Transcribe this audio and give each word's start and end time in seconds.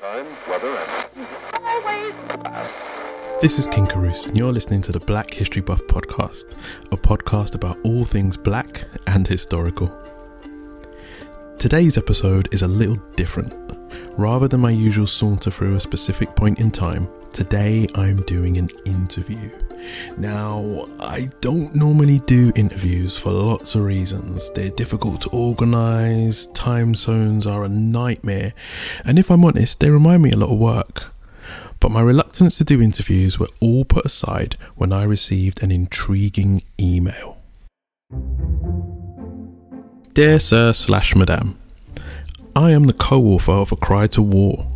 Time, 0.00 0.26
weather, 0.48 0.76
and 2.44 2.70
This 3.40 3.58
is 3.58 3.66
King 3.66 3.84
Carouse, 3.84 4.26
and 4.26 4.36
you're 4.36 4.52
listening 4.52 4.80
to 4.82 4.92
the 4.92 5.00
Black 5.00 5.34
History 5.34 5.60
Buff 5.60 5.82
podcast, 5.88 6.56
a 6.92 6.96
podcast 6.96 7.56
about 7.56 7.78
all 7.82 8.04
things 8.04 8.36
black 8.36 8.84
and 9.08 9.26
historical. 9.26 9.88
Today's 11.58 11.98
episode 11.98 12.48
is 12.54 12.62
a 12.62 12.68
little 12.68 12.94
different. 13.16 13.56
Rather 14.16 14.46
than 14.46 14.60
my 14.60 14.70
usual 14.70 15.08
saunter 15.08 15.50
through 15.50 15.74
a 15.74 15.80
specific 15.80 16.36
point 16.36 16.60
in 16.60 16.70
time, 16.70 17.08
today 17.32 17.86
I'm 17.94 18.22
doing 18.22 18.58
an 18.58 18.68
interview. 18.84 19.50
Now, 20.16 20.86
I 21.00 21.28
don't 21.40 21.74
normally 21.74 22.18
do 22.20 22.52
interviews 22.56 23.16
for 23.16 23.30
lots 23.30 23.74
of 23.74 23.82
reasons. 23.82 24.50
They're 24.50 24.70
difficult 24.70 25.22
to 25.22 25.30
organise, 25.30 26.46
time 26.46 26.94
zones 26.94 27.46
are 27.46 27.64
a 27.64 27.68
nightmare, 27.68 28.52
and 29.04 29.18
if 29.18 29.30
I'm 29.30 29.44
honest, 29.44 29.80
they 29.80 29.90
remind 29.90 30.22
me 30.22 30.30
a 30.30 30.36
lot 30.36 30.52
of 30.52 30.58
work. 30.58 31.12
But 31.80 31.90
my 31.90 32.00
reluctance 32.00 32.58
to 32.58 32.64
do 32.64 32.82
interviews 32.82 33.38
were 33.38 33.48
all 33.60 33.84
put 33.84 34.04
aside 34.04 34.56
when 34.74 34.92
I 34.92 35.04
received 35.04 35.62
an 35.62 35.70
intriguing 35.70 36.62
email. 36.80 37.38
Dear 40.14 40.40
Sir 40.40 40.72
slash 40.72 41.14
Madam, 41.14 41.56
I 42.56 42.72
am 42.72 42.84
the 42.84 42.92
co 42.92 43.22
author 43.22 43.52
of 43.52 43.70
A 43.70 43.76
Cry 43.76 44.08
to 44.08 44.22
War. 44.22 44.66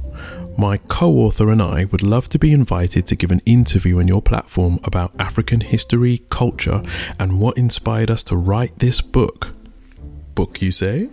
My 0.59 0.77
co 0.77 1.11
author 1.13 1.51
and 1.51 1.63
I 1.63 1.87
would 1.87 2.03
love 2.03 2.29
to 2.31 2.39
be 2.39 2.53
invited 2.53 3.07
to 3.07 3.17
give 3.17 3.31
an 3.31 3.41
interview 3.47 3.99
on 3.99 4.09
your 4.09 4.23
platform 4.23 4.79
about 4.85 5.19
African 5.19 5.61
history, 5.61 6.19
culture, 6.31 6.83
and 7.19 7.41
what 7.41 7.57
inspired 7.57 8.11
us 8.11 8.23
to 8.25 8.37
write 8.37 8.79
this 8.79 9.01
book. 9.01 9.49
Book, 10.35 10.61
you 10.61 10.71
say? 10.71 11.09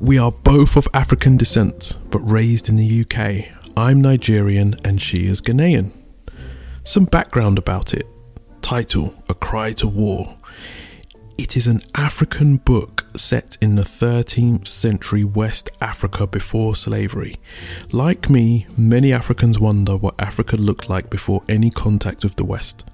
We 0.00 0.18
are 0.18 0.32
both 0.32 0.76
of 0.76 0.88
African 0.94 1.36
descent, 1.36 1.98
but 2.10 2.20
raised 2.20 2.68
in 2.68 2.76
the 2.76 3.00
UK. 3.02 3.52
I'm 3.76 4.00
Nigerian 4.00 4.74
and 4.84 5.00
she 5.00 5.26
is 5.26 5.40
Ghanaian. 5.40 5.92
Some 6.84 7.06
background 7.06 7.58
about 7.58 7.92
it. 7.92 8.06
Title 8.62 9.14
A 9.28 9.34
Cry 9.34 9.72
to 9.72 9.88
War. 9.88 10.36
It 11.38 11.54
is 11.54 11.66
an 11.66 11.82
African 11.94 12.56
book 12.56 13.04
set 13.14 13.58
in 13.60 13.76
the 13.76 13.82
13th 13.82 14.66
century 14.66 15.22
West 15.22 15.68
Africa 15.82 16.26
before 16.26 16.74
slavery. 16.74 17.36
Like 17.92 18.30
me, 18.30 18.66
many 18.78 19.12
Africans 19.12 19.60
wonder 19.60 19.96
what 19.96 20.14
Africa 20.18 20.56
looked 20.56 20.88
like 20.88 21.10
before 21.10 21.42
any 21.46 21.70
contact 21.70 22.24
with 22.24 22.36
the 22.36 22.44
West. 22.44 22.88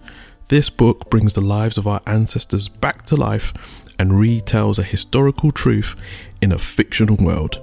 This 0.48 0.70
book 0.70 1.08
brings 1.08 1.34
the 1.34 1.40
lives 1.40 1.78
of 1.78 1.86
our 1.86 2.00
ancestors 2.04 2.68
back 2.68 3.02
to 3.06 3.16
life 3.16 3.52
and 4.00 4.10
retells 4.10 4.80
a 4.80 4.82
historical 4.82 5.52
truth 5.52 5.94
in 6.40 6.50
a 6.50 6.58
fictional 6.58 7.24
world. 7.24 7.62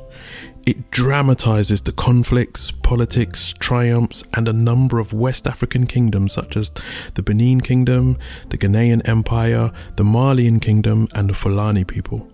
It 0.65 0.91
dramatizes 0.91 1.81
the 1.81 1.91
conflicts, 1.91 2.71
politics, 2.71 3.53
triumphs, 3.59 4.23
and 4.33 4.47
a 4.47 4.53
number 4.53 4.99
of 4.99 5.13
West 5.13 5.47
African 5.47 5.87
kingdoms 5.87 6.33
such 6.33 6.55
as 6.57 6.71
the 7.15 7.23
Benin 7.23 7.61
Kingdom, 7.61 8.17
the 8.49 8.57
Ghanaian 8.57 9.07
Empire, 9.07 9.71
the 9.95 10.03
Malian 10.03 10.59
Kingdom, 10.59 11.07
and 11.15 11.29
the 11.29 11.33
Fulani 11.33 11.83
people. 11.83 12.31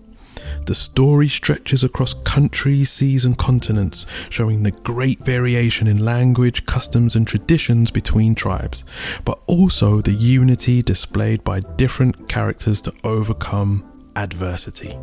The 0.66 0.74
story 0.74 1.28
stretches 1.28 1.82
across 1.84 2.14
countries, 2.14 2.90
seas, 2.90 3.24
and 3.24 3.38
continents, 3.38 4.04
showing 4.28 4.62
the 4.62 4.70
great 4.70 5.20
variation 5.20 5.86
in 5.86 6.04
language, 6.04 6.66
customs, 6.66 7.16
and 7.16 7.26
traditions 7.26 7.90
between 7.90 8.34
tribes, 8.34 8.84
but 9.24 9.38
also 9.46 10.00
the 10.00 10.12
unity 10.12 10.82
displayed 10.82 11.42
by 11.44 11.60
different 11.60 12.28
characters 12.28 12.82
to 12.82 12.92
overcome 13.04 13.84
adversity 14.16 14.96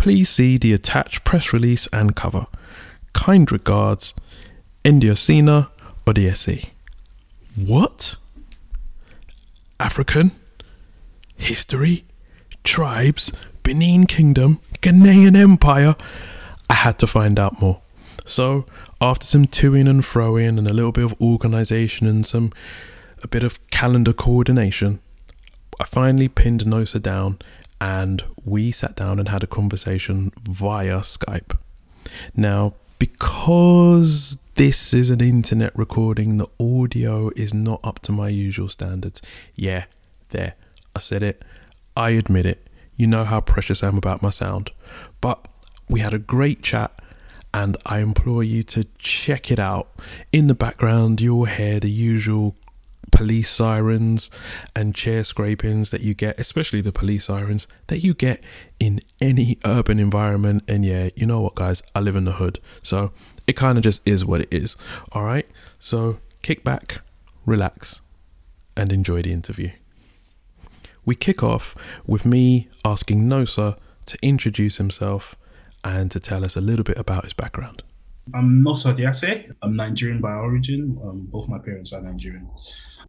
please 0.00 0.30
see 0.30 0.56
the 0.56 0.72
attached 0.72 1.24
press 1.24 1.52
release 1.52 1.86
and 1.88 2.16
cover. 2.16 2.46
Kind 3.12 3.52
regards, 3.52 4.14
Indiosina 4.82 5.68
Odiesi. 6.06 6.70
What? 7.54 8.16
African? 9.78 10.30
History? 11.36 12.04
Tribes? 12.64 13.30
Benin 13.62 14.06
Kingdom? 14.06 14.60
Ghanaian 14.80 15.36
Empire? 15.36 15.94
I 16.70 16.74
had 16.74 16.98
to 17.00 17.06
find 17.06 17.38
out 17.38 17.60
more. 17.60 17.82
So, 18.24 18.64
after 19.02 19.26
some 19.26 19.44
toing 19.44 19.86
and 19.86 20.00
froing 20.00 20.56
and 20.56 20.66
a 20.66 20.72
little 20.72 20.92
bit 20.92 21.04
of 21.04 21.20
organisation 21.20 22.06
and 22.06 22.24
some 22.26 22.52
a 23.22 23.28
bit 23.28 23.42
of 23.42 23.70
calendar 23.70 24.14
coordination, 24.14 25.00
I 25.78 25.84
finally 25.84 26.28
pinned 26.28 26.62
Nosa 26.62 27.02
down 27.02 27.38
and 27.80 28.22
we 28.44 28.70
sat 28.70 28.96
down 28.96 29.18
and 29.18 29.28
had 29.28 29.42
a 29.42 29.46
conversation 29.46 30.32
via 30.42 30.98
Skype. 31.00 31.58
Now, 32.34 32.74
because 32.98 34.38
this 34.56 34.92
is 34.92 35.08
an 35.08 35.22
internet 35.22 35.72
recording, 35.74 36.36
the 36.36 36.48
audio 36.60 37.30
is 37.34 37.54
not 37.54 37.80
up 37.82 38.00
to 38.00 38.12
my 38.12 38.28
usual 38.28 38.68
standards. 38.68 39.22
Yeah, 39.54 39.84
there, 40.30 40.54
I 40.94 40.98
said 40.98 41.22
it. 41.22 41.42
I 41.96 42.10
admit 42.10 42.44
it. 42.44 42.66
You 42.94 43.06
know 43.06 43.24
how 43.24 43.40
precious 43.40 43.82
I 43.82 43.88
am 43.88 43.96
about 43.96 44.22
my 44.22 44.30
sound. 44.30 44.70
But 45.22 45.48
we 45.88 46.00
had 46.00 46.12
a 46.12 46.18
great 46.18 46.62
chat, 46.62 46.92
and 47.54 47.76
I 47.86 48.00
implore 48.00 48.44
you 48.44 48.62
to 48.64 48.86
check 48.98 49.50
it 49.50 49.58
out. 49.58 49.88
In 50.30 50.46
the 50.46 50.54
background, 50.54 51.20
you'll 51.20 51.46
hear 51.46 51.80
the 51.80 51.90
usual 51.90 52.54
police 53.10 53.50
sirens 53.50 54.30
and 54.74 54.94
chair 54.94 55.24
scrapings 55.24 55.90
that 55.90 56.00
you 56.00 56.14
get, 56.14 56.38
especially 56.38 56.80
the 56.80 56.92
police 56.92 57.24
sirens 57.24 57.68
that 57.88 57.98
you 57.98 58.14
get 58.14 58.42
in 58.78 59.00
any 59.20 59.58
urban 59.64 59.98
environment. 59.98 60.62
And 60.68 60.84
yeah, 60.84 61.10
you 61.16 61.26
know 61.26 61.40
what, 61.40 61.54
guys, 61.54 61.82
I 61.94 62.00
live 62.00 62.16
in 62.16 62.24
the 62.24 62.32
hood, 62.32 62.60
so 62.82 63.10
it 63.46 63.54
kind 63.56 63.78
of 63.78 63.84
just 63.84 64.06
is 64.06 64.24
what 64.24 64.40
it 64.40 64.52
is. 64.52 64.76
All 65.12 65.24
right, 65.24 65.46
so 65.78 66.18
kick 66.42 66.64
back, 66.64 67.00
relax, 67.46 68.00
and 68.76 68.92
enjoy 68.92 69.22
the 69.22 69.32
interview. 69.32 69.70
We 71.04 71.14
kick 71.14 71.42
off 71.42 71.74
with 72.06 72.24
me 72.24 72.68
asking 72.84 73.22
Nosa 73.22 73.76
to 74.06 74.18
introduce 74.22 74.76
himself 74.76 75.34
and 75.82 76.10
to 76.10 76.20
tell 76.20 76.44
us 76.44 76.56
a 76.56 76.60
little 76.60 76.84
bit 76.84 76.98
about 76.98 77.24
his 77.24 77.32
background. 77.32 77.82
I'm 78.34 78.64
Nosa 78.64 78.94
Diase. 78.94 79.52
I'm 79.62 79.76
Nigerian 79.76 80.20
by 80.20 80.32
origin. 80.32 80.98
Um, 81.02 81.26
both 81.30 81.48
my 81.48 81.58
parents 81.58 81.92
are 81.92 82.00
Nigerian. 82.00 82.50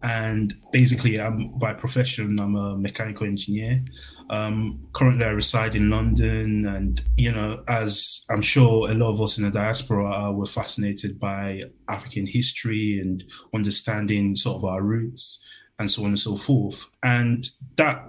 And 0.01 0.53
basically, 0.71 1.21
I'm 1.21 1.57
by 1.59 1.73
profession, 1.73 2.39
I'm 2.39 2.55
a 2.55 2.75
mechanical 2.75 3.27
engineer. 3.27 3.83
Um, 4.29 4.87
currently, 4.93 5.25
I 5.25 5.29
reside 5.29 5.75
in 5.75 5.89
London. 5.91 6.65
And, 6.65 7.03
you 7.17 7.31
know, 7.31 7.63
as 7.67 8.25
I'm 8.29 8.41
sure 8.41 8.89
a 8.89 8.95
lot 8.95 9.11
of 9.11 9.21
us 9.21 9.37
in 9.37 9.43
the 9.43 9.51
diaspora 9.51 10.05
are, 10.05 10.33
we're 10.33 10.45
fascinated 10.45 11.19
by 11.19 11.63
African 11.87 12.25
history 12.25 12.99
and 12.99 13.23
understanding 13.53 14.35
sort 14.35 14.57
of 14.57 14.65
our 14.65 14.81
roots 14.81 15.45
and 15.77 15.91
so 15.91 16.03
on 16.03 16.09
and 16.09 16.19
so 16.19 16.35
forth. 16.35 16.89
And 17.03 17.47
that, 17.75 18.03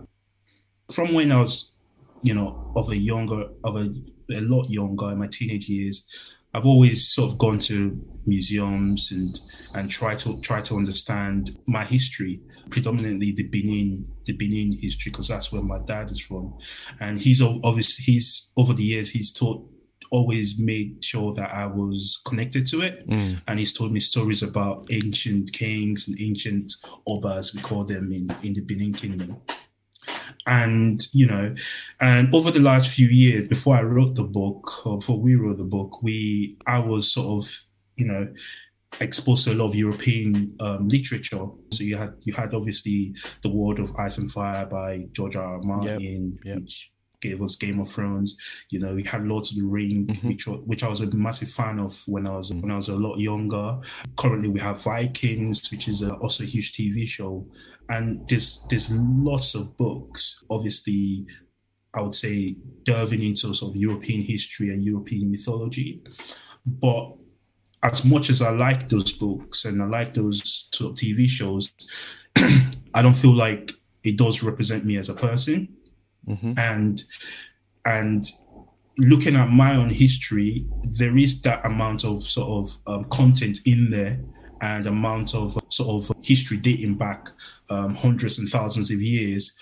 from 0.90 1.12
when 1.12 1.30
I 1.30 1.40
was, 1.40 1.74
you 2.22 2.34
know, 2.34 2.72
of 2.74 2.88
a 2.88 2.96
younger, 2.96 3.48
of 3.64 3.76
a, 3.76 3.92
a 4.30 4.40
lot 4.40 4.70
younger 4.70 5.10
in 5.10 5.18
my 5.18 5.28
teenage 5.30 5.68
years, 5.68 6.06
I've 6.54 6.66
always 6.66 7.08
sort 7.08 7.32
of 7.32 7.38
gone 7.38 7.58
to 7.60 8.00
museums 8.26 9.10
and 9.10 9.38
and 9.74 9.90
try 9.90 10.14
to 10.16 10.40
try 10.40 10.60
to 10.62 10.76
understand 10.76 11.58
my 11.66 11.84
history, 11.84 12.40
predominantly 12.70 13.32
the 13.32 13.44
Benin 13.44 14.06
the 14.24 14.32
Benin 14.32 14.72
history, 14.78 15.10
because 15.10 15.28
that's 15.28 15.50
where 15.50 15.62
my 15.62 15.78
dad 15.86 16.10
is 16.10 16.20
from, 16.20 16.56
and 17.00 17.18
he's 17.18 17.40
obviously 17.40 18.12
he's 18.12 18.48
over 18.56 18.72
the 18.74 18.84
years 18.84 19.10
he's 19.10 19.32
taught 19.32 19.66
always 20.10 20.58
made 20.58 21.02
sure 21.02 21.32
that 21.32 21.50
I 21.54 21.64
was 21.64 22.20
connected 22.26 22.66
to 22.66 22.82
it. 22.82 23.08
Mm. 23.08 23.40
And 23.48 23.58
he's 23.58 23.72
told 23.72 23.92
me 23.92 24.00
stories 24.00 24.42
about 24.42 24.86
ancient 24.92 25.54
kings 25.54 26.06
and 26.06 26.20
ancient 26.20 26.74
obas, 27.08 27.54
we 27.54 27.62
call 27.62 27.84
them 27.84 28.12
in, 28.12 28.28
in 28.42 28.52
the 28.52 28.60
Benin 28.60 28.92
Kingdom 28.92 29.40
and 30.46 31.06
you 31.12 31.26
know 31.26 31.54
and 32.00 32.34
over 32.34 32.50
the 32.50 32.60
last 32.60 32.92
few 32.92 33.06
years 33.06 33.46
before 33.46 33.76
i 33.76 33.82
wrote 33.82 34.14
the 34.14 34.24
book 34.24 34.86
or 34.86 34.98
before 34.98 35.20
we 35.20 35.34
wrote 35.34 35.58
the 35.58 35.64
book 35.64 36.02
we 36.02 36.56
i 36.66 36.78
was 36.78 37.12
sort 37.12 37.42
of 37.42 37.64
you 37.96 38.06
know 38.06 38.32
exposed 39.00 39.44
to 39.44 39.52
a 39.52 39.54
lot 39.54 39.66
of 39.66 39.74
european 39.74 40.54
um, 40.60 40.88
literature 40.88 41.46
so 41.72 41.82
you 41.82 41.96
had 41.96 42.14
you 42.24 42.32
had 42.32 42.52
obviously 42.52 43.14
the 43.42 43.48
world 43.48 43.78
of 43.78 43.94
ice 43.96 44.18
and 44.18 44.30
fire 44.30 44.66
by 44.66 45.06
george 45.12 45.36
r. 45.36 45.54
r 45.54 45.62
martin 45.62 46.38
yep, 46.44 46.54
yep. 46.54 46.60
which 46.60 46.91
gave 47.22 47.40
us 47.40 47.56
Game 47.56 47.80
of 47.80 47.88
Thrones. 47.88 48.36
You 48.68 48.80
know, 48.80 48.94
we 48.94 49.04
had 49.04 49.26
Lord 49.26 49.46
of 49.46 49.54
the 49.54 49.62
Rings, 49.62 50.18
mm-hmm. 50.18 50.28
which 50.28 50.46
which 50.46 50.82
I 50.82 50.88
was 50.88 51.00
a 51.00 51.06
massive 51.16 51.48
fan 51.50 51.78
of 51.78 52.02
when 52.06 52.26
I 52.26 52.36
was 52.36 52.50
mm-hmm. 52.50 52.60
when 52.60 52.70
I 52.70 52.76
was 52.76 52.90
a 52.90 52.96
lot 52.96 53.16
younger. 53.18 53.78
Currently, 54.16 54.50
we 54.50 54.60
have 54.60 54.82
Vikings, 54.82 55.70
which 55.70 55.88
is 55.88 56.02
a, 56.02 56.12
also 56.16 56.44
a 56.44 56.46
huge 56.46 56.72
TV 56.72 57.06
show 57.06 57.46
and 57.88 58.26
there's 58.28 58.62
there's 58.68 58.90
lots 58.90 59.54
of 59.54 59.76
books. 59.76 60.42
Obviously, 60.50 61.26
I 61.94 62.00
would 62.00 62.14
say 62.14 62.56
delving 62.84 63.22
into 63.22 63.54
sort 63.54 63.72
of 63.72 63.76
European 63.76 64.22
history 64.22 64.68
and 64.68 64.84
European 64.84 65.30
mythology, 65.30 66.02
but 66.66 67.14
as 67.82 68.04
much 68.04 68.30
as 68.30 68.40
I 68.40 68.50
like 68.50 68.88
those 68.88 69.12
books 69.12 69.64
and 69.64 69.82
I 69.82 69.86
like 69.86 70.14
those 70.14 70.68
sort 70.72 70.92
of 70.92 70.96
TV 70.96 71.26
shows, 71.26 71.72
I 72.94 73.02
don't 73.02 73.16
feel 73.16 73.34
like 73.34 73.72
it 74.04 74.16
does 74.16 74.42
represent 74.42 74.84
me 74.84 74.96
as 74.96 75.08
a 75.08 75.14
person. 75.14 75.76
Mm-hmm. 76.28 76.52
And 76.56 77.02
and 77.84 78.24
looking 78.98 79.36
at 79.36 79.48
my 79.48 79.74
own 79.74 79.90
history, 79.90 80.66
there 80.98 81.16
is 81.16 81.42
that 81.42 81.64
amount 81.64 82.04
of 82.04 82.22
sort 82.22 82.48
of 82.48 82.78
um, 82.86 83.04
content 83.04 83.58
in 83.66 83.90
there 83.90 84.20
and 84.60 84.86
amount 84.86 85.34
of 85.34 85.58
sort 85.68 86.10
of 86.10 86.16
history 86.24 86.56
dating 86.56 86.94
back 86.94 87.28
um, 87.68 87.94
hundreds 87.94 88.38
and 88.38 88.48
thousands 88.48 88.90
of 88.90 89.00
years. 89.00 89.52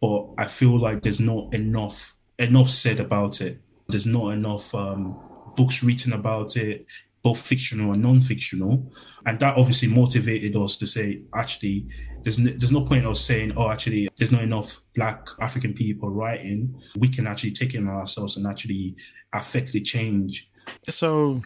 But 0.00 0.28
I 0.38 0.46
feel 0.46 0.78
like 0.78 1.02
there's 1.02 1.20
not 1.20 1.52
enough 1.52 2.14
enough 2.38 2.70
said 2.70 3.00
about 3.00 3.40
it. 3.40 3.60
There's 3.88 4.06
not 4.06 4.30
enough 4.30 4.74
um, 4.74 5.18
books 5.56 5.82
written 5.82 6.12
about 6.12 6.56
it, 6.56 6.84
both 7.26 7.40
fictional 7.40 7.92
and 7.92 8.02
non-fictional, 8.02 8.92
and 9.26 9.40
that 9.40 9.56
obviously 9.56 9.88
motivated 9.88 10.54
us 10.54 10.76
to 10.76 10.86
say, 10.86 11.22
actually, 11.34 11.88
there's 12.22 12.38
no, 12.38 12.52
there's 12.52 12.70
no 12.70 12.82
point 12.82 13.04
of 13.04 13.18
saying, 13.18 13.52
oh, 13.56 13.68
actually, 13.68 14.08
there's 14.16 14.30
not 14.30 14.42
enough 14.42 14.80
Black 14.94 15.26
African 15.40 15.74
people 15.74 16.08
writing. 16.08 16.80
We 16.96 17.08
can 17.08 17.26
actually 17.26 17.50
take 17.50 17.74
it 17.74 17.78
on 17.78 17.88
ourselves 17.88 18.36
and 18.36 18.46
actually 18.46 18.94
affect 19.32 19.72
the 19.72 19.80
change. 19.80 20.48
So 20.88 21.40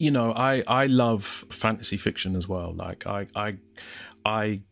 you 0.00 0.10
know, 0.10 0.32
I 0.32 0.64
I 0.66 0.86
love 0.86 1.22
fantasy 1.24 1.96
fiction 1.96 2.34
as 2.34 2.48
well. 2.48 2.74
Like 2.74 3.06
I 3.06 3.28
I 3.36 3.58
I 4.24 4.62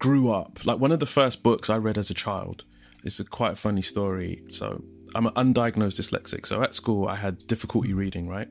grew 0.00 0.32
up 0.32 0.66
like 0.66 0.80
one 0.80 0.90
of 0.90 0.98
the 0.98 1.06
first 1.06 1.44
books 1.44 1.70
I 1.70 1.76
read 1.76 1.96
as 1.96 2.10
a 2.10 2.14
child. 2.14 2.64
It's 3.04 3.20
a 3.20 3.24
quite 3.24 3.58
funny 3.58 3.82
story. 3.82 4.42
So 4.50 4.82
I'm 5.14 5.26
an 5.26 5.34
undiagnosed 5.34 5.98
dyslexic. 6.00 6.46
So 6.46 6.62
at 6.62 6.74
school 6.74 7.08
I 7.08 7.16
had 7.16 7.46
difficulty 7.46 7.92
reading, 7.94 8.28
right? 8.28 8.48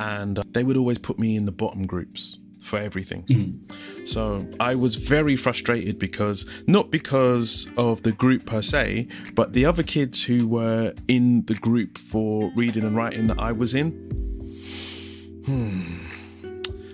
And 0.00 0.38
uh, 0.38 0.42
they 0.52 0.64
would 0.64 0.76
always 0.76 0.98
put 0.98 1.18
me 1.18 1.36
in 1.36 1.46
the 1.46 1.52
bottom 1.52 1.86
groups 1.86 2.38
for 2.62 2.78
everything. 2.78 3.22
Mm. 3.24 4.06
So 4.06 4.46
I 4.60 4.74
was 4.74 4.96
very 4.96 5.36
frustrated 5.36 5.98
because 5.98 6.44
not 6.66 6.90
because 6.90 7.70
of 7.76 8.02
the 8.02 8.12
group 8.12 8.46
per 8.46 8.62
se, 8.62 9.08
but 9.34 9.52
the 9.52 9.64
other 9.64 9.82
kids 9.82 10.24
who 10.24 10.46
were 10.46 10.92
in 11.06 11.44
the 11.46 11.54
group 11.54 11.96
for 11.96 12.50
reading 12.56 12.84
and 12.84 12.96
writing 12.96 13.28
that 13.28 13.38
I 13.38 13.52
was 13.52 13.74
in 13.74 13.92
Hmm. 15.48 16.07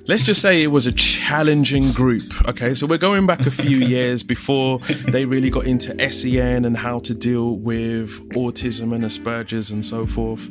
Let's 0.06 0.22
just 0.22 0.42
say 0.42 0.62
it 0.62 0.66
was 0.66 0.86
a 0.86 0.92
challenging 0.92 1.90
group. 1.92 2.24
Okay, 2.46 2.74
so 2.74 2.86
we're 2.86 2.98
going 2.98 3.26
back 3.26 3.46
a 3.46 3.50
few 3.50 3.78
years 3.86 4.22
before 4.22 4.80
they 5.08 5.24
really 5.24 5.48
got 5.48 5.64
into 5.64 5.98
SEN 6.12 6.66
and 6.66 6.76
how 6.76 6.98
to 6.98 7.14
deal 7.14 7.56
with 7.56 8.10
autism 8.32 8.94
and 8.94 9.02
Asperger's 9.02 9.70
and 9.70 9.82
so 9.82 10.04
forth. 10.04 10.50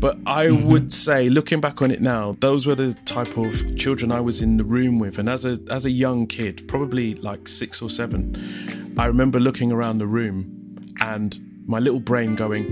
But 0.00 0.18
I 0.26 0.46
mm-hmm. 0.46 0.66
would 0.66 0.92
say, 0.92 1.30
looking 1.30 1.60
back 1.60 1.80
on 1.80 1.92
it 1.92 2.00
now, 2.00 2.36
those 2.40 2.66
were 2.66 2.74
the 2.74 2.94
type 3.04 3.36
of 3.36 3.76
children 3.76 4.10
I 4.10 4.20
was 4.20 4.40
in 4.40 4.56
the 4.56 4.64
room 4.64 4.98
with. 4.98 5.18
And 5.18 5.28
as 5.28 5.44
a 5.44 5.60
as 5.70 5.86
a 5.86 5.90
young 5.90 6.26
kid, 6.26 6.66
probably 6.66 7.14
like 7.14 7.46
six 7.46 7.80
or 7.80 7.88
seven, 7.88 8.94
I 8.98 9.06
remember 9.06 9.38
looking 9.38 9.70
around 9.70 9.98
the 9.98 10.08
room 10.08 10.74
and 11.00 11.38
my 11.66 11.78
little 11.78 12.00
brain 12.00 12.34
going, 12.34 12.66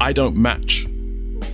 I 0.00 0.12
don't 0.12 0.36
match 0.36 0.85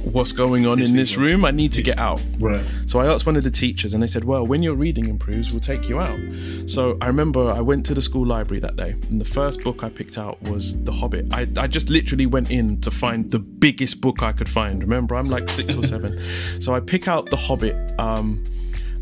what's 0.05 0.33
going 0.33 0.67
on 0.67 0.81
in 0.81 0.95
this 0.95 1.17
room. 1.17 1.45
I 1.45 1.51
need 1.51 1.73
to 1.75 1.83
get 1.83 1.99
out. 1.99 2.21
Right. 2.39 2.65
So 2.87 3.01
I 3.01 3.07
asked 3.07 3.27
one 3.27 3.37
of 3.37 3.45
the 3.45 3.51
teachers, 3.51 3.95
and 3.95 4.03
they 4.03 4.07
said, 4.07 4.25
"Well, 4.25 4.47
when 4.47 4.63
your 4.63 4.75
reading 4.75 5.09
improves, 5.09 5.53
we'll 5.53 5.61
take 5.61 5.89
you 5.89 6.01
out." 6.01 6.19
So 6.67 6.99
I 7.01 7.07
remember 7.07 7.51
I 7.51 7.61
went 7.61 7.87
to 7.87 7.95
the 7.95 8.03
school 8.03 8.27
library 8.27 8.61
that 8.61 8.77
day, 8.77 8.91
and 9.09 9.21
the 9.21 9.25
first 9.25 9.63
book 9.63 9.83
I 9.83 9.89
picked 9.89 10.19
out 10.19 10.41
was 10.43 10.83
The 10.83 10.93
Hobbit. 10.93 11.27
I, 11.31 11.47
I 11.57 11.67
just 11.67 11.91
literally 11.91 12.27
went 12.27 12.51
in 12.51 12.81
to 12.83 12.91
find 12.91 13.31
the 13.31 13.39
biggest 13.39 14.01
book 14.01 14.23
I 14.23 14.33
could 14.33 14.49
find. 14.49 14.83
Remember, 14.83 15.15
I'm 15.15 15.29
like 15.29 15.49
six 15.49 15.77
or 15.77 15.85
seven, 15.85 16.19
so 16.61 16.75
I 16.75 16.81
pick 16.81 17.09
out 17.09 17.31
The 17.31 17.37
Hobbit. 17.37 18.01
Um, 18.01 18.45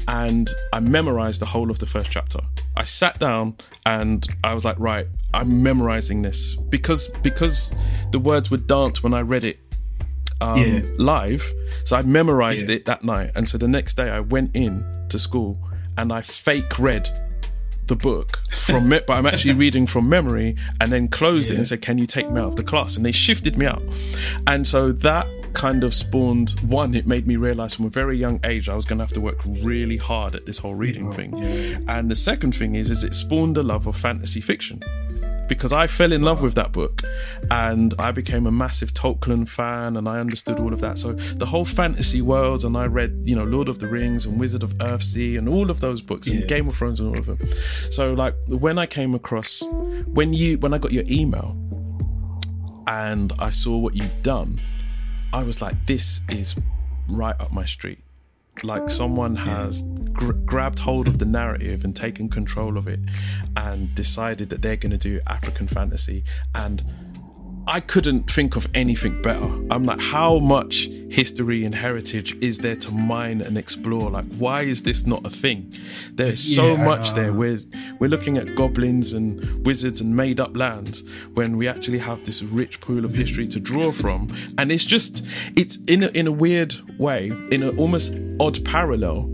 and 0.08 0.50
I 0.72 0.80
memorized 0.80 1.40
the 1.40 1.46
whole 1.46 1.70
of 1.70 1.78
the 1.78 1.86
first 1.86 2.10
chapter. 2.10 2.40
I 2.76 2.82
sat 2.82 3.20
down 3.20 3.56
and 3.86 4.26
I 4.42 4.54
was 4.54 4.64
like, 4.64 4.80
right, 4.80 5.06
I'm 5.32 5.62
memorizing 5.62 6.22
this 6.22 6.56
because 6.56 7.08
because 7.22 7.74
the 8.10 8.18
words 8.18 8.50
would 8.50 8.66
dance 8.66 9.04
when 9.04 9.14
I 9.14 9.20
read 9.20 9.44
it 9.44 9.60
um, 10.40 10.60
yeah. 10.60 10.82
live. 10.98 11.52
So 11.84 11.96
I 11.96 12.02
memorized 12.02 12.68
yeah. 12.68 12.76
it 12.76 12.86
that 12.86 13.04
night. 13.04 13.32
And 13.34 13.48
so 13.48 13.58
the 13.58 13.68
next 13.68 13.94
day 13.94 14.10
I 14.10 14.20
went 14.20 14.54
in 14.54 14.84
to 15.08 15.18
school 15.18 15.58
and 15.96 16.12
I 16.12 16.20
fake 16.20 16.78
read 16.78 17.08
the 17.86 17.96
book 17.96 18.36
from 18.52 18.88
me- 18.88 19.00
but 19.06 19.14
I'm 19.14 19.26
actually 19.26 19.54
reading 19.64 19.86
from 19.86 20.08
memory 20.08 20.56
and 20.80 20.92
then 20.92 21.08
closed 21.08 21.48
yeah. 21.48 21.54
it 21.54 21.58
and 21.58 21.66
said, 21.66 21.82
Can 21.82 21.98
you 21.98 22.06
take 22.06 22.30
me 22.30 22.40
out 22.40 22.48
of 22.48 22.56
the 22.56 22.62
class? 22.62 22.96
And 22.96 23.04
they 23.04 23.12
shifted 23.12 23.58
me 23.58 23.66
out. 23.66 23.82
And 24.46 24.66
so 24.66 24.92
that 24.92 25.26
kind 25.52 25.82
of 25.82 25.92
spawned 25.92 26.50
one, 26.60 26.94
it 26.94 27.06
made 27.06 27.26
me 27.26 27.34
realize 27.34 27.74
from 27.74 27.86
a 27.86 27.90
very 27.90 28.16
young 28.16 28.38
age 28.44 28.68
I 28.68 28.76
was 28.76 28.84
gonna 28.84 29.02
have 29.02 29.12
to 29.14 29.20
work 29.20 29.40
really 29.44 29.96
hard 29.96 30.36
at 30.36 30.46
this 30.46 30.58
whole 30.58 30.76
reading 30.76 31.12
thing. 31.12 31.34
And 31.88 32.10
the 32.10 32.16
second 32.16 32.54
thing 32.54 32.76
is 32.76 32.90
is 32.90 33.02
it 33.02 33.14
spawned 33.14 33.56
a 33.56 33.62
love 33.62 33.86
of 33.86 33.96
fantasy 33.96 34.40
fiction 34.40 34.80
because 35.50 35.72
I 35.72 35.88
fell 35.88 36.12
in 36.12 36.22
love 36.22 36.42
with 36.42 36.54
that 36.54 36.70
book 36.70 37.02
and 37.50 37.92
I 37.98 38.12
became 38.12 38.46
a 38.46 38.52
massive 38.52 38.92
Tolkien 38.92 39.46
fan 39.48 39.96
and 39.96 40.08
I 40.08 40.20
understood 40.20 40.60
all 40.60 40.72
of 40.72 40.80
that. 40.80 40.96
So 40.96 41.12
the 41.12 41.44
whole 41.44 41.64
fantasy 41.64 42.22
worlds 42.22 42.64
and 42.64 42.76
I 42.76 42.86
read, 42.86 43.22
you 43.24 43.34
know, 43.34 43.42
Lord 43.42 43.68
of 43.68 43.80
the 43.80 43.88
Rings 43.88 44.24
and 44.26 44.38
Wizard 44.38 44.62
of 44.62 44.72
Earthsea 44.78 45.36
and 45.36 45.48
all 45.48 45.68
of 45.68 45.80
those 45.80 46.02
books 46.02 46.28
yeah. 46.28 46.36
and 46.36 46.48
Game 46.48 46.68
of 46.68 46.76
Thrones 46.76 47.00
and 47.00 47.08
all 47.10 47.18
of 47.18 47.26
them. 47.26 47.38
So 47.90 48.14
like 48.14 48.34
when 48.48 48.78
I 48.78 48.86
came 48.86 49.12
across 49.12 49.62
when 50.06 50.32
you 50.32 50.56
when 50.58 50.72
I 50.72 50.78
got 50.78 50.92
your 50.92 51.04
email 51.10 51.56
and 52.86 53.32
I 53.40 53.50
saw 53.50 53.76
what 53.76 53.96
you'd 53.96 54.22
done, 54.22 54.60
I 55.32 55.42
was 55.42 55.60
like, 55.60 55.84
this 55.84 56.20
is 56.28 56.54
right 57.08 57.38
up 57.40 57.52
my 57.52 57.64
street 57.64 57.98
like 58.64 58.90
someone 58.90 59.36
has 59.36 59.82
gr- 60.12 60.32
grabbed 60.32 60.78
hold 60.78 61.08
of 61.08 61.18
the 61.18 61.24
narrative 61.24 61.84
and 61.84 61.94
taken 61.94 62.28
control 62.28 62.76
of 62.76 62.86
it 62.88 63.00
and 63.56 63.94
decided 63.94 64.50
that 64.50 64.62
they're 64.62 64.76
going 64.76 64.90
to 64.90 64.98
do 64.98 65.20
African 65.26 65.66
fantasy 65.66 66.24
and 66.54 66.82
I 67.66 67.80
couldn't 67.80 68.30
think 68.30 68.56
of 68.56 68.66
anything 68.74 69.20
better. 69.22 69.44
I'm 69.70 69.84
like, 69.84 70.00
how 70.00 70.38
much 70.38 70.88
history 71.10 71.64
and 71.64 71.74
heritage 71.74 72.36
is 72.40 72.58
there 72.58 72.76
to 72.76 72.90
mine 72.92 73.40
and 73.40 73.58
explore? 73.58 74.10
Like, 74.10 74.26
why 74.38 74.62
is 74.62 74.82
this 74.82 75.06
not 75.06 75.26
a 75.26 75.30
thing? 75.30 75.74
There's 76.12 76.40
so 76.40 76.74
Yeah, 76.74 76.84
much 76.84 77.12
there. 77.14 77.32
We're 77.32 77.58
we're 77.98 78.08
looking 78.08 78.38
at 78.38 78.54
goblins 78.54 79.12
and 79.12 79.66
wizards 79.66 80.00
and 80.00 80.14
made 80.14 80.40
up 80.40 80.56
lands 80.56 81.02
when 81.34 81.56
we 81.56 81.68
actually 81.68 81.98
have 81.98 82.22
this 82.22 82.42
rich 82.42 82.80
pool 82.80 83.04
of 83.04 83.14
history 83.14 83.46
to 83.48 83.60
draw 83.60 83.90
from. 83.90 84.34
And 84.56 84.70
it's 84.70 84.84
just 84.84 85.26
it's 85.56 85.76
in 85.88 86.04
a, 86.04 86.08
in 86.08 86.26
a 86.26 86.32
weird 86.32 86.74
way, 86.98 87.32
in 87.50 87.62
an 87.62 87.76
almost 87.76 88.14
odd 88.38 88.64
parallel. 88.64 89.28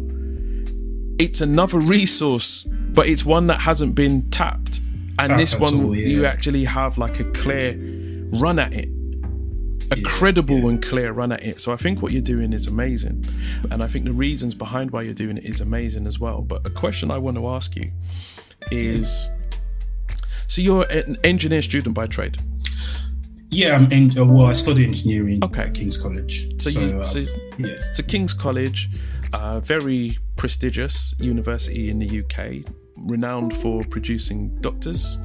It's 1.18 1.40
another 1.40 1.78
resource, 1.78 2.64
but 2.64 3.06
it's 3.06 3.24
one 3.24 3.46
that 3.48 3.60
hasn't 3.60 3.94
been 3.94 4.28
tapped. 4.30 4.80
And 5.18 5.38
this 5.38 5.58
one, 5.58 5.74
all, 5.74 5.94
yeah. 5.94 6.08
you 6.08 6.26
actually 6.26 6.64
have 6.64 6.98
like 6.98 7.20
a 7.20 7.24
clear 7.32 7.74
run 8.32 8.58
at 8.58 8.74
it 8.74 8.90
a 9.92 10.00
credible 10.02 10.68
and 10.68 10.82
clear 10.82 11.12
run 11.12 11.32
at 11.32 11.42
it. 11.44 11.60
So 11.60 11.72
I 11.72 11.76
think 11.76 12.02
what 12.02 12.12
you're 12.12 12.22
doing 12.22 12.52
is 12.52 12.66
amazing. 12.66 13.26
And 13.70 13.82
I 13.82 13.86
think 13.88 14.04
the 14.04 14.12
reasons 14.12 14.54
behind 14.54 14.90
why 14.90 15.02
you're 15.02 15.14
doing 15.14 15.36
it 15.38 15.44
is 15.44 15.60
amazing 15.60 16.06
as 16.06 16.18
well. 16.18 16.42
But 16.42 16.66
a 16.66 16.70
question 16.70 17.10
I 17.10 17.18
want 17.18 17.36
to 17.36 17.46
ask 17.48 17.76
you 17.76 17.90
is 18.70 19.28
so 20.46 20.62
you're 20.62 20.86
an 20.90 21.16
engineer 21.24 21.62
student 21.62 21.94
by 21.94 22.06
trade. 22.06 22.38
Yeah, 23.50 23.76
I'm 23.76 23.90
in, 23.92 24.18
uh, 24.18 24.24
well, 24.24 24.46
I 24.46 24.52
study 24.54 24.84
engineering 24.84 25.42
Okay. 25.44 25.62
at 25.62 25.74
King's 25.74 25.96
College. 25.96 26.60
So, 26.60 26.68
you 26.68 26.98
uh, 26.98 27.02
so, 27.04 27.20
yes. 27.58 27.96
so 27.96 28.02
King's 28.02 28.34
College, 28.34 28.88
uh, 29.34 29.60
very 29.60 30.18
prestigious 30.36 31.14
university 31.20 31.88
in 31.88 31.98
the 32.00 32.20
UK, 32.22 32.64
renowned 32.96 33.56
for 33.56 33.82
producing 33.84 34.60
doctors 34.60 35.18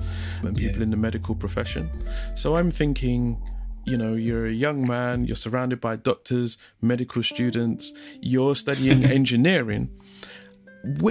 and 0.44 0.56
people 0.56 0.78
Yeah. 0.78 0.84
in 0.84 0.92
the 0.92 0.98
medical 0.98 1.34
profession. 1.36 1.90
So 2.36 2.56
I'm 2.58 2.70
thinking, 2.70 3.42
you 3.86 3.98
know, 3.98 4.14
you're 4.14 4.46
a 4.46 4.52
young 4.52 4.88
man, 4.88 5.26
you're 5.26 5.36
surrounded 5.36 5.82
by 5.82 5.96
doctors, 5.96 6.58
medical 6.82 7.24
students, 7.24 7.94
you're 8.22 8.56
studying 8.56 9.04
engineering. 9.20 9.90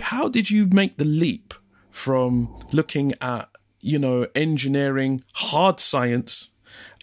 How 0.03 0.29
did 0.29 0.51
you 0.51 0.67
make 0.67 0.99
the 0.99 1.05
leap 1.05 1.55
from 1.91 2.59
looking 2.73 3.13
at, 3.21 3.49
you 3.81 3.99
know, 3.99 4.27
engineering, 4.35 5.21
hard 5.35 5.81
science, 5.81 6.51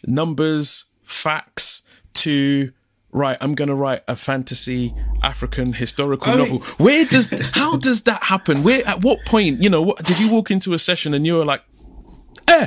numbers, 0.05 0.85
facts, 1.01 1.83
to 2.13 2.71
right, 3.11 3.37
I'm 3.41 3.55
going 3.55 3.69
to 3.69 3.75
write 3.75 4.01
a 4.07 4.15
fantasy 4.15 4.93
African 5.23 5.73
historical 5.73 6.31
oh, 6.31 6.33
I 6.33 6.37
mean- 6.37 6.53
novel. 6.55 6.85
Where 6.85 7.05
does 7.05 7.29
how 7.53 7.77
does 7.77 8.03
that 8.03 8.23
happen? 8.23 8.63
Where 8.63 8.85
at 8.87 9.03
what 9.03 9.25
point, 9.25 9.61
you 9.61 9.69
know, 9.69 9.81
what, 9.81 10.03
did 10.03 10.19
you 10.19 10.29
walk 10.29 10.51
into 10.51 10.73
a 10.73 10.79
session 10.79 11.13
and 11.13 11.25
you 11.25 11.35
were 11.35 11.45
like, 11.45 11.63
eh, 12.47 12.65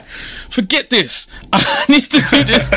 forget 0.49 0.91
this. 0.91 1.27
I 1.53 1.85
need 1.89 2.05
to 2.05 2.21
do 2.31 2.45
this. 2.45 2.69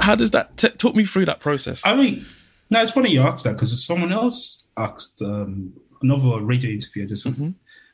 How 0.00 0.14
does 0.14 0.30
that 0.32 0.56
t- 0.56 0.68
talk 0.70 0.94
me 0.94 1.04
through 1.04 1.26
that 1.26 1.40
process? 1.40 1.86
I 1.86 1.94
mean, 1.94 2.24
no, 2.70 2.82
it's 2.82 2.92
funny 2.92 3.10
you 3.10 3.22
asked 3.22 3.44
that 3.44 3.54
because 3.54 3.84
someone 3.84 4.12
else 4.12 4.68
asked 4.76 5.20
um, 5.22 5.72
another 6.02 6.40
radio 6.44 6.70
interview. 6.70 7.06
Just 7.06 7.26
Mm-hmm. 7.26 7.50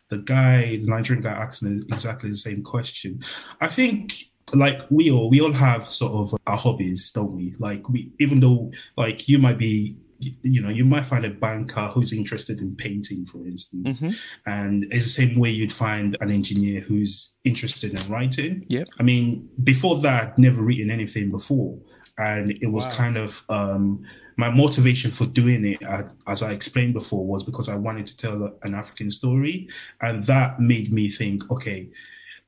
the 0.08 0.18
guy, 0.18 0.76
the 0.76 0.86
Nigerian 0.86 1.22
guy, 1.22 1.32
asked 1.32 1.62
me 1.62 1.82
exactly 1.88 2.30
the 2.30 2.36
same 2.36 2.62
question. 2.62 3.20
I 3.60 3.68
think, 3.68 4.12
like 4.54 4.82
we 4.90 5.10
all, 5.10 5.28
we 5.30 5.40
all 5.40 5.52
have 5.52 5.84
sort 5.84 6.12
of 6.12 6.38
our 6.46 6.56
hobbies, 6.56 7.10
don't 7.10 7.32
we? 7.32 7.54
Like 7.58 7.88
we, 7.88 8.12
even 8.18 8.40
though, 8.40 8.70
like 8.96 9.28
you 9.28 9.38
might 9.38 9.58
be. 9.58 9.96
You 10.18 10.62
know, 10.62 10.68
you 10.68 10.84
might 10.84 11.06
find 11.06 11.24
a 11.24 11.30
banker 11.30 11.88
who's 11.88 12.12
interested 12.12 12.60
in 12.60 12.74
painting, 12.76 13.26
for 13.26 13.38
instance, 13.44 14.00
and 14.46 14.84
it's 14.90 15.04
the 15.04 15.26
same 15.26 15.38
way 15.38 15.50
you'd 15.50 15.72
find 15.72 16.16
an 16.20 16.30
engineer 16.30 16.80
who's 16.80 17.34
interested 17.44 17.92
in 17.92 18.12
writing. 18.12 18.64
Yep. 18.68 18.88
I 18.98 19.02
mean, 19.02 19.48
before 19.62 19.98
that, 20.00 20.24
I'd 20.24 20.38
never 20.38 20.62
written 20.62 20.90
anything 20.90 21.30
before. 21.30 21.78
And 22.18 22.52
it 22.62 22.68
was 22.68 22.86
kind 22.86 23.18
of 23.18 23.44
um, 23.50 24.00
my 24.36 24.50
motivation 24.50 25.10
for 25.10 25.24
doing 25.24 25.64
it, 25.66 25.82
as 26.26 26.42
I 26.42 26.52
explained 26.52 26.94
before, 26.94 27.26
was 27.26 27.44
because 27.44 27.68
I 27.68 27.74
wanted 27.76 28.06
to 28.06 28.16
tell 28.16 28.58
an 28.62 28.74
African 28.74 29.10
story. 29.10 29.68
And 30.00 30.22
that 30.24 30.60
made 30.60 30.92
me 30.92 31.08
think, 31.08 31.50
okay, 31.50 31.90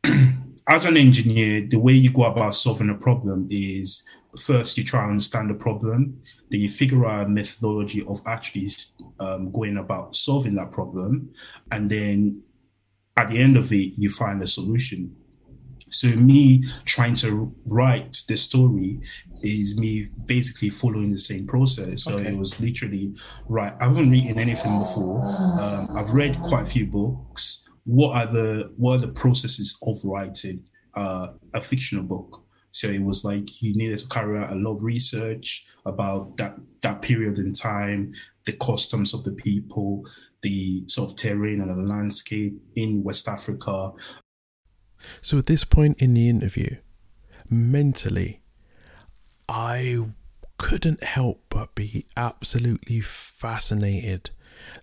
as 0.68 0.84
an 0.84 0.96
engineer, 0.96 1.66
the 1.66 1.78
way 1.78 1.94
you 1.94 2.10
go 2.12 2.24
about 2.24 2.54
solving 2.54 2.90
a 2.90 2.94
problem 2.94 3.48
is 3.50 4.02
first 4.38 4.76
you 4.76 4.84
try 4.84 5.02
and 5.02 5.12
understand 5.12 5.50
the 5.50 5.54
problem, 5.54 6.20
then 6.50 6.60
you 6.60 6.68
figure 6.68 7.06
out 7.06 7.26
a 7.26 7.28
methodology 7.28 8.04
of 8.06 8.20
actually 8.26 8.68
um, 9.18 9.50
going 9.50 9.78
about 9.78 10.14
solving 10.14 10.54
that 10.56 10.70
problem, 10.70 11.32
and 11.72 11.90
then 11.90 12.42
at 13.16 13.28
the 13.28 13.38
end 13.38 13.56
of 13.56 13.72
it, 13.72 13.94
you 13.98 14.08
find 14.08 14.42
a 14.42 14.46
solution. 14.46 15.16
So 15.90 16.08
me 16.08 16.64
trying 16.84 17.14
to 17.16 17.54
write 17.64 18.22
the 18.28 18.36
story 18.36 19.00
is 19.42 19.76
me 19.78 20.10
basically 20.26 20.68
following 20.68 21.12
the 21.12 21.18
same 21.18 21.46
process. 21.46 22.02
So 22.04 22.14
Okay. 22.14 22.28
it 22.32 22.36
was 22.36 22.60
literally 22.60 23.14
right. 23.48 23.72
I 23.80 23.84
haven't 23.84 24.10
written 24.10 24.38
anything 24.38 24.78
before. 24.78 25.24
Um, 25.58 25.88
I've 25.96 26.10
read 26.12 26.36
quite 26.42 26.62
a 26.62 26.66
few 26.66 26.86
books. 26.86 27.64
What 27.88 28.16
are 28.16 28.30
the 28.30 28.72
what 28.76 28.96
are 28.96 29.06
the 29.06 29.12
processes 29.12 29.78
of 29.82 29.96
writing 30.04 30.66
uh, 30.94 31.28
a 31.54 31.60
fictional 31.60 32.04
book? 32.04 32.44
So 32.70 32.86
it 32.88 33.02
was 33.02 33.24
like 33.24 33.62
you 33.62 33.74
needed 33.74 33.98
to 34.00 34.08
carry 34.08 34.38
out 34.38 34.52
a 34.52 34.54
lot 34.54 34.76
of 34.76 34.82
research 34.82 35.66
about 35.86 36.36
that 36.36 36.58
that 36.82 37.00
period 37.00 37.38
in 37.38 37.54
time, 37.54 38.12
the 38.44 38.52
customs 38.52 39.14
of 39.14 39.24
the 39.24 39.32
people, 39.32 40.04
the 40.42 40.84
sort 40.86 41.12
of 41.12 41.16
terrain 41.16 41.62
and 41.62 41.70
the 41.70 41.90
landscape 41.90 42.60
in 42.76 43.02
West 43.02 43.26
Africa, 43.26 43.92
So 45.22 45.38
at 45.38 45.46
this 45.46 45.64
point 45.64 46.00
in 46.02 46.14
the 46.14 46.28
interview, 46.28 46.76
mentally, 47.48 48.42
I 49.48 50.06
couldn't 50.58 51.02
help 51.02 51.44
but 51.48 51.74
be 51.74 52.04
absolutely 52.16 53.00
fascinated 53.00 54.30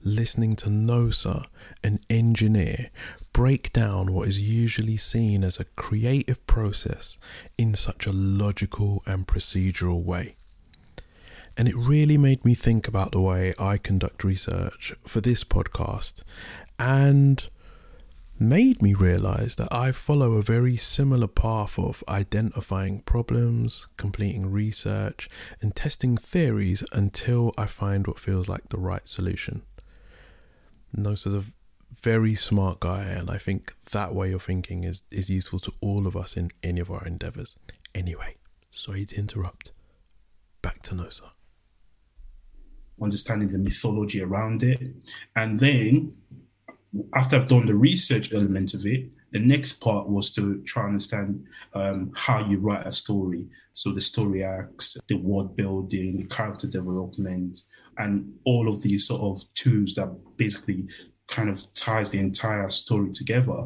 listening 0.03 0.55
to 0.57 0.69
Nosa, 0.69 1.45
an 1.83 1.99
engineer, 2.09 2.89
break 3.33 3.73
down 3.73 4.13
what 4.13 4.27
is 4.27 4.41
usually 4.41 4.97
seen 4.97 5.43
as 5.43 5.59
a 5.59 5.65
creative 5.75 6.45
process 6.47 7.17
in 7.57 7.73
such 7.73 8.05
a 8.05 8.11
logical 8.11 9.01
and 9.05 9.27
procedural 9.27 10.03
way. 10.03 10.35
And 11.57 11.67
it 11.67 11.75
really 11.75 12.17
made 12.17 12.43
me 12.43 12.53
think 12.53 12.87
about 12.87 13.11
the 13.11 13.21
way 13.21 13.53
I 13.57 13.77
conduct 13.77 14.23
research 14.23 14.93
for 15.05 15.21
this 15.21 15.43
podcast 15.43 16.23
and 16.77 17.47
made 18.39 18.81
me 18.81 18.93
realize 18.93 19.55
that 19.55 19.69
I 19.71 19.91
follow 19.91 20.33
a 20.33 20.41
very 20.41 20.75
similar 20.75 21.27
path 21.27 21.79
of 21.79 22.03
identifying 22.09 22.99
problems, 23.01 23.87
completing 23.97 24.51
research, 24.51 25.29
and 25.61 25.75
testing 25.75 26.17
theories 26.17 26.83
until 26.91 27.53
I 27.57 27.65
find 27.65 28.05
what 28.05 28.19
feels 28.19 28.49
like 28.49 28.69
the 28.69 28.77
right 28.77 29.07
solution. 29.07 29.63
Nosa's 30.95 31.35
a 31.35 31.43
very 31.93 32.35
smart 32.35 32.81
guy, 32.81 33.03
and 33.03 33.29
I 33.29 33.37
think 33.37 33.73
that 33.91 34.13
way 34.13 34.33
of 34.33 34.43
thinking 34.43 34.83
is, 34.83 35.03
is 35.11 35.29
useful 35.29 35.59
to 35.59 35.71
all 35.81 36.07
of 36.07 36.15
us 36.15 36.35
in 36.35 36.51
any 36.61 36.81
of 36.81 36.91
our 36.91 37.05
endeavors. 37.05 37.55
Anyway, 37.93 38.35
sorry 38.71 39.05
to 39.05 39.15
interrupt. 39.17 39.71
Back 40.61 40.81
to 40.83 40.95
Nosa. 40.95 41.29
understanding 43.01 43.47
the 43.49 43.57
mythology 43.57 44.21
around 44.21 44.63
it. 44.63 44.81
And 45.35 45.59
then 45.59 46.17
after 47.13 47.35
I've 47.35 47.47
done 47.47 47.65
the 47.65 47.75
research 47.75 48.33
element 48.33 48.73
of 48.73 48.85
it, 48.85 49.09
the 49.31 49.39
next 49.39 49.73
part 49.81 50.07
was 50.07 50.31
to 50.33 50.61
try 50.63 50.83
and 50.83 50.91
understand 50.91 51.45
um, 51.73 52.11
how 52.15 52.47
you 52.47 52.59
write 52.59 52.87
a 52.87 52.91
story. 52.91 53.49
So 53.73 53.91
the 53.91 54.01
story 54.01 54.43
acts, 54.43 54.97
the 55.07 55.17
word 55.17 55.55
building, 55.55 56.19
the 56.21 56.27
character 56.27 56.67
development, 56.67 57.59
and 57.97 58.33
all 58.45 58.69
of 58.69 58.81
these 58.81 59.07
sort 59.07 59.21
of 59.21 59.43
tools 59.53 59.93
that 59.95 60.15
basically 60.37 60.87
kind 61.27 61.49
of 61.49 61.61
ties 61.73 62.11
the 62.11 62.19
entire 62.19 62.69
story 62.69 63.11
together. 63.11 63.65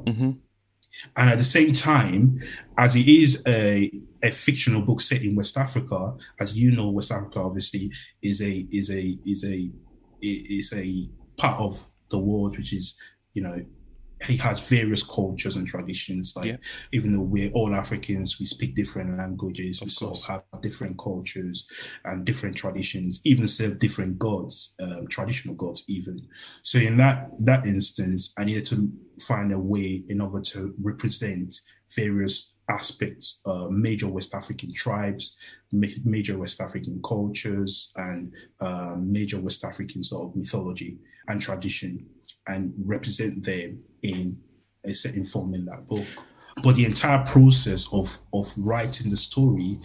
And 1.16 1.30
at 1.30 1.38
the 1.38 1.44
same 1.44 1.72
time, 1.72 2.42
as 2.78 2.96
it 2.96 3.08
is 3.08 3.44
a, 3.48 3.92
a 4.24 4.32
fictional 4.32 4.82
book 4.82 5.02
set 5.02 5.22
in 5.22 5.36
West 5.36 5.58
Africa, 5.58 6.16
as 6.40 6.58
you 6.58 6.72
know, 6.72 6.90
West 6.90 7.12
Africa 7.12 7.40
obviously 7.40 7.92
is 8.22 8.42
a 8.42 8.68
is 8.72 8.90
a 8.90 9.18
is 9.26 9.44
a 9.46 9.72
is 10.22 10.74
a 10.74 11.10
part 11.38 11.60
of 11.60 11.88
the 12.10 12.18
world 12.18 12.58
which 12.58 12.74
is 12.74 12.98
you 13.34 13.42
know 13.42 13.66
he 14.28 14.36
has 14.36 14.60
various 14.68 15.02
cultures 15.02 15.56
and 15.56 15.66
traditions. 15.66 16.34
Like 16.36 16.46
Yeah. 16.48 16.58
even 16.92 17.14
though 17.14 17.22
we're 17.22 17.52
all 17.52 17.74
Africans, 17.74 18.38
we 18.38 18.46
speak 18.46 18.76
different 18.76 19.18
languages. 19.18 19.82
we 19.82 19.88
sort 19.90 20.18
of 20.18 20.24
have 20.26 20.44
different 20.62 20.98
cultures 20.98 21.66
and 22.04 22.26
different 22.26 22.58
traditions. 22.58 23.22
Even 23.24 23.48
serve 23.48 23.80
different 23.80 24.20
gods, 24.20 24.74
um, 24.82 25.08
traditional 25.08 25.56
gods. 25.56 25.86
Even 25.88 26.28
so, 26.64 26.80
in 26.80 26.98
that 26.98 27.30
that 27.40 27.66
instance, 27.66 28.34
I 28.38 28.44
needed 28.44 28.66
to 28.66 28.92
find 29.22 29.54
a 29.54 29.60
way 29.60 30.04
in 30.10 30.20
order 30.20 30.42
to 30.52 30.74
represent 30.82 31.62
various 31.96 32.56
aspects, 32.70 33.42
uh, 33.46 33.68
major 33.70 34.08
West 34.08 34.34
African 34.36 34.72
tribes, 34.74 35.38
ma- 35.72 35.88
major 36.04 36.38
West 36.38 36.60
African 36.62 37.02
cultures, 37.02 37.92
and 37.96 38.34
um, 38.62 39.12
major 39.12 39.40
West 39.40 39.64
African 39.64 40.04
sort 40.04 40.28
of 40.30 40.36
mythology 40.36 41.00
and 41.28 41.42
tradition, 41.42 42.06
and 42.50 42.74
represent 42.86 43.46
them 43.46 43.84
in 44.02 44.38
a 44.84 44.94
certain 44.94 45.24
form 45.24 45.54
in 45.54 45.66
that 45.66 45.86
book. 45.88 46.06
but 46.64 46.76
the 46.76 46.86
entire 46.86 47.24
process 47.26 47.88
of 47.94 48.20
of 48.34 48.54
writing 48.58 49.10
the 49.10 49.18
story 49.18 49.80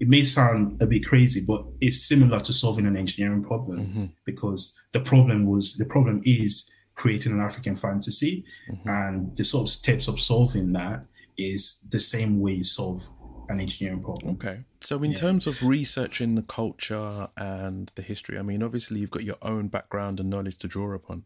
it 0.00 0.08
may 0.08 0.24
sound 0.24 0.82
a 0.82 0.86
bit 0.86 1.06
crazy, 1.06 1.44
but 1.46 1.64
it's 1.80 2.02
similar 2.02 2.40
to 2.40 2.52
solving 2.52 2.86
an 2.86 2.96
engineering 2.96 3.44
problem 3.44 3.86
mm-hmm. 3.86 4.04
because 4.24 4.74
the 4.92 5.00
problem 5.00 5.46
was 5.46 5.76
the 5.76 5.84
problem 5.84 6.20
is 6.24 6.68
creating 6.94 7.32
an 7.32 7.40
African 7.40 7.74
fantasy, 7.74 8.44
mm-hmm. 8.70 8.88
and 8.88 9.36
the 9.36 9.44
sort 9.44 9.62
of 9.62 9.70
steps 9.70 10.08
of 10.08 10.20
solving 10.20 10.72
that 10.72 11.06
is 11.36 11.84
the 11.90 12.00
same 12.00 12.40
way 12.40 12.52
you 12.52 12.64
solve 12.64 13.08
an 13.48 13.60
engineering 13.60 14.02
problem. 14.02 14.34
Okay. 14.34 14.60
So, 14.80 15.02
in 15.02 15.12
yeah. 15.12 15.16
terms 15.16 15.46
of 15.46 15.62
researching 15.62 16.34
the 16.34 16.42
culture 16.42 17.26
and 17.36 17.90
the 17.94 18.02
history, 18.02 18.38
I 18.38 18.42
mean, 18.42 18.62
obviously, 18.62 19.00
you've 19.00 19.10
got 19.10 19.24
your 19.24 19.38
own 19.42 19.68
background 19.68 20.20
and 20.20 20.30
knowledge 20.30 20.58
to 20.58 20.68
draw 20.68 20.92
upon. 20.92 21.24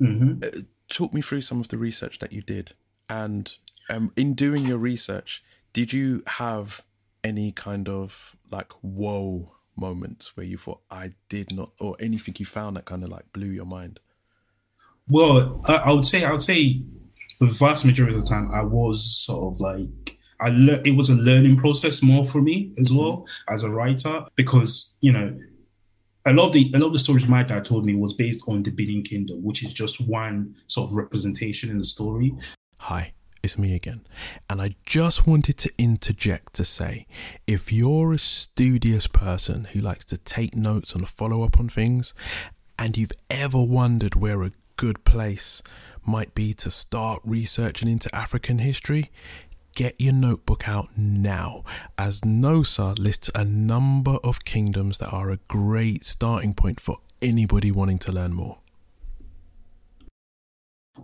Mm-hmm. 0.00 0.42
Uh, 0.42 0.62
talk 0.88 1.14
me 1.14 1.20
through 1.20 1.40
some 1.42 1.60
of 1.60 1.68
the 1.68 1.78
research 1.78 2.18
that 2.18 2.32
you 2.32 2.42
did. 2.42 2.72
And 3.08 3.52
um, 3.88 4.12
in 4.16 4.34
doing 4.34 4.64
your 4.64 4.78
research, 4.78 5.42
did 5.72 5.92
you 5.92 6.22
have 6.26 6.84
any 7.22 7.52
kind 7.52 7.88
of 7.88 8.36
like 8.50 8.72
whoa 8.82 9.52
moments 9.76 10.36
where 10.36 10.46
you 10.46 10.56
thought, 10.56 10.80
I 10.90 11.14
did 11.28 11.52
not, 11.52 11.70
or 11.80 11.96
anything 11.98 12.34
you 12.38 12.46
found 12.46 12.76
that 12.76 12.84
kind 12.84 13.02
of 13.02 13.10
like 13.10 13.32
blew 13.32 13.48
your 13.48 13.64
mind? 13.64 14.00
Well, 15.08 15.60
I, 15.68 15.76
I 15.76 15.92
would 15.92 16.06
say, 16.06 16.24
I 16.24 16.30
would 16.30 16.42
say 16.42 16.82
the 17.40 17.46
vast 17.46 17.84
majority 17.84 18.16
of 18.16 18.22
the 18.22 18.28
time, 18.28 18.50
I 18.52 18.62
was 18.62 19.16
sort 19.16 19.54
of 19.54 19.60
like, 19.60 20.18
I 20.40 20.48
le- 20.50 20.82
it 20.84 20.96
was 20.96 21.08
a 21.10 21.14
learning 21.14 21.56
process 21.56 22.02
more 22.02 22.24
for 22.24 22.40
me 22.40 22.72
as 22.78 22.88
mm-hmm. 22.88 22.98
well 22.98 23.26
as 23.48 23.62
a 23.62 23.70
writer 23.70 24.24
because 24.34 24.96
you 25.00 25.12
know 25.12 25.38
a 26.26 26.32
lot 26.32 26.46
of 26.46 26.52
the 26.52 26.72
a 26.74 26.78
lot 26.78 26.88
of 26.88 26.92
the 26.92 26.98
stories 26.98 27.26
my 27.26 27.42
dad 27.42 27.64
told 27.64 27.84
me 27.84 27.94
was 27.94 28.14
based 28.14 28.44
on 28.48 28.62
the 28.62 28.70
Benin 28.70 29.02
Kingdom, 29.02 29.42
which 29.42 29.62
is 29.62 29.72
just 29.72 30.00
one 30.00 30.56
sort 30.66 30.90
of 30.90 30.96
representation 30.96 31.70
in 31.70 31.78
the 31.78 31.84
story. 31.84 32.34
Hi, 32.80 33.12
it's 33.42 33.58
me 33.58 33.74
again, 33.74 34.06
and 34.48 34.60
I 34.60 34.74
just 34.86 35.26
wanted 35.26 35.58
to 35.58 35.72
interject 35.78 36.54
to 36.54 36.64
say, 36.64 37.06
if 37.46 37.72
you're 37.72 38.12
a 38.12 38.18
studious 38.18 39.06
person 39.06 39.64
who 39.72 39.80
likes 39.80 40.04
to 40.06 40.18
take 40.18 40.56
notes 40.56 40.94
and 40.94 41.06
follow 41.06 41.42
up 41.42 41.60
on 41.60 41.68
things, 41.68 42.14
and 42.78 42.96
you've 42.96 43.12
ever 43.30 43.62
wondered 43.62 44.14
where 44.14 44.42
a 44.42 44.52
good 44.76 45.04
place 45.04 45.62
might 46.06 46.34
be 46.34 46.52
to 46.52 46.70
start 46.70 47.20
researching 47.24 47.88
into 47.88 48.14
African 48.14 48.58
history, 48.58 49.10
get 49.74 50.00
your 50.00 50.12
notebook 50.12 50.68
out 50.68 50.88
now, 50.96 51.64
as 51.98 52.20
Nosa 52.22 52.98
lists 52.98 53.30
a 53.34 53.44
number 53.44 54.18
of 54.24 54.44
kingdoms 54.44 54.98
that 54.98 55.12
are 55.12 55.30
a 55.30 55.38
great 55.48 56.04
starting 56.04 56.54
point 56.54 56.80
for 56.80 56.98
anybody 57.20 57.70
wanting 57.70 57.98
to 57.98 58.12
learn 58.12 58.32
more. 58.32 58.58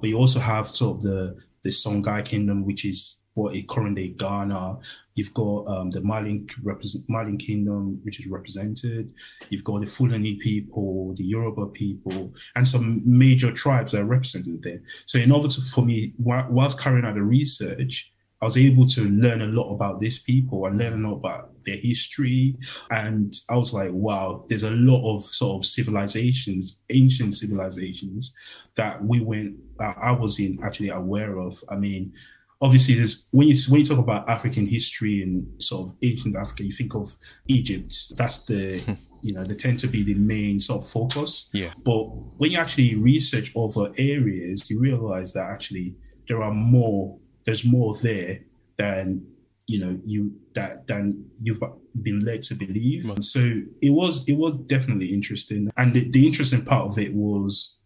We 0.00 0.14
also 0.14 0.40
have 0.40 0.68
sort 0.68 0.98
of 0.98 1.02
the 1.02 1.36
the 1.62 1.70
Songhai 1.70 2.24
kingdom, 2.24 2.64
which 2.64 2.84
is 2.84 3.18
what 3.34 3.54
is 3.54 3.64
currently 3.68 4.08
Ghana. 4.08 4.78
You've 5.14 5.34
got 5.34 5.66
um, 5.66 5.90
the 5.90 6.00
Malin, 6.00 6.48
represent, 6.62 7.04
Malin 7.08 7.36
kingdom, 7.36 8.00
which 8.02 8.18
is 8.18 8.26
represented. 8.26 9.12
You've 9.48 9.64
got 9.64 9.80
the 9.80 9.86
Fulani 9.86 10.36
people, 10.36 11.14
the 11.16 11.24
Yoruba 11.24 11.66
people, 11.66 12.34
and 12.56 12.66
some 12.66 13.02
major 13.04 13.52
tribes 13.52 13.92
that 13.92 14.00
are 14.00 14.04
represented 14.04 14.62
there. 14.62 14.82
So 15.06 15.18
in 15.18 15.30
order 15.30 15.48
to, 15.48 15.60
for 15.60 15.84
me, 15.84 16.14
whilst 16.18 16.80
carrying 16.80 17.04
out 17.04 17.14
the 17.14 17.22
research, 17.22 18.12
I 18.40 18.46
was 18.46 18.56
able 18.56 18.86
to 18.86 19.04
learn 19.08 19.42
a 19.42 19.46
lot 19.46 19.72
about 19.72 20.00
these 20.00 20.18
people 20.18 20.64
and 20.66 20.78
learn 20.78 21.04
a 21.04 21.08
lot 21.08 21.16
about 21.16 21.52
their 21.64 21.76
history. 21.76 22.56
And 22.90 23.34
I 23.50 23.56
was 23.56 23.74
like, 23.74 23.90
wow, 23.92 24.46
there's 24.48 24.62
a 24.62 24.70
lot 24.70 25.14
of 25.14 25.24
sort 25.24 25.60
of 25.60 25.66
civilizations, 25.66 26.78
ancient 26.88 27.34
civilizations 27.34 28.34
that 28.76 29.04
we 29.04 29.20
went, 29.20 29.56
that 29.78 29.96
I 30.00 30.12
was 30.12 30.38
in 30.38 30.58
actually 30.62 30.88
aware 30.88 31.38
of. 31.38 31.62
I 31.68 31.76
mean, 31.76 32.14
obviously 32.60 32.94
there's 32.94 33.28
when 33.30 33.48
you 33.48 33.56
when 33.68 33.80
you 33.80 33.86
talk 33.86 33.98
about 33.98 34.28
African 34.28 34.66
history 34.66 35.22
and 35.22 35.62
sort 35.62 35.88
of 35.88 35.96
ancient 36.02 36.36
Africa, 36.36 36.64
you 36.64 36.72
think 36.72 36.94
of 36.94 37.16
Egypt. 37.48 38.16
That's 38.16 38.44
the 38.44 38.80
you 39.22 39.34
know 39.34 39.44
they 39.44 39.54
tend 39.54 39.78
to 39.80 39.86
be 39.86 40.02
the 40.02 40.14
main 40.14 40.60
sort 40.60 40.82
of 40.82 40.88
focus. 40.88 41.48
Yeah. 41.52 41.72
But 41.84 42.04
when 42.38 42.52
you 42.52 42.58
actually 42.58 42.94
research 42.96 43.52
other 43.56 43.90
areas, 43.98 44.70
you 44.70 44.78
realize 44.78 45.32
that 45.34 45.44
actually 45.44 45.96
there 46.28 46.42
are 46.42 46.52
more 46.52 47.18
there's 47.50 47.64
more 47.64 47.92
there 48.00 48.38
than 48.78 49.26
you 49.66 49.80
know 49.80 50.00
you 50.04 50.32
that 50.54 50.86
than 50.86 51.28
you've 51.42 51.60
been 52.00 52.20
led 52.20 52.44
to 52.44 52.54
believe. 52.54 53.10
So 53.22 53.40
it 53.82 53.90
was 53.90 54.28
it 54.28 54.34
was 54.34 54.56
definitely 54.56 55.12
interesting, 55.12 55.68
and 55.76 55.92
the, 55.92 56.08
the 56.08 56.26
interesting 56.26 56.64
part 56.64 56.86
of 56.86 56.96
it 56.96 57.12
was 57.12 57.76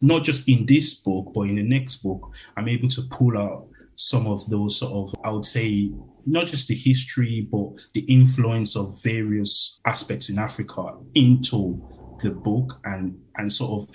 not 0.00 0.22
just 0.22 0.48
in 0.48 0.64
this 0.64 0.94
book, 0.94 1.32
but 1.34 1.42
in 1.42 1.56
the 1.56 1.62
next 1.62 1.96
book, 1.96 2.34
I'm 2.56 2.68
able 2.68 2.88
to 2.88 3.02
pull 3.10 3.36
out 3.36 3.68
some 3.96 4.26
of 4.26 4.48
those 4.48 4.78
sort 4.78 4.92
of, 4.92 5.14
I 5.22 5.30
would 5.30 5.44
say, 5.44 5.92
not 6.24 6.46
just 6.46 6.68
the 6.68 6.74
history, 6.74 7.46
but 7.50 7.68
the 7.92 8.00
influence 8.00 8.76
of 8.76 9.00
various 9.02 9.80
aspects 9.84 10.28
in 10.30 10.38
Africa 10.38 10.96
into 11.14 11.80
the 12.22 12.30
book 12.32 12.80
and, 12.84 13.20
and 13.36 13.52
sort 13.52 13.82
of 13.82 13.94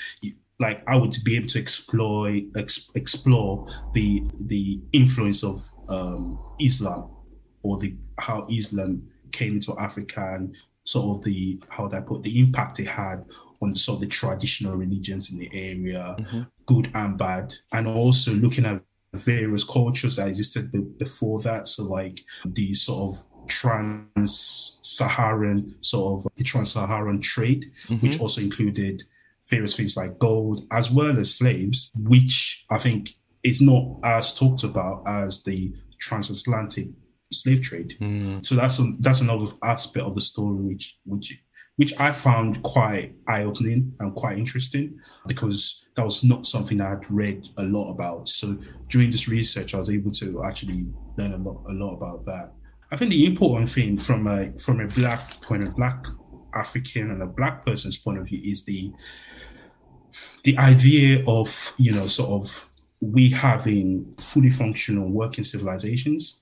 like 0.60 0.84
I 0.88 0.96
would 0.96 1.16
be 1.24 1.38
able 1.38 1.48
to 1.48 1.60
explore 1.60 2.30
ex- 2.56 2.90
explore 2.94 3.68
the 3.94 4.24
the 4.38 4.80
influence 4.92 5.44
of 5.44 5.68
um, 5.88 6.40
Islam 6.60 7.10
or 7.64 7.78
the 7.78 7.96
how 8.20 8.46
Islam 8.50 9.08
came 9.32 9.56
into 9.56 9.76
Africa 9.78 10.34
and 10.36 10.56
sort 10.84 11.18
of 11.18 11.24
the 11.24 11.62
how 11.70 11.88
that 11.88 12.06
put 12.06 12.24
the 12.24 12.40
impact 12.40 12.80
it 12.80 12.88
had 12.88 13.26
on 13.62 13.76
sort 13.76 13.98
of 13.98 14.02
the 14.02 14.08
traditional 14.08 14.76
religions 14.76 15.32
in 15.32 15.40
the 15.40 15.50
area, 15.54 16.16
mm-hmm. 16.20 16.42
good 16.66 16.90
and 16.94 17.18
bad, 17.18 17.54
and 17.72 17.88
also 17.88 18.34
looking 18.34 18.66
at 18.66 18.82
various 19.14 19.64
cultures 19.64 20.18
that 20.18 20.28
existed 20.28 20.72
b- 20.72 20.86
before 20.98 21.40
that. 21.42 21.68
So 21.68 21.84
like 21.84 22.22
the 22.46 22.74
sort 22.74 23.12
of 23.12 23.24
trans-Saharan 23.48 25.76
sort 25.82 26.14
of 26.14 26.28
the 26.36 26.44
trans-Saharan 26.44 27.22
trade, 27.22 27.72
mm-hmm. 27.88 28.06
which 28.06 28.20
also 28.20 28.42
included 28.42 29.04
various 29.50 29.76
things 29.76 29.98
like 29.98 30.20
gold 30.20 30.62
as 30.72 30.92
well 30.92 31.18
as 31.18 31.36
slaves, 31.36 31.92
which 31.96 32.66
I 32.70 32.78
think 32.78 33.10
is 33.44 33.62
not 33.62 34.00
as 34.04 34.34
talked 34.34 34.64
about 34.64 35.04
as 35.08 35.44
the 35.44 35.74
transatlantic 36.00 36.90
slave 37.32 37.62
trade. 37.62 37.96
Mm. 38.00 38.46
So 38.46 38.56
that's 38.56 38.80
a, 38.80 38.92
that's 39.00 39.22
another 39.22 39.46
aspect 39.64 40.06
of 40.06 40.16
the 40.16 40.22
story 40.22 40.58
which 40.58 40.98
which 41.06 41.42
which 41.76 41.98
I 41.98 42.12
found 42.12 42.62
quite 42.62 43.16
eye 43.28 43.44
opening 43.44 43.96
and 44.00 44.14
quite 44.14 44.38
interesting 44.38 45.00
because 45.28 45.82
that 45.96 46.04
was 46.04 46.26
not 46.26 46.46
something 46.46 46.82
I 46.82 46.90
had 46.90 47.10
read 47.10 47.48
a 47.58 47.64
lot 47.64 47.90
about. 47.92 48.28
So 48.28 48.58
during 48.90 49.12
this 49.12 49.30
research, 49.30 49.74
I 49.74 49.78
was 49.78 49.90
able 49.90 50.12
to 50.12 50.44
actually 50.44 50.88
learn 51.18 51.34
a 51.34 51.38
lot 51.38 51.64
a 51.70 51.74
lot 51.74 51.94
about 51.94 52.26
that. 52.26 52.52
I 52.92 52.98
think 52.98 53.12
the 53.12 53.26
important 53.26 53.70
thing 53.70 53.98
from 53.98 54.28
a 54.28 54.52
from 54.58 54.82
a 54.82 54.88
black 54.88 55.42
point 55.42 55.64
of 55.64 55.76
black 55.76 56.06
African 56.54 57.12
and 57.12 57.22
a 57.22 57.28
black 57.28 57.66
person's 57.66 57.98
point 57.98 58.20
of 58.20 58.28
view 58.28 58.40
is 58.44 58.66
the 58.66 58.92
the 60.44 60.58
idea 60.58 61.24
of 61.28 61.74
you 61.78 61.92
know 61.92 62.08
sort 62.08 62.30
of 62.30 62.70
we 63.02 63.30
having 63.30 64.12
fully 64.20 64.50
functional 64.50 65.10
working 65.10 65.44
civilizations 65.44 66.42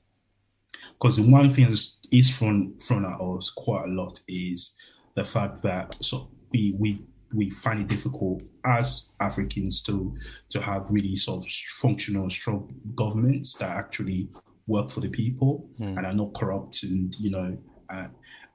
because 0.94 1.18
the 1.18 1.30
one 1.30 1.50
thing 1.50 1.76
is 2.12 2.36
thrown 2.36 2.78
thrown 2.80 3.06
at 3.06 3.20
us 3.20 3.50
quite 3.50 3.86
a 3.86 3.92
lot 3.92 4.22
is 4.28 4.76
the 5.16 5.24
fact 5.24 5.62
that 5.62 5.96
so 6.04 6.30
we 6.52 6.76
we 6.78 7.02
we 7.34 7.50
find 7.50 7.82
it 7.82 7.88
difficult 7.88 8.42
as 8.64 9.12
Africans 9.20 9.82
to 9.82 10.16
to 10.50 10.62
have 10.62 10.86
really 10.90 11.16
sort 11.16 11.46
of 11.46 11.52
functional, 11.52 12.30
strong 12.30 12.74
governments 12.96 13.56
that 13.56 13.70
actually 13.70 14.30
work 14.66 14.90
for 14.90 15.02
the 15.02 15.10
people 15.10 15.70
mm. 15.80 15.98
and 15.98 16.06
are 16.06 16.14
not 16.14 16.34
corrupt 16.34 16.84
and 16.84 17.16
you 17.20 17.32
know 17.32 17.58
uh, 17.90 18.08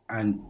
and 0.09 0.41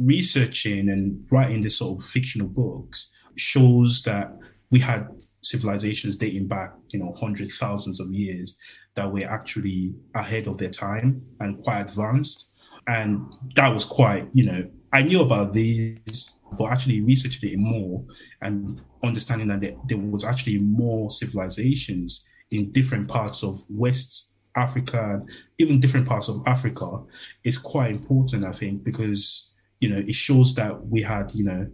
researching 0.00 0.88
and 0.88 1.26
writing 1.30 1.60
this 1.60 1.76
sort 1.76 2.00
of 2.00 2.06
fictional 2.06 2.48
books 2.48 3.10
shows 3.36 4.02
that 4.02 4.36
we 4.70 4.80
had 4.80 5.08
civilizations 5.42 6.16
dating 6.16 6.48
back, 6.48 6.72
you 6.90 6.98
know, 6.98 7.12
hundreds, 7.18 7.56
thousands 7.58 8.00
of 8.00 8.12
years 8.12 8.56
that 8.94 9.12
were 9.12 9.24
actually 9.24 9.94
ahead 10.14 10.46
of 10.46 10.58
their 10.58 10.70
time 10.70 11.22
and 11.38 11.62
quite 11.62 11.80
advanced. 11.80 12.50
And 12.86 13.32
that 13.56 13.72
was 13.74 13.84
quite, 13.84 14.28
you 14.32 14.44
know, 14.44 14.70
I 14.92 15.02
knew 15.02 15.20
about 15.20 15.52
these, 15.52 16.34
but 16.52 16.72
actually 16.72 17.00
researching 17.00 17.50
it 17.50 17.58
more 17.58 18.04
and 18.40 18.80
understanding 19.02 19.48
that 19.48 19.60
there, 19.60 19.76
there 19.86 19.98
was 19.98 20.24
actually 20.24 20.58
more 20.58 21.10
civilizations 21.10 22.24
in 22.50 22.72
different 22.72 23.08
parts 23.08 23.42
of 23.42 23.62
West 23.68 24.34
Africa, 24.56 24.98
and 25.00 25.30
even 25.58 25.78
different 25.78 26.08
parts 26.08 26.28
of 26.28 26.42
Africa, 26.46 27.02
is 27.44 27.58
quite 27.58 27.92
important, 27.92 28.44
I 28.44 28.52
think, 28.52 28.82
because 28.82 29.52
you 29.80 29.88
know 29.88 29.98
it 29.98 30.14
shows 30.14 30.54
that 30.54 30.86
we 30.86 31.02
had, 31.02 31.32
you 31.34 31.44
know, 31.44 31.70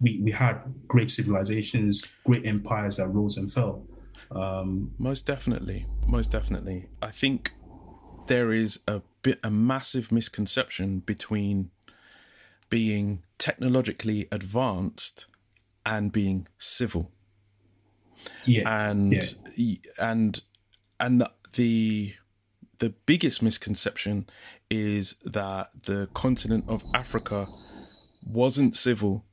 we, 0.00 0.20
we 0.22 0.32
had 0.32 0.60
great 0.86 1.10
civilizations, 1.10 2.06
great 2.24 2.44
empires 2.44 2.96
that 2.96 3.08
rose 3.08 3.36
and 3.36 3.50
fell. 3.50 3.86
Um, 4.30 4.92
most 4.98 5.26
definitely, 5.26 5.86
most 6.06 6.30
definitely. 6.30 6.88
I 7.00 7.10
think 7.10 7.52
there 8.26 8.52
is 8.52 8.80
a 8.88 9.02
bit 9.22 9.38
a 9.42 9.50
massive 9.50 10.10
misconception 10.10 11.00
between 11.00 11.70
being 12.70 13.22
technologically 13.38 14.26
advanced 14.32 15.26
and 15.86 16.10
being 16.12 16.48
civil. 16.58 17.10
Yeah, 18.46 18.88
and 18.88 19.12
yeah. 19.56 19.76
and 20.00 20.42
and 20.98 21.24
the 21.54 22.14
the 22.78 22.90
biggest 23.06 23.42
misconception 23.42 24.26
is 24.74 25.16
that 25.24 25.68
the 25.84 26.08
continent 26.14 26.64
of 26.68 26.84
Africa 26.94 27.48
wasn't 28.24 28.76
civil 28.76 29.24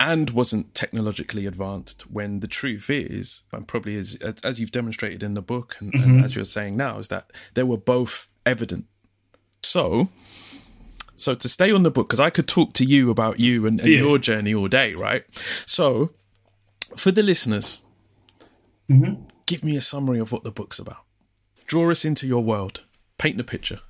and 0.00 0.30
wasn't 0.30 0.74
technologically 0.74 1.44
advanced 1.44 2.10
when 2.10 2.40
the 2.40 2.46
truth 2.46 2.88
is 2.88 3.42
and 3.52 3.68
probably 3.68 3.94
is 3.94 4.16
as 4.42 4.58
you've 4.58 4.70
demonstrated 4.70 5.22
in 5.22 5.34
the 5.34 5.42
book 5.42 5.76
and, 5.78 5.92
mm-hmm. 5.92 6.02
and 6.02 6.24
as 6.24 6.34
you're 6.34 6.44
saying 6.46 6.76
now 6.76 6.98
is 6.98 7.08
that 7.08 7.30
they 7.52 7.62
were 7.62 7.76
both 7.76 8.28
evident 8.46 8.86
so 9.62 10.08
so 11.16 11.34
to 11.34 11.48
stay 11.48 11.70
on 11.70 11.82
the 11.82 11.90
book 11.90 12.08
because 12.08 12.18
i 12.18 12.30
could 12.30 12.48
talk 12.48 12.72
to 12.72 12.84
you 12.84 13.10
about 13.10 13.38
you 13.38 13.66
and, 13.66 13.78
and 13.80 13.90
yeah. 13.90 13.98
your 13.98 14.18
journey 14.18 14.54
all 14.54 14.68
day 14.68 14.94
right 14.94 15.24
so 15.66 16.10
for 16.96 17.10
the 17.10 17.22
listeners 17.22 17.82
mm-hmm. 18.90 19.22
give 19.44 19.62
me 19.62 19.76
a 19.76 19.82
summary 19.82 20.18
of 20.18 20.32
what 20.32 20.44
the 20.44 20.50
book's 20.50 20.78
about 20.78 21.04
draw 21.66 21.90
us 21.90 22.06
into 22.06 22.26
your 22.26 22.42
world 22.42 22.82
paint 23.18 23.36
the 23.36 23.44
picture 23.44 23.80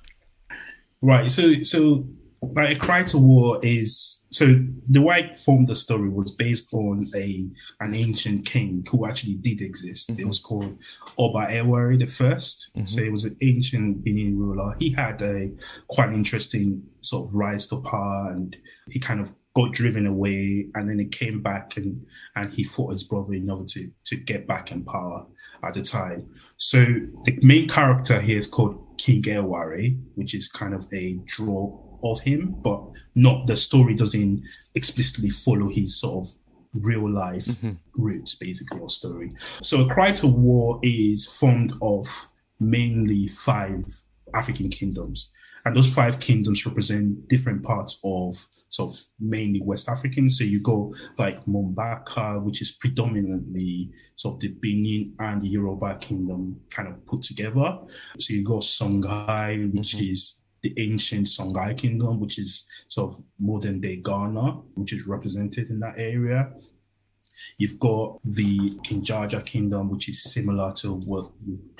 right 1.01 1.29
so 1.29 1.53
so 1.63 2.05
like 2.41 2.75
a 2.75 2.79
cry 2.79 3.03
to 3.03 3.17
war 3.17 3.59
is 3.63 4.21
so 4.31 4.45
the 4.89 5.01
way 5.01 5.29
I 5.29 5.33
formed 5.33 5.67
the 5.67 5.75
story 5.75 6.09
was 6.09 6.31
based 6.31 6.73
on 6.73 7.05
a 7.15 7.49
an 7.79 7.93
ancient 7.93 8.45
king 8.45 8.85
who 8.89 9.05
actually 9.05 9.35
did 9.35 9.61
exist. 9.61 10.09
Mm-hmm. 10.09 10.21
It 10.21 10.27
was 10.27 10.39
called 10.39 10.77
Oba 11.17 11.47
Ewari 11.47 11.99
the 11.99 12.05
1st 12.05 12.71
mm-hmm. 12.71 12.85
So 12.85 13.01
it 13.01 13.11
was 13.11 13.25
an 13.25 13.37
ancient 13.41 14.03
Benin 14.03 14.39
ruler. 14.39 14.75
He 14.79 14.93
had 14.93 15.21
a 15.21 15.51
quite 15.87 16.13
interesting 16.13 16.83
sort 17.01 17.27
of 17.27 17.35
rise 17.35 17.67
to 17.67 17.81
power, 17.81 18.31
and 18.31 18.55
he 18.89 18.99
kind 18.99 19.19
of 19.19 19.33
got 19.53 19.73
driven 19.73 20.05
away, 20.05 20.67
and 20.75 20.89
then 20.89 20.99
he 20.99 21.05
came 21.05 21.41
back 21.41 21.75
and 21.75 22.05
and 22.35 22.53
he 22.53 22.63
fought 22.63 22.93
his 22.93 23.03
brother 23.03 23.33
in 23.33 23.49
order 23.49 23.65
to 23.65 23.91
to 24.05 24.15
get 24.15 24.47
back 24.47 24.71
in 24.71 24.85
power 24.85 25.27
at 25.61 25.73
the 25.73 25.81
time. 25.81 26.29
So 26.55 26.85
the 27.25 27.37
main 27.43 27.67
character 27.67 28.21
here 28.21 28.37
is 28.37 28.47
called 28.47 28.90
King 29.01 29.23
Ewari, 29.23 29.99
which 30.15 30.35
is 30.35 30.47
kind 30.47 30.75
of 30.75 30.87
a 30.93 31.19
draw 31.25 31.75
of 32.03 32.21
him, 32.21 32.55
but 32.61 32.81
not 33.15 33.47
the 33.47 33.55
story 33.55 33.95
doesn't 33.95 34.41
explicitly 34.75 35.29
follow 35.29 35.69
his 35.69 35.99
sort 35.99 36.25
of 36.25 36.31
real 36.73 37.09
life 37.09 37.45
mm-hmm. 37.45 37.71
roots, 37.95 38.35
basically, 38.35 38.79
or 38.79 38.89
story. 38.89 39.31
So, 39.61 39.81
A 39.81 39.89
Cry 39.89 40.11
to 40.13 40.27
War 40.27 40.79
is 40.83 41.25
formed 41.25 41.73
of 41.81 42.27
mainly 42.59 43.27
five 43.27 43.85
African 44.35 44.69
kingdoms. 44.69 45.31
And 45.65 45.75
those 45.75 45.93
five 45.93 46.19
kingdoms 46.19 46.65
represent 46.65 47.27
different 47.27 47.63
parts 47.63 47.99
of 48.03 48.47
sort 48.69 48.93
of 48.93 49.01
mainly 49.19 49.61
West 49.61 49.87
African. 49.89 50.29
So 50.29 50.43
you 50.43 50.61
go 50.61 50.93
like 51.17 51.45
Mombaka, 51.45 52.41
which 52.41 52.61
is 52.61 52.71
predominantly 52.71 53.91
sort 54.15 54.35
of 54.35 54.39
the 54.41 54.55
Benin 54.59 55.13
and 55.19 55.41
the 55.41 55.47
Yoruba 55.47 55.97
kingdom 55.99 56.61
kind 56.69 56.87
of 56.87 57.05
put 57.05 57.21
together. 57.21 57.79
So 58.17 58.33
you 58.33 58.43
go 58.43 58.57
Songhai, 58.57 59.71
which 59.73 59.95
mm-hmm. 59.95 60.11
is 60.11 60.41
the 60.61 60.73
ancient 60.77 61.27
Songhai 61.27 61.77
kingdom, 61.77 62.19
which 62.19 62.37
is 62.39 62.65
sort 62.87 63.11
of 63.11 63.23
modern 63.39 63.81
day 63.81 63.97
Ghana, 63.97 64.51
which 64.75 64.93
is 64.93 65.07
represented 65.07 65.69
in 65.69 65.79
that 65.79 65.95
area. 65.97 66.51
You've 67.57 67.79
got 67.79 68.19
the 68.23 68.77
Kinjaja 68.85 69.45
kingdom, 69.45 69.89
which 69.89 70.09
is 70.09 70.23
similar 70.23 70.71
to 70.73 70.93
what 70.93 71.31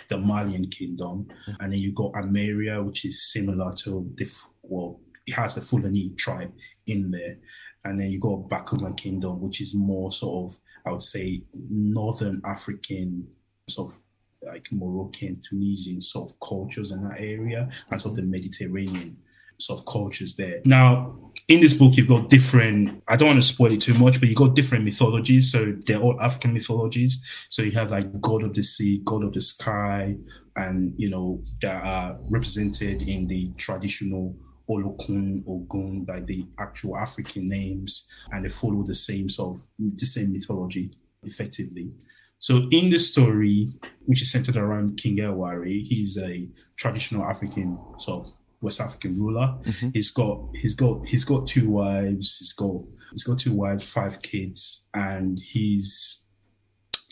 the 0.08 0.18
Malian 0.18 0.68
kingdom, 0.70 1.28
and 1.60 1.72
then 1.72 1.80
you've 1.80 1.96
got 1.96 2.14
Ameria, 2.14 2.84
which 2.84 3.06
is 3.06 3.32
similar 3.32 3.74
to 3.84 4.12
the 4.16 4.26
well, 4.64 5.00
it 5.26 5.34
has 5.34 5.56
the 5.56 5.62
Fulani 5.62 6.12
tribe 6.18 6.54
in 6.88 7.12
there, 7.12 7.38
and 7.84 8.00
then 8.00 8.10
you 8.10 8.20
got 8.20 8.50
Bakuma 8.50 8.96
kingdom, 8.98 9.42
which 9.42 9.62
is 9.62 9.74
more 9.74 10.12
sort 10.12 10.52
of 10.52 10.60
I 10.86 10.92
would 10.92 11.02
say 11.02 11.44
northern 11.70 12.42
African 12.46 13.28
sort 13.70 13.94
of 13.94 14.00
like 14.44 14.68
Moroccan, 14.72 15.40
Tunisian 15.48 16.02
sort 16.02 16.30
of 16.30 16.40
cultures 16.40 16.92
in 16.92 17.08
that 17.08 17.20
area 17.20 17.70
and 17.90 18.02
sort 18.02 18.14
of 18.14 18.16
the 18.18 18.30
Mediterranean 18.30 19.18
sort 19.60 19.80
of 19.80 19.86
cultures 19.86 20.36
there. 20.36 20.62
Now, 20.66 21.31
in 21.52 21.60
this 21.60 21.74
book, 21.74 21.98
you've 21.98 22.08
got 22.08 22.30
different, 22.30 23.04
I 23.10 23.18
don't 23.18 23.28
want 23.28 23.42
to 23.42 23.46
spoil 23.48 23.74
it 23.74 23.82
too 23.82 23.94
much, 23.96 24.22
but 24.22 24.30
you've 24.30 24.38
got 24.38 24.56
different 24.56 24.86
mythologies. 24.86 25.52
So 25.52 25.74
they're 25.86 26.00
all 26.00 26.20
African 26.22 26.54
mythologies. 26.54 27.22
So 27.50 27.62
you 27.62 27.72
have 27.72 27.92
like 27.92 28.22
God 28.22 28.44
of 28.44 28.54
the 28.54 28.64
sea, 28.64 29.02
God 29.04 29.24
of 29.24 29.34
the 29.34 29.42
sky, 29.42 30.16
and, 30.56 30.94
you 30.98 31.10
know, 31.10 31.44
that 31.62 31.84
are 31.84 32.18
represented 32.30 33.02
in 33.02 33.28
the 33.28 33.52
traditional 33.58 34.34
Olokun, 34.70 35.44
Ogun, 35.46 36.06
like 36.08 36.26
the 36.26 36.46
actual 36.58 36.96
African 36.96 37.50
names, 37.50 38.08
and 38.32 38.46
they 38.46 38.50
follow 38.50 38.84
the 38.84 38.96
same 38.96 39.28
sort 39.28 39.58
of, 39.58 39.64
the 39.78 40.06
same 40.06 40.32
mythology 40.32 40.94
effectively. 41.24 41.92
So 42.40 42.68
in 42.72 42.90
the 42.90 42.98
story, 42.98 43.74
which 44.06 44.22
is 44.22 44.32
centered 44.32 44.56
around 44.56 44.98
King 44.98 45.18
Ewari, 45.18 45.84
he's 45.84 46.18
a 46.18 46.50
traditional 46.78 47.26
African 47.26 47.78
sort 48.00 48.26
of 48.26 48.34
West 48.62 48.80
African 48.80 49.18
ruler. 49.18 49.58
Mm-hmm. 49.64 49.90
He's 49.94 50.12
got 50.12 50.50
he's 50.56 50.74
got 50.74 51.06
he's 51.06 51.24
got 51.24 51.48
two 51.48 51.70
wives. 51.70 52.38
He's 52.40 52.54
got 52.54 52.82
he's 53.12 53.24
got 53.24 53.40
two 53.40 53.54
wives, 53.54 53.90
five 53.90 54.22
kids, 54.22 54.86
and 54.94 55.38
he's 55.40 56.26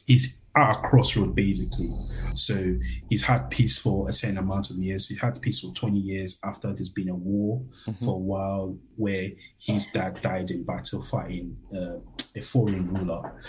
he's 0.05 0.39
at 0.55 0.77
a 0.77 0.81
crossroad 0.81 1.35
basically. 1.35 1.91
So 2.35 2.77
he's 3.09 3.23
had 3.23 3.49
peace 3.49 3.77
for 3.77 4.09
a 4.09 4.13
certain 4.13 4.37
amount 4.37 4.69
of 4.69 4.77
years. 4.77 5.07
He 5.07 5.15
had 5.15 5.41
peace 5.41 5.59
for 5.59 5.71
20 5.73 5.97
years 5.97 6.39
after 6.43 6.73
there's 6.73 6.89
been 6.89 7.09
a 7.09 7.15
war 7.15 7.61
mm-hmm. 7.85 8.03
for 8.03 8.15
a 8.15 8.19
while 8.19 8.77
where 8.95 9.29
his 9.59 9.87
dad 9.87 10.21
died 10.21 10.49
in 10.49 10.63
battle 10.63 11.01
fighting 11.01 11.57
uh, 11.73 11.99
a 12.35 12.41
foreign 12.41 12.93
ruler. 12.93 13.39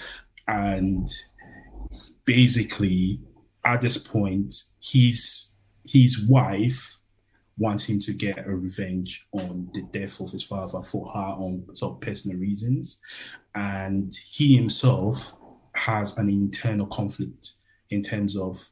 And 0.47 1.09
basically 2.25 3.21
at 3.65 3.81
this 3.81 3.99
point 3.99 4.55
his 4.83 5.55
his 5.85 6.27
wife 6.29 7.00
wants 7.61 7.85
him 7.85 8.01
to 8.01 8.13
get 8.13 8.47
a 8.47 8.51
revenge 8.51 9.27
on 9.33 9.71
the 9.75 9.83
death 9.93 10.19
of 10.21 10.33
his 10.33 10.43
father 10.43 10.83
for 10.83 11.13
her 11.13 11.35
own 11.39 11.65
sort 11.75 11.93
of 11.95 12.01
personal 12.01 12.39
reasons 12.39 12.99
and 13.55 14.15
he 14.27 14.57
himself 14.57 15.35
has 15.75 16.17
an 16.17 16.29
internal 16.29 16.87
conflict 16.87 17.53
in 17.91 18.03
terms 18.03 18.37
of 18.37 18.71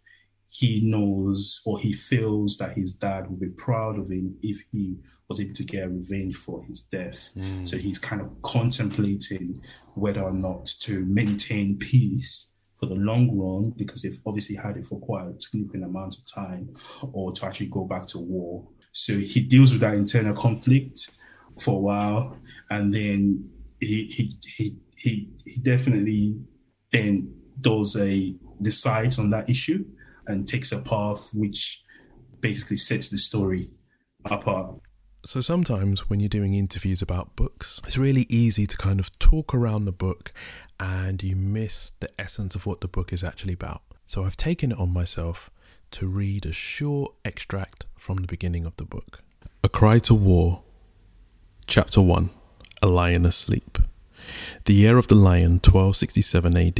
he 0.50 0.80
knows 0.82 1.60
or 1.66 1.78
he 1.78 1.92
feels 1.92 2.56
that 2.56 2.74
his 2.74 2.96
dad 2.96 3.28
would 3.28 3.40
be 3.40 3.48
proud 3.48 3.98
of 3.98 4.10
him 4.10 4.36
if 4.40 4.64
he 4.72 4.96
was 5.28 5.40
able 5.40 5.52
to 5.52 5.64
get 5.64 5.90
revenge 5.90 6.36
for 6.36 6.64
his 6.64 6.80
death. 6.80 7.30
Mm. 7.36 7.68
So 7.68 7.76
he's 7.76 7.98
kind 7.98 8.22
of 8.22 8.30
contemplating 8.40 9.60
whether 9.94 10.22
or 10.22 10.32
not 10.32 10.64
to 10.80 11.04
maintain 11.04 11.76
peace 11.76 12.54
for 12.76 12.86
the 12.86 12.94
long 12.94 13.36
run 13.36 13.74
because 13.76 14.02
they've 14.02 14.20
obviously 14.24 14.56
had 14.56 14.76
it 14.76 14.86
for 14.86 14.98
quite 15.00 15.26
a 15.26 15.40
significant 15.40 15.84
amount 15.84 16.16
of 16.16 16.32
time 16.32 16.74
or 17.12 17.32
to 17.32 17.44
actually 17.44 17.66
go 17.66 17.84
back 17.84 18.06
to 18.06 18.18
war. 18.18 18.66
So 18.92 19.14
he 19.14 19.42
deals 19.42 19.72
with 19.72 19.80
that 19.80 19.94
internal 19.94 20.34
conflict 20.34 21.10
for 21.60 21.76
a 21.76 21.80
while 21.80 22.36
and 22.70 22.92
then 22.92 23.50
he 23.80 24.06
he 24.06 24.32
he 24.56 24.76
he, 24.96 25.30
he 25.44 25.60
definitely 25.60 26.36
then 26.92 27.34
does 27.60 27.96
a 27.96 28.34
decides 28.60 29.18
on 29.18 29.30
that 29.30 29.48
issue 29.48 29.84
and 30.26 30.46
takes 30.46 30.72
a 30.72 30.80
path 30.80 31.30
which 31.32 31.82
basically 32.40 32.76
sets 32.76 33.08
the 33.08 33.18
story 33.18 33.70
apart. 34.24 34.78
So 35.24 35.40
sometimes 35.40 36.08
when 36.08 36.20
you're 36.20 36.28
doing 36.28 36.54
interviews 36.54 37.02
about 37.02 37.36
books, 37.36 37.80
it's 37.84 37.98
really 37.98 38.26
easy 38.28 38.66
to 38.66 38.76
kind 38.76 39.00
of 39.00 39.16
talk 39.18 39.54
around 39.54 39.84
the 39.84 39.92
book 39.92 40.32
and 40.78 41.22
you 41.22 41.34
miss 41.36 41.92
the 42.00 42.08
essence 42.18 42.54
of 42.54 42.66
what 42.66 42.80
the 42.80 42.88
book 42.88 43.12
is 43.12 43.24
actually 43.24 43.54
about. 43.54 43.82
So 44.06 44.24
I've 44.24 44.36
taken 44.36 44.72
it 44.72 44.78
on 44.78 44.92
myself 44.92 45.50
to 45.92 46.06
read 46.06 46.46
a 46.46 46.52
short 46.52 47.14
extract 47.24 47.84
from 47.96 48.18
the 48.18 48.26
beginning 48.26 48.64
of 48.64 48.76
the 48.76 48.84
book. 48.84 49.20
A 49.64 49.68
Cry 49.68 49.98
to 50.00 50.14
War, 50.14 50.62
Chapter 51.66 52.00
1 52.00 52.30
A 52.82 52.86
Lion 52.86 53.26
Asleep. 53.26 53.78
The 54.64 54.74
year 54.74 54.98
of 54.98 55.08
the 55.08 55.14
lion, 55.14 55.60
1267 55.64 56.56
AD. 56.56 56.78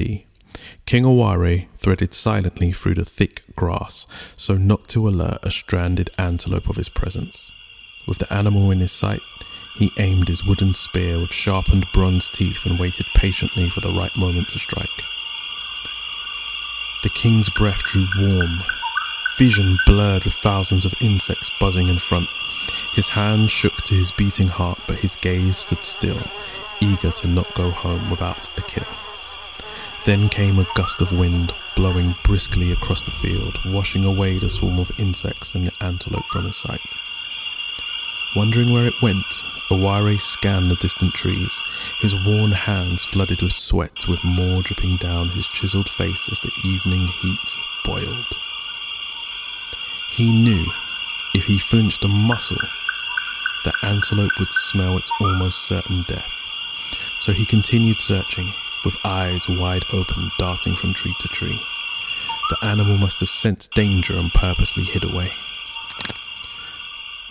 King 0.87 1.05
Ewari 1.05 1.68
threaded 1.75 2.12
silently 2.14 2.73
through 2.73 2.94
the 2.94 3.05
thick 3.05 3.42
grass 3.55 4.07
so 4.37 4.55
not 4.55 4.88
to 4.88 5.09
alert 5.09 5.38
a 5.42 5.51
stranded 5.51 6.11
antelope 6.18 6.68
of 6.68 6.77
his 6.77 6.88
presence. 6.88 7.53
With 8.07 8.18
the 8.18 8.33
animal 8.33 8.71
in 8.71 8.81
his 8.81 8.92
sight, 8.92 9.21
he 9.77 9.92
aimed 9.99 10.29
his 10.29 10.44
wooden 10.44 10.75
spear 10.75 11.18
with 11.18 11.31
sharpened 11.31 11.87
bronze 11.94 12.29
teeth 12.31 12.66
and 12.66 12.79
waited 12.79 13.07
patiently 13.14 13.71
for 13.71 13.81
the 13.81 13.92
right 13.92 14.14
moment 14.16 14.49
to 14.49 14.59
strike. 14.59 14.88
The 17.05 17.11
king's 17.11 17.49
breath 17.51 17.85
drew 17.85 18.07
warm, 18.18 18.64
vision 19.38 19.79
blurred 19.87 20.24
with 20.24 20.35
thousands 20.35 20.85
of 20.85 20.92
insects 21.01 21.48
buzzing 21.61 21.87
in 21.88 21.98
front. 21.98 22.29
His 22.94 23.09
hand 23.09 23.53
shook 23.53 23.77
to 23.85 23.94
his 23.94 24.11
beating 24.11 24.48
heart, 24.48 24.81
but 24.88 24.98
his 24.98 25.14
gaze 25.14 25.57
stood 25.57 25.85
still, 25.85 26.20
eager 26.81 27.12
to 27.12 27.29
not 27.29 27.55
go 27.55 27.70
home 27.70 28.11
without 28.11 28.48
a 28.59 28.62
kill. 28.62 28.87
Then 30.05 30.29
came 30.29 30.59
a 30.59 30.66
gust 30.74 31.01
of 31.01 31.16
wind, 31.16 31.55
blowing 31.77 32.16
briskly 32.24 32.72
across 32.72 33.03
the 33.03 33.12
field, 33.12 33.57
washing 33.66 34.05
away 34.05 34.38
the 34.38 34.48
swarm 34.48 34.81
of 34.81 34.90
insects 34.98 35.55
and 35.55 35.68
the 35.68 35.85
antelope 35.85 36.27
from 36.27 36.46
his 36.46 36.57
sight. 36.57 36.81
Wondering 38.35 38.72
where 38.72 38.87
it 38.87 39.01
went, 39.01 39.24
Ewari 39.70 40.18
scanned 40.18 40.70
the 40.70 40.77
distant 40.77 41.14
trees, 41.14 41.53
his 42.01 42.16
worn 42.27 42.51
hands 42.51 43.05
flooded 43.05 43.42
with 43.42 43.53
sweat, 43.53 44.09
with 44.09 44.24
more 44.24 44.62
dripping 44.62 44.96
down 44.96 45.29
his 45.29 45.46
chiseled 45.46 45.88
face 45.88 46.29
as 46.33 46.40
the 46.40 46.53
evening 46.64 47.07
heat 47.07 47.55
boiled. 47.85 48.48
He 50.19 50.33
knew 50.33 50.67
if 51.33 51.45
he 51.45 51.61
flinched 51.61 52.03
a 52.03 52.09
muscle, 52.09 52.59
the 53.63 53.73
antelope 53.85 54.37
would 54.41 54.53
smell 54.53 54.99
its 54.99 55.13
almost 55.21 55.69
certain 55.69 56.05
death. 56.09 56.29
So 57.21 57.33
he 57.33 57.47
continued 57.47 58.01
searching, 58.01 58.53
with 58.85 58.97
eyes 59.05 59.49
wide 59.49 59.85
open, 59.93 60.33
darting 60.37 60.75
from 60.75 60.93
tree 60.93 61.15
to 61.21 61.29
tree. 61.29 61.63
The 62.51 62.67
animal 62.67 62.99
must 62.99 63.21
have 63.21 63.29
sensed 63.29 63.71
danger 63.75 64.15
and 64.15 64.33
purposely 64.33 64.83
hid 64.83 65.05
away. 65.05 65.31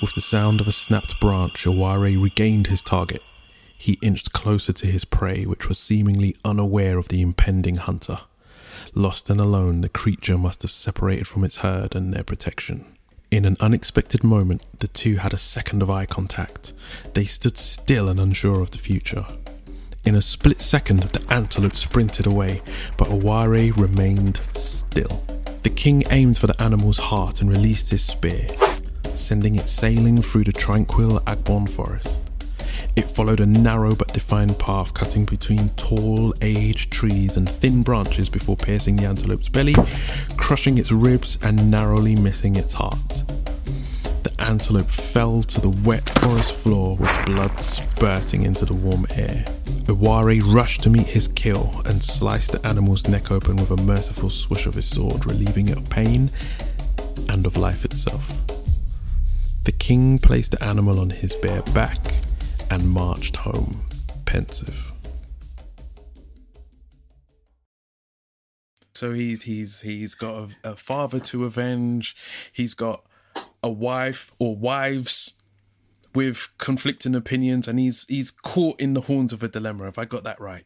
With 0.02 0.14
the 0.14 0.22
sound 0.22 0.62
of 0.62 0.68
a 0.70 0.72
snapped 0.72 1.20
branch, 1.20 1.66
Ewari 1.66 2.16
regained 2.16 2.68
his 2.68 2.82
target. 2.82 3.22
He 3.78 4.00
inched 4.02 4.32
closer 4.32 4.72
to 4.72 4.88
his 4.88 5.04
prey, 5.04 5.44
which 5.44 5.68
was 5.68 5.78
seemingly 5.78 6.38
unaware 6.46 6.98
of 6.98 7.10
the 7.10 7.22
impending 7.22 7.76
hunter. 7.76 8.20
Lost 8.98 9.30
and 9.30 9.40
alone, 9.40 9.82
the 9.82 9.90
creature 9.90 10.40
must 10.40 10.64
have 10.64 10.72
separated 10.72 11.28
from 11.28 11.44
its 11.44 11.58
herd 11.58 11.94
and 11.94 12.12
their 12.12 12.24
protection. 12.24 12.84
In 13.30 13.46
an 13.46 13.56
unexpected 13.60 14.24
moment, 14.24 14.66
the 14.80 14.88
two 14.88 15.18
had 15.18 15.36
a 15.36 15.38
second 15.38 15.84
of 15.84 15.90
eye 15.92 16.08
contact. 16.08 16.74
They 17.14 17.26
stood 17.26 17.60
still 17.60 18.10
and 18.10 18.20
unsure 18.20 18.60
of 18.60 18.72
the 18.72 18.80
future. 18.80 19.24
In 20.04 20.16
a 20.16 20.22
split 20.22 20.64
second, 20.64 21.02
the 21.04 21.32
antelope 21.32 21.76
sprinted 21.76 22.26
away, 22.26 22.60
but 22.98 23.10
Ewari 23.10 23.70
remained 23.78 24.38
still. 24.38 25.22
The 25.62 25.70
king 25.70 26.04
aimed 26.10 26.40
for 26.40 26.48
the 26.48 26.60
animal's 26.60 26.98
heart 26.98 27.40
and 27.42 27.52
released 27.52 27.92
his 27.92 28.04
spear, 28.04 28.48
sending 29.14 29.58
it 29.58 29.70
sailing 29.70 30.24
through 30.24 30.46
the 30.46 30.52
tranquil 30.52 31.20
Agbon 31.28 31.70
forest. 31.70 32.27
Followed 33.18 33.40
a 33.40 33.48
narrow 33.48 33.96
but 33.96 34.14
defined 34.14 34.60
path 34.60 34.94
cutting 34.94 35.26
between 35.26 35.70
tall, 35.70 36.36
aged 36.44 36.92
trees 36.92 37.36
and 37.36 37.50
thin 37.50 37.82
branches 37.82 38.30
before 38.30 38.56
piercing 38.56 38.96
the 38.96 39.08
antelope's 39.08 39.50
belly, 39.50 39.74
crushing 40.38 40.78
its 40.78 40.92
ribs, 40.92 41.40
and 41.42 41.72
narrowly 41.72 42.16
missing 42.16 42.58
its 42.58 42.74
heart. 42.74 43.24
The 44.22 44.32
antelope 44.38 44.86
fell 44.86 45.42
to 45.42 45.60
the 45.60 45.72
wet 45.84 46.08
forest 46.20 46.58
floor 46.58 46.96
with 46.96 47.26
blood 47.26 47.60
spurting 47.60 48.44
into 48.44 48.66
the 48.66 48.76
warm 48.76 49.08
air. 49.16 49.46
Ewari 49.88 50.40
rushed 50.54 50.84
to 50.84 50.92
meet 50.92 51.08
his 51.08 51.28
kill 51.28 51.82
and 51.86 52.04
sliced 52.04 52.52
the 52.52 52.64
animal's 52.68 53.08
neck 53.08 53.32
open 53.32 53.56
with 53.56 53.72
a 53.72 53.82
merciful 53.82 54.30
swish 54.30 54.68
of 54.68 54.76
his 54.76 54.86
sword, 54.86 55.26
relieving 55.26 55.70
it 55.70 55.78
of 55.78 55.90
pain 55.90 56.30
and 57.30 57.48
of 57.48 57.58
life 57.58 57.84
itself. 57.84 58.46
The 59.64 59.72
king 59.72 60.20
placed 60.20 60.52
the 60.52 60.64
animal 60.64 61.00
on 61.00 61.10
his 61.10 61.34
bare 61.34 61.64
back 61.74 61.98
and 62.72 62.90
marched 62.90 63.36
home, 63.38 63.82
pensive. 64.26 64.92
So 68.94 69.14
he's 69.14 69.44
he's 69.44 69.82
he's 69.82 70.16
got 70.16 70.50
a, 70.64 70.72
a 70.72 70.76
father 70.76 71.20
to 71.20 71.46
avenge. 71.46 72.16
He's 72.52 72.74
got 72.74 73.04
a 73.62 73.70
wife 73.70 74.32
or 74.40 74.56
wives 74.56 75.36
with 76.16 76.50
conflicting 76.58 77.14
opinions, 77.14 77.68
and 77.68 77.80
he's 77.80 78.06
he's 78.10 78.32
caught 78.32 78.82
in 78.82 78.96
the 78.96 79.02
horns 79.02 79.34
of 79.34 79.44
a 79.44 79.48
dilemma. 79.48 79.86
Have 79.86 80.00
I 80.00 80.06
got 80.06 80.24
that 80.24 80.40
right? 80.40 80.66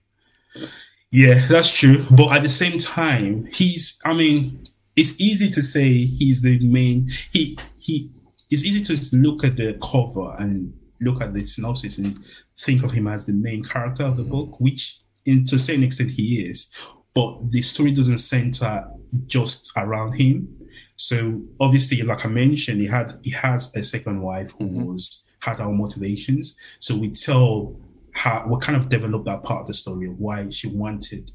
Yeah, 1.11 1.45
that's 1.47 1.69
true. 1.77 2.05
But 2.09 2.31
at 2.31 2.41
the 2.41 2.49
same 2.49 2.79
time, 2.79 3.47
he's. 3.51 3.99
I 4.05 4.13
mean, 4.13 4.63
it's 4.95 5.19
easy 5.19 5.49
to 5.49 5.61
say 5.61 6.05
he's 6.05 6.41
the 6.41 6.57
main. 6.65 7.09
He 7.31 7.59
he. 7.77 8.11
It's 8.49 8.63
easy 8.63 8.81
to 8.81 9.17
look 9.17 9.43
at 9.43 9.57
the 9.57 9.77
cover 9.81 10.35
and 10.37 10.73
look 11.01 11.21
at 11.21 11.33
the 11.33 11.43
synopsis 11.43 11.97
and 11.97 12.19
think 12.57 12.83
of 12.83 12.91
him 12.91 13.07
as 13.07 13.25
the 13.25 13.33
main 13.33 13.63
character 13.63 14.03
of 14.03 14.17
the 14.17 14.23
book, 14.23 14.59
which, 14.59 14.99
in 15.25 15.45
to 15.45 15.55
a 15.55 15.59
certain 15.59 15.83
extent, 15.83 16.11
he 16.11 16.45
is. 16.45 16.71
But 17.13 17.51
the 17.51 17.61
story 17.61 17.91
doesn't 17.91 18.19
center 18.19 18.87
just 19.25 19.71
around 19.75 20.13
him. 20.13 20.47
So 20.95 21.41
obviously, 21.59 22.01
like 22.03 22.25
I 22.25 22.29
mentioned, 22.29 22.79
he 22.79 22.87
had 22.87 23.19
he 23.23 23.31
has 23.31 23.75
a 23.75 23.83
second 23.83 24.21
wife 24.21 24.53
who 24.57 24.67
mm-hmm. 24.67 24.85
was 24.85 25.23
had 25.41 25.59
our 25.59 25.73
motivations. 25.73 26.55
So 26.79 26.95
we 26.95 27.09
tell 27.09 27.75
how 28.13 28.45
we 28.47 28.59
kind 28.59 28.77
of 28.77 28.89
develop 28.89 29.25
that 29.25 29.43
part 29.43 29.61
of 29.61 29.67
the 29.67 29.73
story 29.73 30.07
of 30.07 30.19
why 30.19 30.49
she 30.49 30.67
wanted 30.67 31.31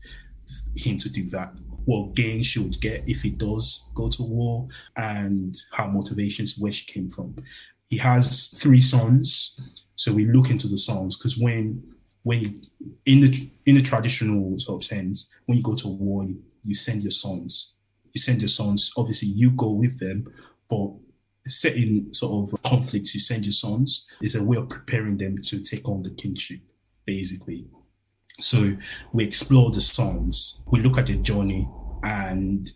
him 0.76 0.98
to 0.98 1.08
do 1.08 1.28
that 1.30 1.52
what 1.86 2.14
gain 2.14 2.42
she 2.42 2.58
would 2.58 2.80
get 2.80 3.02
if 3.08 3.22
he 3.22 3.30
does 3.30 3.86
go 3.94 4.08
to 4.08 4.22
war 4.22 4.68
and 4.96 5.56
her 5.72 5.88
motivations 5.88 6.58
where 6.58 6.72
she 6.72 6.84
came 6.84 7.08
from 7.08 7.34
he 7.88 7.98
has 7.98 8.48
three 8.48 8.80
sons 8.80 9.58
so 9.94 10.12
we 10.12 10.26
look 10.26 10.50
into 10.50 10.68
the 10.68 10.78
sons 10.78 11.16
because 11.16 11.36
when 11.38 11.82
when 12.22 12.40
you 12.40 12.50
in 13.04 13.20
the 13.20 13.50
in 13.66 13.76
the 13.76 13.82
traditional 13.82 14.58
sort 14.58 14.82
of 14.82 14.84
sense 14.84 15.30
when 15.46 15.58
you 15.58 15.62
go 15.62 15.74
to 15.74 15.88
war 15.88 16.24
you, 16.24 16.42
you 16.64 16.74
send 16.74 17.02
your 17.02 17.10
sons 17.10 17.74
you 18.12 18.20
send 18.20 18.40
your 18.40 18.48
sons 18.48 18.92
obviously 18.96 19.28
you 19.28 19.50
go 19.50 19.70
with 19.70 19.98
them 19.98 20.26
but 20.68 20.90
certain 21.48 22.12
sort 22.12 22.52
of 22.52 22.62
conflicts 22.62 23.14
you 23.14 23.20
send 23.20 23.44
your 23.44 23.52
sons 23.52 24.06
is 24.20 24.34
a 24.34 24.42
way 24.42 24.56
of 24.56 24.68
preparing 24.68 25.16
them 25.16 25.38
to 25.42 25.60
take 25.60 25.88
on 25.88 26.02
the 26.02 26.10
kingship 26.10 26.60
basically. 27.04 27.66
So 28.38 28.76
we 29.12 29.24
explore 29.24 29.70
the 29.70 29.80
sons 29.80 30.60
we 30.70 30.80
look 30.80 30.98
at 30.98 31.06
their 31.06 31.16
journey 31.16 31.68
and 32.02 32.70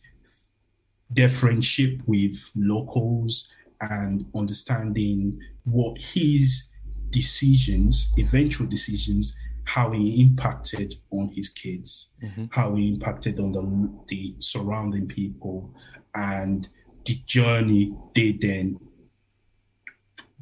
their 1.10 1.28
friendship 1.28 2.00
with 2.06 2.50
locals 2.54 3.52
and 3.80 4.26
understanding 4.34 5.40
what 5.64 5.98
his 5.98 6.70
decisions, 7.10 8.12
eventual 8.18 8.66
decisions, 8.66 9.36
how 9.64 9.90
he 9.92 10.20
impacted 10.20 10.94
on 11.10 11.30
his 11.34 11.48
kids, 11.48 12.10
mm-hmm. 12.22 12.46
how 12.50 12.74
he 12.74 12.88
impacted 12.88 13.38
on 13.38 13.52
the, 13.52 13.90
the 14.08 14.34
surrounding 14.38 15.06
people, 15.06 15.74
and 16.14 16.68
the 17.04 17.14
journey 17.24 17.94
they 18.14 18.32
then 18.32 18.78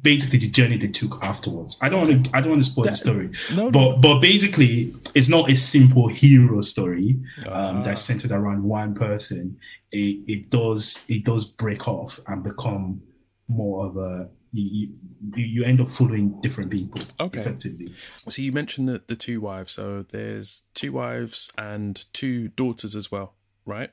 basically 0.01 0.39
the 0.39 0.49
journey 0.49 0.77
they 0.77 0.87
took 0.87 1.21
afterwards. 1.23 1.77
I 1.81 1.89
don't 1.89 2.07
want 2.07 2.25
to 2.25 2.35
I 2.35 2.41
don't 2.41 2.51
want 2.51 2.63
to 2.63 2.69
spoil 2.69 2.85
that, 2.85 2.91
the 2.91 2.97
story, 2.97 3.29
no, 3.55 3.71
but 3.71 3.79
no. 3.79 3.97
but 3.97 4.19
basically 4.19 4.95
it's 5.13 5.29
not 5.29 5.49
a 5.49 5.55
simple 5.55 6.07
hero 6.07 6.61
story 6.61 7.19
um, 7.47 7.77
uh. 7.77 7.83
that's 7.83 8.01
centered 8.01 8.31
around 8.31 8.63
one 8.63 8.93
person. 8.93 9.57
It, 9.91 10.23
it 10.27 10.49
does 10.49 11.05
it 11.07 11.25
does 11.25 11.45
break 11.45 11.87
off 11.87 12.19
and 12.27 12.43
become 12.43 13.01
more 13.49 13.85
of 13.85 13.97
a 13.97 14.29
you, 14.51 14.93
you, 15.35 15.45
you 15.45 15.63
end 15.63 15.81
up 15.81 15.87
following 15.87 16.39
different 16.41 16.71
people 16.71 17.01
okay. 17.19 17.39
effectively. 17.39 17.93
So 18.27 18.41
you 18.41 18.51
mentioned 18.51 18.89
the, 18.89 19.01
the 19.05 19.15
two 19.15 19.41
wives. 19.41 19.73
So 19.73 20.05
there's 20.09 20.63
two 20.73 20.91
wives 20.93 21.51
and 21.57 22.05
two 22.13 22.47
daughters 22.49 22.95
as 22.95 23.11
well, 23.11 23.35
right? 23.65 23.91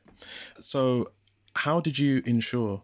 So 0.59 1.11
how 1.57 1.81
did 1.81 1.99
you 1.99 2.23
ensure 2.25 2.83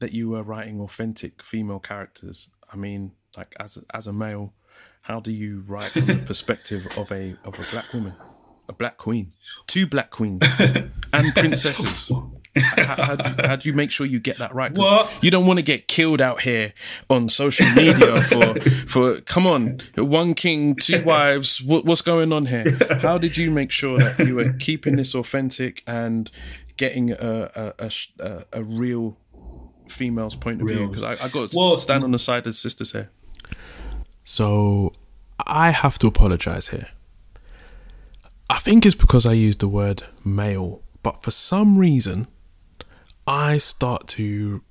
that 0.00 0.12
you 0.12 0.30
were 0.30 0.42
writing 0.42 0.80
authentic 0.80 1.42
female 1.42 1.78
characters? 1.78 2.48
I 2.70 2.76
mean, 2.76 3.12
like 3.36 3.54
as 3.58 3.76
a, 3.76 3.96
as 3.96 4.06
a 4.06 4.12
male, 4.12 4.52
how 5.02 5.20
do 5.20 5.32
you 5.32 5.62
write 5.66 5.92
from 5.92 6.06
the 6.06 6.16
perspective 6.26 6.86
of 6.96 7.12
a 7.12 7.36
of 7.44 7.58
a 7.58 7.70
black 7.70 7.92
woman, 7.92 8.14
a 8.68 8.72
black 8.72 8.96
queen, 8.98 9.28
two 9.66 9.86
black 9.86 10.10
queens, 10.10 10.42
and 11.12 11.34
princesses? 11.34 12.12
how, 12.60 13.04
how, 13.04 13.14
do, 13.14 13.46
how, 13.46 13.56
do 13.56 13.68
you 13.68 13.74
make 13.74 13.90
sure 13.90 14.06
you 14.06 14.20
get 14.20 14.38
that 14.38 14.54
right? 14.54 14.72
What? 14.72 15.10
You 15.22 15.30
don't 15.30 15.46
want 15.46 15.58
to 15.58 15.62
get 15.62 15.88
killed 15.88 16.20
out 16.20 16.40
here 16.40 16.72
on 17.10 17.28
social 17.28 17.66
media 17.74 18.22
for 18.22 18.60
for 18.60 19.20
come 19.22 19.46
on, 19.46 19.78
one 19.96 20.34
king, 20.34 20.74
two 20.74 21.04
wives. 21.04 21.62
What, 21.62 21.84
what's 21.84 22.02
going 22.02 22.32
on 22.32 22.46
here? 22.46 22.78
How 23.00 23.18
did 23.18 23.36
you 23.36 23.50
make 23.50 23.70
sure 23.70 23.98
that 23.98 24.26
you 24.26 24.36
were 24.36 24.52
keeping 24.58 24.96
this 24.96 25.14
authentic 25.14 25.82
and 25.86 26.30
getting 26.76 27.12
a 27.12 27.50
a, 27.54 27.74
a, 27.78 27.90
a, 28.20 28.44
a 28.52 28.62
real 28.62 29.16
female's 29.88 30.36
point 30.36 30.60
of 30.60 30.68
real. 30.68 30.78
view? 30.78 30.88
Because 30.88 31.04
I, 31.04 31.12
I 31.12 31.28
got 31.28 31.48
to 31.48 31.56
well, 31.56 31.76
stand 31.76 32.04
on 32.04 32.10
the 32.10 32.18
mm. 32.18 32.20
side 32.20 32.46
of 32.46 32.54
sisters 32.54 32.92
here. 32.92 33.10
So 34.22 34.92
I 35.46 35.70
have 35.70 35.98
to 36.00 36.06
apologize 36.06 36.68
here. 36.68 36.88
I 38.48 38.58
think 38.58 38.86
it's 38.86 38.94
because 38.94 39.26
I 39.26 39.32
used 39.32 39.60
the 39.60 39.68
word 39.68 40.02
male, 40.24 40.82
but 41.02 41.22
for 41.22 41.30
some 41.30 41.78
reason 41.78 42.26
I 43.26 43.58
start 43.58 44.06
to 44.08 44.62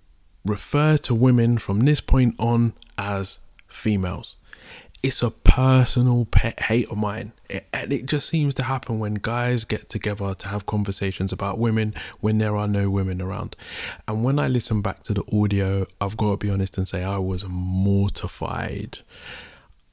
refer 0.46 0.96
to 0.98 1.14
women 1.14 1.58
from 1.58 1.82
this 1.82 2.00
point 2.00 2.36
on 2.40 2.74
as 2.98 3.40
females. 3.68 4.38
It's 5.04 5.22
a 5.22 5.30
personal 5.30 6.26
pet 6.26 6.62
hate 6.62 6.90
of 6.90 6.98
mine. 6.98 7.34
It, 7.50 7.68
and 7.74 7.92
it 7.92 8.06
just 8.06 8.30
seems 8.30 8.54
to 8.56 8.64
happen 8.64 8.98
when 8.98 9.16
guys 9.16 9.66
get 9.66 9.90
together 9.90 10.34
to 10.34 10.48
have 10.48 10.66
conversations 10.66 11.34
about 11.34 11.60
women 11.60 11.94
when 12.22 12.38
there 12.38 12.56
are 12.56 12.68
no 12.68 12.90
women 12.90 13.22
around. 13.22 13.58
And 14.08 14.24
when 14.24 14.40
I 14.40 14.48
listen 14.48 14.82
back 14.82 15.04
to 15.04 15.14
the 15.14 15.24
audio, 15.34 15.86
I've 16.00 16.16
got 16.16 16.32
to 16.32 16.38
be 16.38 16.50
honest 16.50 16.78
and 16.78 16.88
say 16.88 17.04
I 17.04 17.18
was 17.18 17.46
mortified. 17.48 19.00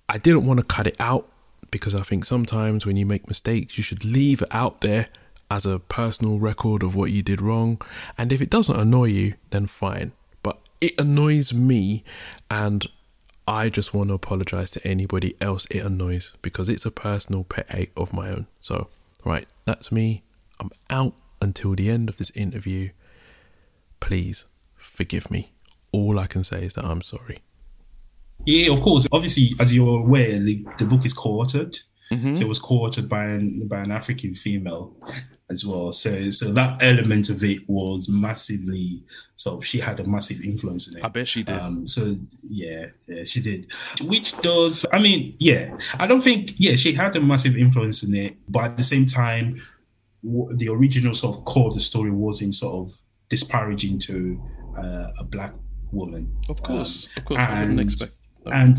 I 0.09 0.19
didn't 0.19 0.47
want 0.47 0.61
to 0.61 0.67
cut 0.67 0.87
it 0.87 0.97
out 1.01 1.29
because 1.73 1.95
I 1.95 2.03
think 2.03 2.25
sometimes 2.25 2.87
when 2.87 2.97
you 2.97 3.07
make 3.07 3.27
mistakes, 3.27 3.77
you 3.77 3.83
should 3.83 4.05
leave 4.05 4.41
it 4.41 4.49
out 4.53 4.83
there 4.83 5.09
as 5.53 5.67
a 5.67 5.79
personal 5.79 6.39
record 6.39 6.83
of 6.83 6.97
what 6.97 7.11
you 7.11 7.23
did 7.23 7.43
wrong. 7.43 7.79
And 8.17 8.33
if 8.33 8.41
it 8.41 8.49
doesn't 8.49 8.81
annoy 8.81 9.09
you, 9.09 9.35
then 9.51 9.67
fine. 9.67 10.13
But 10.43 10.59
it 10.81 10.99
annoys 10.99 11.53
me, 11.53 12.05
and 12.51 12.87
I 13.47 13.69
just 13.69 13.93
want 13.93 14.09
to 14.09 14.15
apologize 14.15 14.71
to 14.71 14.89
anybody 14.89 15.35
else 15.43 15.67
it 15.71 15.85
annoys 15.85 16.33
because 16.41 16.71
it's 16.71 16.87
a 16.87 16.91
personal 16.91 17.45
pet 17.45 17.71
hate 17.71 17.93
of 17.99 18.15
my 18.15 18.31
own. 18.31 18.47
So, 18.61 18.89
right, 19.27 19.47
that's 19.67 19.93
me. 19.93 20.23
I'm 20.59 20.71
out 20.89 21.13
until 21.43 21.75
the 21.75 21.91
end 21.91 22.09
of 22.09 22.17
this 22.17 22.31
interview. 22.31 22.89
Please 24.01 24.47
forgive 24.77 25.31
me. 25.31 25.53
All 25.93 26.19
I 26.19 26.29
can 26.29 26.45
say 26.45 26.63
is 26.63 26.75
that 26.75 26.87
I'm 26.87 27.03
sorry. 27.03 27.37
Yeah, 28.47 28.73
of 28.73 28.81
course. 28.81 29.07
Obviously, 29.13 29.51
as 29.61 29.75
you're 29.75 30.01
aware, 30.01 30.39
the, 30.39 30.65
the 30.79 30.87
book 30.87 31.05
is 31.05 31.13
co-authored. 31.13 31.83
Mm-hmm. 32.11 32.35
So 32.35 32.43
it 32.43 32.49
was 32.49 32.59
co-authored 32.59 33.09
by 33.09 33.25
an 33.25 33.67
by 33.69 33.79
an 33.79 33.91
African 33.91 34.35
female 34.35 34.95
as 35.53 35.65
well. 35.65 35.93
So 35.93 36.31
so 36.31 36.53
that 36.53 36.83
element 36.83 37.29
of 37.31 37.45
it 37.45 37.61
was 37.69 38.09
massively 38.09 39.03
so 39.37 39.61
she 39.61 39.79
had 39.89 39.99
a 40.01 40.05
massive 40.05 40.41
influence 40.53 40.89
in 40.89 40.99
it. 40.99 41.05
I 41.05 41.09
bet 41.09 41.27
she 41.29 41.43
did. 41.43 41.61
Um, 41.61 41.87
so 41.87 42.03
yeah, 42.63 42.87
yeah, 43.07 43.25
she 43.25 43.41
did. 43.41 43.61
Which 44.03 44.29
does, 44.41 44.87
I 44.93 44.99
mean, 45.07 45.35
yeah, 45.41 45.77
I 45.99 46.07
don't 46.07 46.23
think, 46.23 46.53
yeah, 46.59 46.77
she 46.77 46.93
had 46.93 47.17
a 47.17 47.21
massive 47.21 47.57
influence 47.57 48.03
in 48.05 48.15
it, 48.15 48.37
but 48.49 48.65
at 48.65 48.77
the 48.77 48.85
same 48.85 49.07
time, 49.07 49.61
the 50.23 50.69
original 50.69 51.13
sort 51.13 51.37
of 51.37 51.45
core 51.45 51.69
of 51.69 51.75
the 51.75 51.81
story 51.81 52.13
wasn't 52.13 52.55
sort 52.55 52.75
of 52.87 53.01
disparaging 53.29 53.99
to 53.99 54.41
uh, 54.79 55.09
a 55.19 55.25
black 55.25 55.55
woman. 55.91 56.37
of 56.49 56.63
course, 56.63 57.09
Um, 57.09 57.13
of 57.17 57.25
course, 57.25 57.41
I 57.41 57.61
wouldn't 57.61 57.71
and- 57.71 57.81
expect. 57.81 58.13
and 58.47 58.75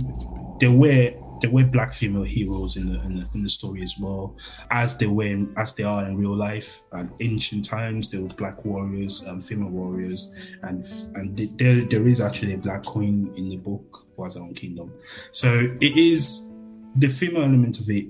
there 0.62 0.71
were 0.71 1.12
there 1.43 1.51
were 1.51 1.65
black 1.65 1.91
female 1.91 2.23
heroes 2.23 2.77
in 2.77 2.93
the, 2.93 3.01
in 3.01 3.15
the 3.15 3.27
in 3.36 3.43
the 3.43 3.49
story 3.49 3.84
as 3.84 3.95
well 3.99 4.38
as 4.71 4.97
they 4.97 5.08
were 5.08 5.25
in, 5.25 5.53
as 5.58 5.75
they 5.75 5.84
are 5.84 6.06
in 6.06 6.15
real 6.15 6.34
life 6.34 6.82
and 6.93 7.12
ancient 7.19 7.65
times 7.65 8.10
there 8.10 8.21
were 8.21 8.34
black 8.36 8.63
warriors 8.63 9.21
and 9.23 9.43
female 9.43 9.69
warriors 9.69 10.34
and 10.62 10.86
and 11.15 11.38
there 11.58 11.82
there 11.82 12.08
is 12.08 12.21
actually 12.21 12.53
a 12.53 12.58
black 12.58 12.82
queen 12.84 13.34
in 13.36 13.49
the 13.49 13.58
book 13.58 14.08
was 14.15 14.38
own 14.38 14.53
kingdom. 14.53 14.93
So 15.32 15.49
it 15.82 15.97
is 15.97 16.49
the 16.95 17.10
female 17.10 17.43
element 17.43 17.77
of 17.82 17.89
it 17.89 18.06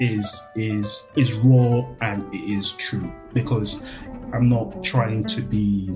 is 0.00 0.42
is 0.56 1.06
is 1.14 1.34
raw 1.34 1.86
and 2.00 2.32
it 2.32 2.50
is 2.50 2.72
true 2.74 3.12
because 3.34 3.82
i'm 4.32 4.48
not 4.48 4.82
trying 4.84 5.24
to 5.24 5.40
be 5.40 5.88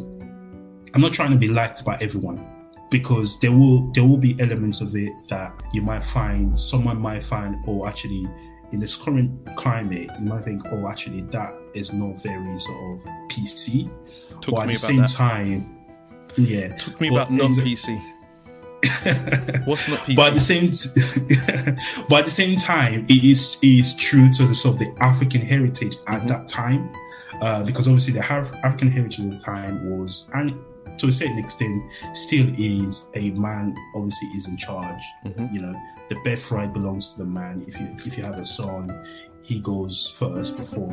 i'm 0.92 1.00
not 1.00 1.12
trying 1.12 1.31
to 1.31 1.37
be 1.37 1.46
liked 1.46 1.85
by 1.85 1.96
everyone 2.00 2.52
because 2.92 3.40
there 3.40 3.50
will 3.52 3.90
there 3.92 4.05
will 4.05 4.16
be 4.18 4.37
elements 4.38 4.81
of 4.81 4.94
it 4.94 5.11
that 5.28 5.52
you 5.72 5.83
might 5.83 6.05
find 6.05 6.57
someone 6.59 7.00
might 7.00 7.22
find 7.24 7.57
oh 7.66 7.87
actually 7.88 8.24
in 8.72 8.78
this 8.81 8.96
current 8.96 9.31
climate 9.57 10.09
you 10.20 10.26
might 10.26 10.44
think 10.44 10.62
oh 10.72 10.88
actually 10.88 11.22
that 11.22 11.55
is 11.74 11.92
not 11.92 12.22
very 12.22 12.59
sort 12.61 12.94
of 12.94 13.05
pc 13.31 13.90
Talk 14.40 14.42
to 14.42 14.50
but 14.52 14.61
at 14.62 14.68
me 14.68 14.74
the 14.74 14.78
about 14.78 14.88
same 14.88 14.96
that. 14.98 15.09
time 15.11 15.78
yeah 16.37 16.68
Talk 16.76 16.96
to 16.96 17.02
me 17.02 17.09
about 17.09 17.31
non 17.33 17.50
PC. 17.52 18.00
What's 19.66 19.88
not 19.88 19.98
PC? 20.00 20.16
but 20.16 20.28
at 20.28 20.35
the 20.35 20.40
same 20.40 20.70
t- 20.70 22.02
but 22.09 22.20
at 22.20 22.24
the 22.24 22.31
same 22.31 22.57
time 22.57 23.05
it 23.09 23.24
is 23.24 23.59
it 23.62 23.66
is 23.66 23.94
true 23.96 24.28
to 24.31 24.44
the 24.44 24.55
sort 24.55 24.74
of 24.74 24.78
the 24.81 24.90
african 25.02 25.40
heritage 25.40 25.96
at 26.07 26.18
Mm-hmm. 26.18 26.26
that 26.28 26.48
time 26.48 26.90
uh, 27.40 27.62
because 27.64 27.87
obviously 27.88 28.12
the 28.12 28.20
Af- 28.20 28.52
african 28.64 28.88
heritage 28.90 29.20
at 29.24 29.31
the 29.31 29.38
time 29.38 29.74
was 29.98 30.28
and 30.35 30.55
to 30.98 31.09
a 31.09 31.12
certain 31.12 31.38
extent 31.38 31.83
still 32.14 32.46
is 32.59 33.07
a 33.14 33.31
man 33.33 33.74
obviously 33.94 34.28
is 34.28 34.48
in 34.48 34.57
charge. 34.57 35.02
Mm-hmm. 35.24 35.55
you 35.55 35.62
know 35.62 35.74
the 36.09 36.16
birthright 36.24 36.72
belongs 36.72 37.12
to 37.14 37.18
the 37.18 37.24
man. 37.24 37.64
If 37.66 37.81
you 37.81 37.87
if 38.07 38.16
you 38.16 38.24
have 38.24 38.37
a 38.37 38.46
son 38.46 38.90
he 39.42 39.61
goes 39.61 40.12
first 40.16 40.57
before 40.57 40.90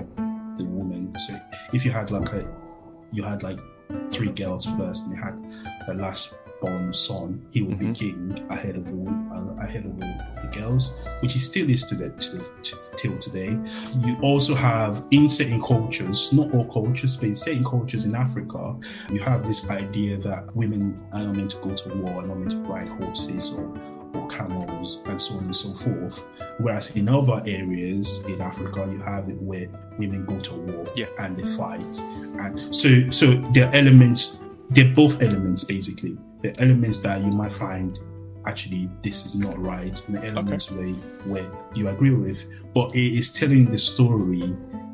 the 0.57 0.65
woman. 0.65 1.13
So 1.15 1.35
if 1.73 1.85
you 1.85 1.91
had 1.91 2.11
like 2.11 2.31
a 2.33 2.49
you 3.11 3.23
had 3.23 3.43
like 3.43 3.59
three 4.11 4.31
girls 4.31 4.65
first 4.77 5.05
and 5.05 5.15
you 5.15 5.21
had 5.21 5.35
the 5.87 5.93
last 5.95 6.33
born 6.61 6.91
son 6.93 7.45
he 7.51 7.61
would 7.61 7.77
be 7.79 7.91
king 7.93 8.31
ahead 8.49 8.75
of 8.75 8.85
the 8.85 8.91
uh, 9.31 9.63
ahead 9.63 9.85
of 9.85 9.97
the, 9.99 10.05
the 10.41 10.59
girls 10.59 10.93
which 11.21 11.33
he 11.33 11.39
still 11.39 11.69
is 11.69 11.83
to 11.85 11.95
the 11.95 12.09
to, 12.11 12.37
to, 12.61 12.75
till 12.97 13.17
today 13.17 13.57
you 14.05 14.17
also 14.21 14.53
have 14.55 15.03
in 15.11 15.27
certain 15.29 15.61
cultures 15.61 16.31
not 16.33 16.53
all 16.53 16.65
cultures 16.65 17.15
but 17.17 17.27
in 17.27 17.35
certain 17.35 17.63
cultures 17.63 18.05
in 18.05 18.15
africa 18.15 18.75
you 19.11 19.19
have 19.19 19.43
this 19.43 19.69
idea 19.69 20.17
that 20.17 20.53
women 20.55 21.01
are 21.13 21.23
not 21.23 21.35
meant 21.37 21.51
to 21.51 21.57
go 21.57 21.69
to 21.69 21.97
war 21.99 22.23
are 22.23 22.27
not 22.27 22.37
meant 22.37 22.51
to 22.51 22.57
ride 22.59 22.89
horses 22.89 23.51
or 23.51 23.73
or 24.15 24.27
camels 24.27 24.99
and 25.05 25.21
so 25.21 25.35
on 25.35 25.41
and 25.41 25.55
so 25.55 25.71
forth. 25.71 26.17
Whereas 26.57 26.95
in 26.95 27.07
other 27.07 27.43
areas 27.45 28.25
in 28.27 28.41
Africa, 28.41 28.89
you 28.91 28.97
have 29.01 29.29
it 29.29 29.39
where 29.39 29.67
women 29.99 30.25
go 30.25 30.39
to 30.39 30.53
war 30.55 30.85
Yeah. 30.95 31.05
and 31.19 31.37
they 31.37 31.43
fight. 31.43 31.85
And 32.39 32.59
so, 32.73 33.07
so 33.11 33.35
there 33.53 33.67
are 33.69 33.75
elements, 33.75 34.39
they're 34.71 34.95
both 34.95 35.21
elements 35.21 35.63
basically. 35.63 36.17
The 36.41 36.55
elements 36.61 36.99
that 37.01 37.21
you 37.23 37.31
might 37.31 37.51
find 37.51 37.99
actually 38.45 38.89
this 39.01 39.25
is 39.25 39.35
not 39.35 39.57
right, 39.63 40.01
and 40.07 40.17
the 40.17 40.25
elements 40.25 40.71
where, 40.71 40.87
where 41.27 41.51
you 41.75 41.87
agree 41.89 42.13
with, 42.13 42.45
but 42.73 42.95
it 42.95 43.17
is 43.17 43.29
telling 43.31 43.65
the 43.65 43.77
story 43.77 44.41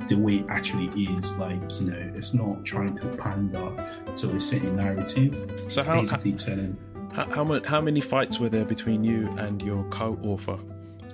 the 0.09 0.15
way 0.19 0.37
it 0.37 0.45
actually 0.49 0.87
is. 1.03 1.37
Like, 1.37 1.61
you 1.79 1.87
know, 1.91 2.11
it's 2.15 2.33
not 2.33 2.65
trying 2.65 2.97
to 2.97 3.17
pander 3.17 3.71
to 4.17 4.27
a 4.27 4.39
certain 4.39 4.75
narrative. 4.75 5.33
So 5.69 5.81
it's 5.81 5.89
how- 5.89 6.01
basically 6.01 6.33
telling 6.33 6.77
How, 7.13 7.25
how 7.29 7.43
much? 7.43 7.65
How 7.65 7.81
many 7.81 8.01
fights 8.01 8.39
were 8.39 8.49
there 8.49 8.65
between 8.65 9.03
you 9.03 9.29
and 9.37 9.61
your 9.61 9.83
co-author 9.85 10.57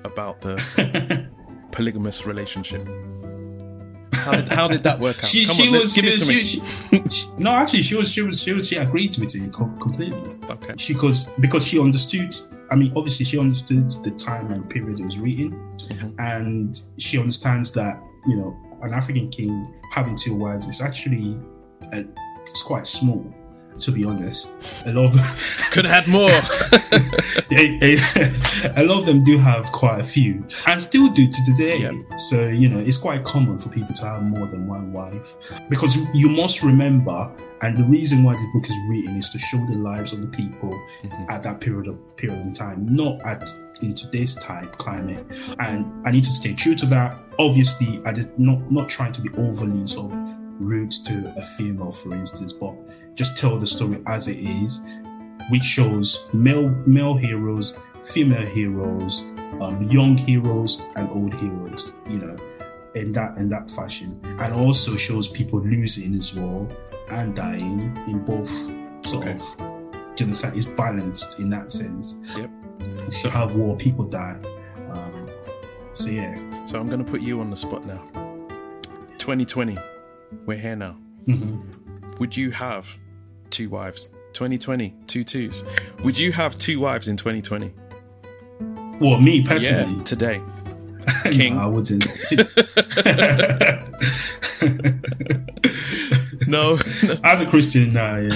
about 0.04 0.39
the 0.39 1.28
polygamous 1.72 2.26
relationship? 2.26 2.82
How 4.21 4.31
did, 4.31 4.47
how 4.51 4.67
did 4.67 4.84
that 4.84 4.99
work 4.99 5.17
out? 5.19 5.25
She, 5.25 5.45
Come 5.45 5.55
she 5.55 5.67
on, 5.67 5.73
was, 5.73 5.93
give 5.93 6.05
she, 6.05 6.12
it 6.12 6.15
to 6.17 6.25
she, 6.25 6.36
me. 6.36 6.43
she- 6.43 7.10
she- 7.10 7.29
no, 7.38 7.51
actually, 7.51 7.81
she 7.81 7.95
was, 7.95 8.12
she 8.12 8.21
was, 8.21 8.41
she 8.41 8.51
was, 8.53 8.67
she 8.67 8.75
agreed 8.77 9.17
with 9.17 9.36
it 9.36 9.51
completely. 9.53 10.34
Okay. 10.49 10.73
She 10.77 10.93
because 10.93 11.29
because 11.39 11.65
she 11.65 11.79
understood. 11.79 12.34
I 12.69 12.75
mean, 12.75 12.91
obviously, 12.95 13.25
she 13.25 13.38
understood 13.39 13.89
the 14.03 14.12
time 14.12 14.51
and 14.51 14.69
period 14.69 14.99
it 14.99 15.05
was 15.05 15.17
written, 15.19 15.51
Mm-hmm. 15.81 16.10
and 16.19 16.79
she 16.97 17.17
understands 17.17 17.71
that 17.73 17.99
you 18.27 18.36
know 18.38 18.55
an 18.84 18.93
African 18.93 19.29
king 19.29 19.67
having 19.93 20.15
two 20.15 20.36
wives 20.36 20.67
is 20.67 20.79
actually 20.81 21.38
uh 21.91 22.03
it's 22.43 22.62
quite 22.63 22.86
small. 22.88 23.23
To 23.79 23.91
be 23.91 24.05
honest, 24.05 24.51
a 24.86 24.93
lot 24.93 25.05
of 25.05 25.62
Could 25.71 25.86
have 25.86 26.03
had 26.03 26.12
more. 26.12 26.29
a, 27.51 27.77
a- 27.81 28.31
a 28.75 28.84
lot 28.84 28.99
of 28.99 29.05
them 29.05 29.23
do 29.23 29.38
have 29.38 29.71
quite 29.71 30.01
a 30.01 30.03
few 30.03 30.45
and 30.67 30.81
still 30.81 31.10
do 31.10 31.27
to 31.27 31.45
today. 31.45 31.79
Yep. 31.79 32.19
So, 32.19 32.47
you 32.47 32.67
know, 32.67 32.79
it's 32.79 32.97
quite 32.97 33.23
common 33.23 33.57
for 33.57 33.69
people 33.69 33.95
to 33.95 34.05
have 34.05 34.29
more 34.29 34.47
than 34.47 34.67
one 34.67 34.91
wife 34.91 35.36
because 35.69 35.95
you 36.13 36.29
must 36.29 36.62
remember, 36.62 37.31
and 37.62 37.77
the 37.77 37.84
reason 37.86 38.23
why 38.23 38.34
this 38.34 38.45
book 38.53 38.69
is 38.69 38.75
written 38.89 39.15
is 39.15 39.29
to 39.29 39.39
show 39.39 39.57
the 39.67 39.77
lives 39.77 40.12
of 40.12 40.21
the 40.21 40.27
people 40.27 40.69
mm-hmm. 40.69 41.29
at 41.29 41.41
that 41.43 41.62
period 41.62 41.88
of 41.88 42.15
period 42.17 42.39
in 42.39 42.53
time, 42.53 42.86
not 42.88 43.21
at 43.25 43.43
in 43.81 43.93
today's 43.93 44.36
time 44.36 44.63
climate. 44.63 45.23
And 45.60 46.05
I 46.05 46.12
need 46.12 46.25
to 46.25 46.31
stay 46.31 46.53
true 46.53 46.75
to 46.75 46.86
that. 46.88 47.15
Obviously, 47.39 48.01
I 48.05 48.12
did 48.12 48.38
not 48.38 48.69
not 48.69 48.89
trying 48.89 49.13
to 49.13 49.21
be 49.21 49.29
overly 49.38 49.88
sort 49.88 50.12
of 50.12 50.19
rude 50.60 50.91
to 50.91 51.34
a 51.38 51.41
female, 51.41 51.91
for 51.91 52.13
instance, 52.13 52.53
but 52.53 52.75
just 53.15 53.38
tell 53.38 53.58
the 53.58 53.67
story 53.67 54.02
as 54.08 54.28
it 54.28 54.38
is 54.38 54.82
which 55.50 55.63
shows 55.63 56.24
male 56.34 56.69
male 56.86 57.15
heroes, 57.15 57.78
female 58.04 58.45
heroes, 58.45 59.21
um, 59.60 59.82
young 59.89 60.15
heroes, 60.17 60.82
and 60.95 61.10
old 61.10 61.34
heroes. 61.34 61.91
You 62.10 62.19
know, 62.19 62.36
in 62.95 63.12
that 63.13 63.38
in 63.38 63.50
that 63.50 63.69
fashion, 63.69 64.19
and 64.24 64.54
also 64.54 64.95
shows 64.95 65.28
people 65.28 65.60
losing 65.62 66.15
as 66.15 66.34
well 66.34 66.67
and 67.12 67.36
dying 67.36 67.80
in 68.08 68.24
both 68.24 68.50
sort 69.06 69.28
Okay. 69.28 69.34
of 69.34 70.15
genocide 70.15 70.56
is 70.56 70.67
balanced 70.67 71.39
in 71.39 71.50
that 71.50 71.71
sense. 71.71 72.15
Yep. 72.38 72.50
So 73.10 73.28
you 73.28 73.32
have 73.34 73.56
war, 73.56 73.76
people 73.76 74.06
die. 74.06 74.39
Um, 74.93 75.26
so 75.93 76.10
yeah, 76.10 76.34
So 76.65 76.80
I'm 76.80 76.88
going 76.88 77.04
to 77.04 77.10
put 77.12 77.21
you 77.21 77.41
on 77.41 77.50
the 77.50 77.58
spot 77.58 77.86
now. 77.86 78.02
2020, 79.17 79.78
we're 80.45 80.58
here 80.58 80.76
now. 80.76 80.95
Mm-hmm. 81.28 82.01
Would 82.21 82.38
you 82.38 82.51
have 82.51 82.99
two 83.49 83.67
wives? 83.71 84.05
2020, 84.34 84.93
two 85.07 85.23
twos. 85.23 85.63
Would 86.03 86.19
you 86.19 86.31
have 86.31 86.55
two 86.55 86.79
wives 86.79 87.07
in 87.07 87.17
2020? 87.17 87.71
well, 88.99 89.19
me 89.19 89.39
Yeah, 89.39 89.49
personally, 89.49 89.97
today. 90.03 90.38
no, 91.25 91.31
King. 91.31 91.57
I 91.57 91.65
wouldn't. 91.65 92.05
No, 96.47 96.77
As 97.23 97.41
a 97.41 97.45
Christian, 97.47 97.89
nah, 97.89 98.17
yeah, 98.17 98.29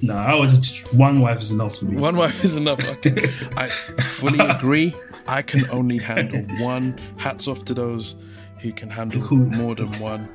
nah. 0.00 0.24
I 0.24 0.34
would 0.38 0.66
one 0.92 1.20
wife 1.20 1.40
is 1.40 1.50
enough 1.50 1.76
for 1.76 1.86
me. 1.86 1.96
one 1.96 2.16
wife 2.16 2.44
is 2.44 2.56
enough. 2.56 2.78
Okay. 2.98 3.24
I 3.56 3.66
fully 3.66 4.38
agree. 4.38 4.94
I 5.26 5.42
can 5.42 5.68
only 5.70 5.98
handle 5.98 6.44
one. 6.64 6.98
Hats 7.18 7.48
off 7.48 7.64
to 7.66 7.74
those 7.74 8.16
who 8.62 8.72
can 8.72 8.88
handle 8.88 9.20
more 9.36 9.74
than 9.74 9.88
one. 10.00 10.28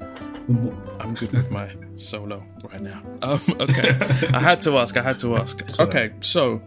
I'm 0.47 1.13
good 1.13 1.31
with 1.31 1.51
my 1.51 1.69
solo 1.97 2.41
right 2.71 2.81
now. 2.81 3.01
Um, 3.21 3.41
okay, 3.59 3.89
I 4.33 4.39
had 4.39 4.61
to 4.61 4.77
ask. 4.77 4.95
I 4.95 5.01
had 5.01 5.19
to 5.19 5.35
ask. 5.35 5.79
Okay, 5.79 6.13
so 6.21 6.61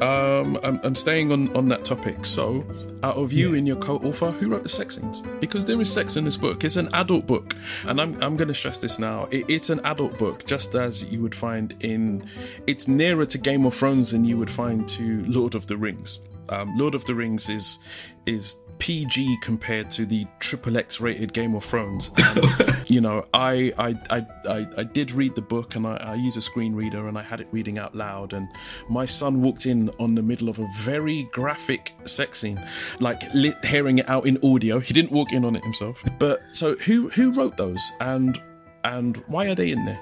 um, 0.00 0.58
I'm, 0.62 0.80
I'm 0.82 0.94
staying 0.94 1.30
on 1.32 1.54
on 1.54 1.66
that 1.66 1.84
topic. 1.84 2.24
So, 2.24 2.64
out 3.02 3.16
of 3.16 3.32
you 3.32 3.54
and 3.54 3.66
your 3.66 3.76
co-author, 3.76 4.30
who 4.30 4.48
wrote 4.48 4.62
the 4.62 4.68
sex 4.68 4.96
scenes? 4.96 5.20
Because 5.40 5.66
there 5.66 5.78
is 5.80 5.92
sex 5.92 6.16
in 6.16 6.24
this 6.24 6.38
book. 6.38 6.64
It's 6.64 6.76
an 6.76 6.88
adult 6.94 7.26
book, 7.26 7.54
and 7.86 8.00
I'm 8.00 8.14
I'm 8.22 8.34
going 8.34 8.48
to 8.48 8.54
stress 8.54 8.78
this 8.78 8.98
now. 8.98 9.28
It, 9.30 9.44
it's 9.50 9.68
an 9.68 9.80
adult 9.84 10.18
book, 10.18 10.46
just 10.46 10.74
as 10.74 11.04
you 11.12 11.20
would 11.20 11.34
find 11.34 11.74
in. 11.80 12.26
It's 12.66 12.88
nearer 12.88 13.26
to 13.26 13.36
Game 13.38 13.66
of 13.66 13.74
Thrones 13.74 14.12
than 14.12 14.24
you 14.24 14.38
would 14.38 14.50
find 14.50 14.88
to 14.90 15.24
Lord 15.26 15.54
of 15.54 15.66
the 15.66 15.76
Rings. 15.76 16.22
Um, 16.48 16.78
Lord 16.78 16.94
of 16.94 17.04
the 17.04 17.14
Rings 17.14 17.50
is 17.50 17.78
is 18.24 18.56
PG 18.78 19.38
compared 19.42 19.90
to 19.92 20.06
the 20.06 20.26
triple 20.38 20.76
X 20.76 21.00
rated 21.00 21.32
Game 21.32 21.54
of 21.54 21.64
Thrones. 21.64 22.10
And, 22.38 22.90
you 22.90 23.00
know, 23.00 23.26
I, 23.34 23.72
I 23.78 23.94
I, 24.10 24.26
I 24.48 24.66
I 24.78 24.82
did 24.82 25.10
read 25.10 25.34
the 25.34 25.42
book 25.42 25.76
and 25.76 25.86
I, 25.86 25.96
I 25.96 26.14
use 26.14 26.36
a 26.36 26.40
screen 26.40 26.74
reader 26.74 27.08
and 27.08 27.18
I 27.18 27.22
had 27.22 27.40
it 27.40 27.48
reading 27.52 27.78
out 27.78 27.94
loud. 27.94 28.32
And 28.32 28.48
my 28.88 29.04
son 29.04 29.42
walked 29.42 29.66
in 29.66 29.90
on 29.98 30.14
the 30.14 30.22
middle 30.22 30.48
of 30.48 30.58
a 30.58 30.66
very 30.78 31.24
graphic 31.32 31.94
sex 32.04 32.40
scene, 32.40 32.60
like 33.00 33.16
lit, 33.34 33.62
hearing 33.64 33.98
it 33.98 34.08
out 34.08 34.26
in 34.26 34.38
audio. 34.42 34.78
He 34.78 34.94
didn't 34.94 35.12
walk 35.12 35.32
in 35.32 35.44
on 35.44 35.56
it 35.56 35.64
himself. 35.64 36.02
But 36.18 36.42
so 36.50 36.76
who 36.76 37.08
who 37.10 37.32
wrote 37.32 37.56
those 37.56 37.80
and 38.00 38.40
and 38.84 39.16
why 39.26 39.48
are 39.48 39.54
they 39.54 39.70
in 39.70 39.84
there? 39.84 40.00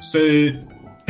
So 0.00 0.48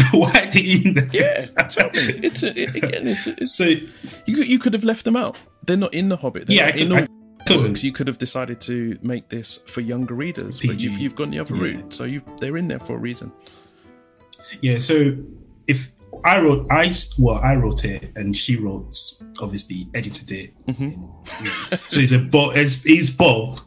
why 0.13 0.31
are 0.31 0.51
they 0.51 0.81
in 0.85 0.95
there? 0.95 1.09
Yeah, 1.13 1.47
tell 1.69 1.89
me. 1.89 2.01
It's 2.23 2.43
a, 2.43 2.59
it, 2.59 2.75
again, 2.75 3.07
it's, 3.07 3.27
a, 3.27 3.31
it's 3.41 3.55
So 3.55 3.65
you 3.65 4.43
you 4.43 4.59
could 4.59 4.75
have 4.75 4.85
left 4.85 5.05
them 5.05 5.17
out. 5.17 5.37
They're 5.67 5.77
not 5.77 5.95
in 5.95 6.09
the 6.09 6.17
Hobbit. 6.17 6.47
They're 6.47 6.57
Yeah, 6.57 6.71
could- 6.71 6.81
in 6.81 6.93
all 6.93 7.07
couldn't. 7.47 7.63
books. 7.69 7.85
You 7.85 7.93
could 7.93 8.09
have 8.09 8.19
decided 8.19 8.61
to 8.63 8.99
make 9.03 9.29
this 9.29 9.61
for 9.67 9.81
younger 9.81 10.15
readers, 10.15 10.61
but 10.61 10.81
you've 10.81 10.99
you've 11.03 11.17
gone 11.17 11.31
the 11.31 11.41
other 11.41 11.57
Yeah. 11.57 11.63
route. 11.63 11.93
So 11.93 12.05
you 12.05 12.23
they're 12.41 12.57
in 12.57 12.69
there 12.69 12.79
for 12.79 12.97
a 12.97 12.99
reason. 12.99 13.33
yeah, 14.61 14.79
so 14.79 15.17
if 15.67 15.91
I 16.25 16.41
wrote, 16.41 16.67
I 16.71 16.93
well, 17.19 17.39
I 17.39 17.55
wrote 17.57 17.85
it, 17.85 18.13
and 18.17 18.37
she 18.37 18.57
wrote, 18.57 18.97
obviously 19.41 19.89
edited 19.95 20.31
it. 20.33 20.67
Mm-hmm. 20.67 21.45
Yeah. 21.45 21.79
So 21.89 22.01
it's 22.01 22.13
a 22.13 22.19
both. 22.19 22.57
It's, 22.57 22.83
it's 22.87 23.11
both 23.11 23.67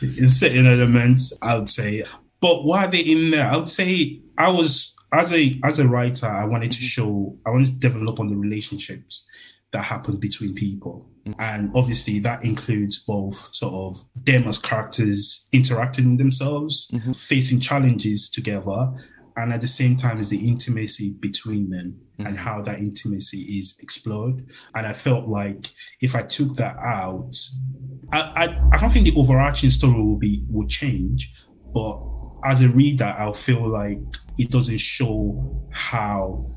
in 0.00 0.28
certain 0.28 0.66
elements. 0.66 1.32
I 1.42 1.56
would 1.56 1.68
say, 1.68 2.04
but 2.40 2.64
why 2.64 2.86
are 2.86 2.90
they 2.90 3.00
in 3.00 3.30
there? 3.30 3.50
I 3.50 3.56
would 3.56 3.68
say 3.68 4.20
I 4.38 4.48
was 4.48 4.96
as 5.12 5.32
a 5.32 5.60
as 5.62 5.78
a 5.78 5.86
writer, 5.86 6.26
I 6.26 6.44
wanted 6.44 6.72
to 6.72 6.78
mm-hmm. 6.78 6.86
show, 6.86 7.38
I 7.44 7.50
wanted 7.50 7.66
to 7.66 7.72
develop 7.72 8.18
on 8.18 8.28
the 8.30 8.36
relationships 8.36 9.24
that 9.72 9.84
happen 9.84 10.16
between 10.16 10.54
people. 10.54 11.08
And 11.38 11.70
obviously, 11.74 12.18
that 12.20 12.44
includes 12.44 12.98
both 12.98 13.54
sort 13.54 13.74
of 13.74 14.04
them 14.14 14.48
as 14.48 14.58
characters 14.58 15.46
interacting 15.52 16.10
with 16.10 16.18
themselves, 16.18 16.90
mm-hmm. 16.92 17.12
facing 17.12 17.60
challenges 17.60 18.28
together, 18.28 18.92
and 19.36 19.52
at 19.52 19.60
the 19.60 19.66
same 19.66 19.96
time, 19.96 20.18
is 20.18 20.30
the 20.30 20.48
intimacy 20.48 21.10
between 21.10 21.70
them 21.70 22.00
and 22.18 22.26
mm-hmm. 22.26 22.36
how 22.36 22.60
that 22.62 22.78
intimacy 22.78 23.38
is 23.58 23.78
explored. 23.80 24.44
And 24.74 24.86
I 24.86 24.92
felt 24.92 25.28
like 25.28 25.70
if 26.00 26.16
I 26.16 26.22
took 26.22 26.56
that 26.56 26.76
out, 26.78 27.36
I, 28.12 28.20
I, 28.20 28.68
I 28.72 28.78
don't 28.78 28.90
think 28.90 29.06
the 29.06 29.14
overarching 29.16 29.70
story 29.70 30.02
will 30.02 30.18
be 30.18 30.44
will 30.50 30.66
change, 30.66 31.32
but 31.72 32.00
as 32.44 32.62
a 32.62 32.68
reader, 32.68 33.14
I'll 33.16 33.32
feel 33.32 33.68
like 33.70 33.98
it 34.38 34.50
doesn't 34.50 34.80
show 34.80 35.68
how 35.70 36.50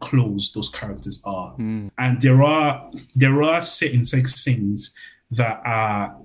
close 0.00 0.52
those 0.52 0.68
characters 0.68 1.20
are. 1.24 1.54
And 1.58 2.20
there 2.22 2.42
are 2.42 2.90
there 3.14 3.42
are 3.42 3.60
certain 3.62 4.04
sex 4.04 4.34
scenes 4.34 4.92
that 5.30 5.60
are 5.64 6.16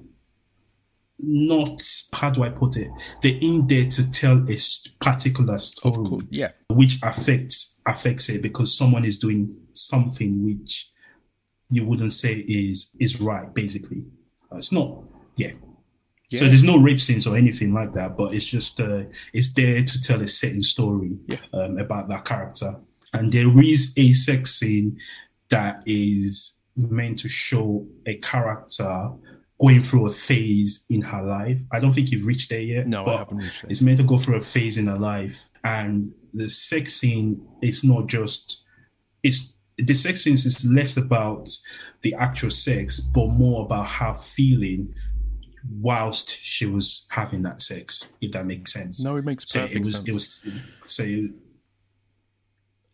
not 1.19 1.81
how 2.13 2.29
do 2.29 2.43
I 2.43 2.49
put 2.49 2.75
it? 2.77 2.89
They're 3.21 3.37
in 3.39 3.67
there 3.67 3.87
to 3.89 4.09
tell 4.11 4.43
a 4.49 4.57
particular 4.99 5.57
story 5.57 6.19
Yeah. 6.29 6.51
which 6.69 6.99
affects 7.03 7.79
affects 7.85 8.29
it 8.29 8.41
because 8.41 8.75
someone 8.77 9.05
is 9.05 9.17
doing 9.17 9.55
something 9.73 10.43
which 10.43 10.91
you 11.69 11.85
wouldn't 11.85 12.13
say 12.13 12.35
is 12.47 12.95
is 12.99 13.19
right 13.21 13.53
basically 13.53 14.03
Uh, 14.51 14.57
it's 14.57 14.71
not 14.71 15.05
yeah. 15.35 15.51
so 16.29 16.45
there's 16.45 16.63
no 16.63 16.77
rape 16.77 17.01
scenes 17.01 17.25
or 17.27 17.35
anything 17.35 17.73
like 17.73 17.91
that 17.93 18.15
but 18.15 18.33
it's 18.33 18.45
just 18.45 18.79
uh 18.79 19.03
it's 19.33 19.53
there 19.53 19.83
to 19.83 20.01
tell 20.01 20.21
a 20.21 20.27
certain 20.27 20.61
story 20.61 21.19
Yeah. 21.27 21.37
um, 21.53 21.77
about 21.77 22.07
that 22.09 22.23
character 22.25 22.79
and 23.13 23.31
there 23.31 23.51
is 23.61 23.93
a 23.97 24.11
sex 24.13 24.55
scene 24.55 24.97
that 25.49 25.83
is 25.85 26.59
meant 26.75 27.19
to 27.19 27.29
show 27.29 27.87
a 28.07 28.15
character 28.17 29.11
going 29.61 29.81
through 29.81 30.07
a 30.07 30.11
phase 30.11 30.85
in 30.89 31.01
her 31.01 31.21
life 31.23 31.59
i 31.71 31.79
don't 31.79 31.93
think 31.93 32.11
you've 32.11 32.25
reached 32.25 32.49
there 32.49 32.59
yet 32.59 32.87
No, 32.87 33.05
I 33.05 33.17
haven't 33.17 33.37
reached 33.37 33.61
there. 33.61 33.71
it's 33.71 33.81
meant 33.81 33.97
to 33.97 34.03
go 34.03 34.17
through 34.17 34.37
a 34.37 34.41
phase 34.41 34.77
in 34.77 34.87
her 34.87 34.97
life 34.97 35.49
and 35.63 36.11
the 36.33 36.49
sex 36.49 36.93
scene 36.93 37.45
is 37.61 37.83
not 37.83 38.07
just 38.07 38.63
it's 39.21 39.53
the 39.77 39.93
sex 39.93 40.21
scene 40.23 40.33
is 40.33 40.65
less 40.69 40.97
about 40.97 41.49
the 42.01 42.13
actual 42.15 42.49
sex 42.49 42.99
but 42.99 43.27
more 43.27 43.63
about 43.65 43.87
her 43.87 44.13
feeling 44.13 44.93
whilst 45.79 46.29
she 46.43 46.65
was 46.65 47.05
having 47.09 47.43
that 47.43 47.61
sex 47.61 48.13
if 48.19 48.31
that 48.33 48.45
makes 48.45 48.73
sense 48.73 49.01
No, 49.03 49.15
it 49.17 49.23
makes 49.23 49.47
so 49.47 49.59
perfect 49.61 49.75
it 49.75 49.79
was 49.79 49.93
sense. 49.95 50.07
it 50.07 50.13
was 50.13 50.47
so 50.85 51.27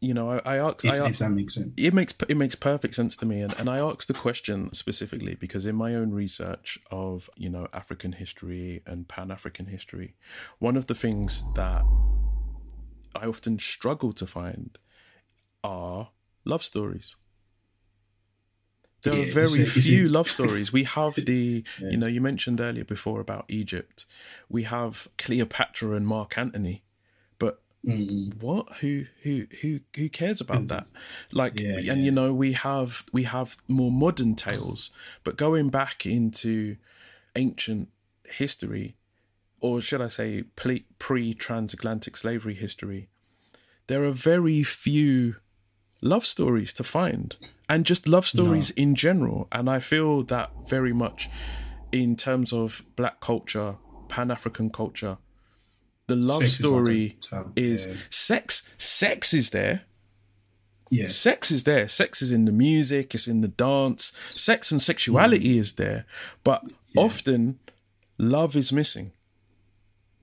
you 0.01 0.13
know, 0.13 0.29
I, 0.31 0.37
I 0.45 0.57
asked, 0.57 0.85
if, 0.85 0.91
I 0.93 1.07
if 1.07 1.17
that 1.17 1.29
makes 1.31 1.55
sense 1.55 1.73
it 1.77 1.93
makes 1.93 2.13
it 2.29 2.37
makes 2.37 2.55
perfect 2.55 2.95
sense 2.95 3.17
to 3.17 3.25
me, 3.25 3.41
and, 3.41 3.53
and 3.59 3.69
I 3.69 3.79
asked 3.79 4.07
the 4.07 4.13
question 4.13 4.73
specifically 4.73 5.35
because 5.35 5.65
in 5.65 5.75
my 5.75 5.93
own 5.95 6.11
research 6.11 6.79
of 6.89 7.29
you 7.35 7.49
know 7.49 7.67
African 7.73 8.13
history 8.13 8.81
and 8.85 9.07
Pan 9.07 9.29
African 9.31 9.65
history, 9.65 10.15
one 10.59 10.77
of 10.77 10.87
the 10.87 10.95
things 10.95 11.43
that 11.55 11.83
I 13.15 13.25
often 13.25 13.59
struggle 13.59 14.13
to 14.13 14.25
find 14.25 14.77
are 15.63 16.09
love 16.45 16.63
stories. 16.63 17.15
There 19.03 19.15
Yeah, 19.15 19.23
are 19.23 19.31
very 19.31 19.59
a- 19.59 19.63
it's 19.63 19.77
a- 19.77 19.81
few 19.81 20.09
love 20.09 20.29
stories. 20.29 20.71
We 20.73 20.83
have 20.83 21.15
the, 21.25 21.63
you 21.79 21.97
know, 21.97 22.07
you 22.07 22.21
mentioned 22.21 22.59
earlier 22.61 22.83
before 22.85 23.19
about 23.21 23.45
Egypt. 23.47 24.05
We 24.49 24.63
have 24.63 25.07
Cleopatra 25.17 25.95
and 25.95 26.05
Mark 26.07 26.37
Antony, 26.37 26.83
but 27.83 28.41
what? 28.41 28.77
Who 28.77 29.05
who 29.23 29.47
who 29.61 29.79
who 29.95 30.09
cares 30.09 30.41
about 30.41 30.63
mm. 30.63 30.67
that? 30.69 30.87
Like, 31.31 31.59
Yeah, 31.59 31.77
and 31.77 31.85
yeah. 31.85 31.93
you 31.93 32.11
know, 32.11 32.33
we 32.33 32.53
have 32.53 33.05
we 33.13 33.23
have 33.23 33.57
more 33.67 33.91
modern 33.91 34.35
tales, 34.35 34.91
but 35.23 35.37
going 35.37 35.69
back 35.69 36.05
into 36.05 36.77
ancient 37.35 37.89
history, 38.25 38.97
or 39.59 39.81
should 39.81 40.01
I 40.01 40.07
say, 40.07 40.43
pre 40.99 41.33
transatlantic 41.33 42.17
slavery 42.17 42.55
history, 42.55 43.09
there 43.87 44.03
are 44.03 44.11
very 44.11 44.63
few 44.63 45.35
love 46.01 46.25
stories 46.25 46.73
to 46.73 46.83
find 46.83 47.35
and 47.67 47.85
just 47.85 48.07
love 48.07 48.25
stories 48.25 48.71
in 48.71 48.95
general 48.95 49.47
and 49.51 49.69
i 49.69 49.79
feel 49.79 50.23
that 50.23 50.49
very 50.69 50.93
much 50.93 51.29
in 51.91 52.15
terms 52.15 52.53
of 52.53 52.83
black 52.95 53.19
culture 53.19 53.75
pan-african 54.07 54.69
culture 54.69 55.17
the 56.09 56.15
love 56.15 56.39
Sex 56.39 56.51
is 56.59 56.61
like 56.61 56.67
story 56.69 57.15
tab- 57.21 57.53
is 57.55 57.85
yeah. 57.85 57.93
sex 58.09 58.69
sex 58.77 59.33
is 59.33 59.49
there 59.51 59.81
yes 60.91 61.15
sex 61.15 61.51
is 61.51 61.63
there 61.63 61.87
sex 61.87 62.21
is 62.21 62.31
in 62.31 62.45
the 62.45 62.51
music 62.51 63.13
it's 63.15 63.27
in 63.27 63.41
the 63.41 63.47
dance 63.47 64.11
sex 64.31 64.71
and 64.71 64.81
sexuality 64.81 65.55
Mm. 65.55 65.59
is 65.59 65.73
there 65.73 66.05
but 66.43 66.61
often 66.97 67.59
love 68.17 68.55
is 68.55 68.71
missing 68.73 69.11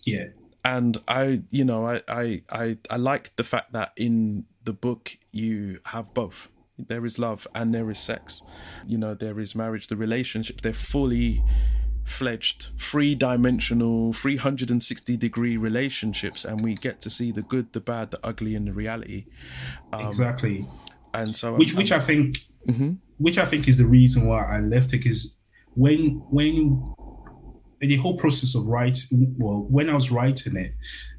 yeah 0.04 0.26
and 0.64 0.98
I, 1.06 1.42
you 1.50 1.64
know, 1.64 1.86
I, 1.86 2.02
I, 2.08 2.42
I, 2.50 2.76
I 2.90 2.96
like 2.96 3.36
the 3.36 3.44
fact 3.44 3.72
that 3.72 3.92
in 3.96 4.46
the 4.64 4.72
book 4.72 5.12
you 5.30 5.78
have 5.84 6.12
both. 6.12 6.48
There 6.76 7.04
is 7.06 7.20
love 7.20 7.46
and 7.54 7.72
there 7.72 7.88
is 7.88 8.00
sex. 8.00 8.42
You 8.84 8.98
know, 8.98 9.14
there 9.14 9.38
is 9.38 9.54
marriage. 9.54 9.86
The 9.86 9.94
relationship 9.96 10.62
they're 10.62 10.72
fully 10.72 11.40
fledged, 12.06 12.70
three 12.78 13.14
dimensional, 13.14 14.12
three 14.12 14.36
hundred 14.36 14.70
and 14.70 14.82
sixty 14.82 15.16
degree 15.16 15.56
relationships, 15.56 16.44
and 16.44 16.62
we 16.62 16.74
get 16.74 17.00
to 17.02 17.10
see 17.10 17.32
the 17.32 17.42
good, 17.42 17.72
the 17.72 17.80
bad, 17.80 18.10
the 18.12 18.20
ugly, 18.24 18.54
and 18.54 18.66
the 18.68 18.72
reality. 18.72 19.24
exactly 19.92 20.66
And 21.12 21.36
so, 21.36 21.54
which 21.54 21.70
I'm- 21.70 21.78
which 21.78 21.92
I 21.92 21.98
think 22.00 22.36
Mm-hmm. 22.68 22.94
which 23.18 23.38
I 23.38 23.44
think 23.44 23.68
is 23.68 23.78
the 23.78 23.86
reason 23.86 24.26
why 24.26 24.44
I 24.44 24.58
left 24.58 24.88
it 24.92 25.02
because 25.02 25.36
when 25.74 26.00
when 26.30 26.54
in 27.80 27.88
the 27.88 27.96
whole 27.96 28.16
process 28.16 28.56
of 28.56 28.66
writing 28.66 29.36
well 29.38 29.64
when 29.70 29.88
I 29.88 29.94
was 29.94 30.10
writing 30.10 30.56
it 30.56 30.72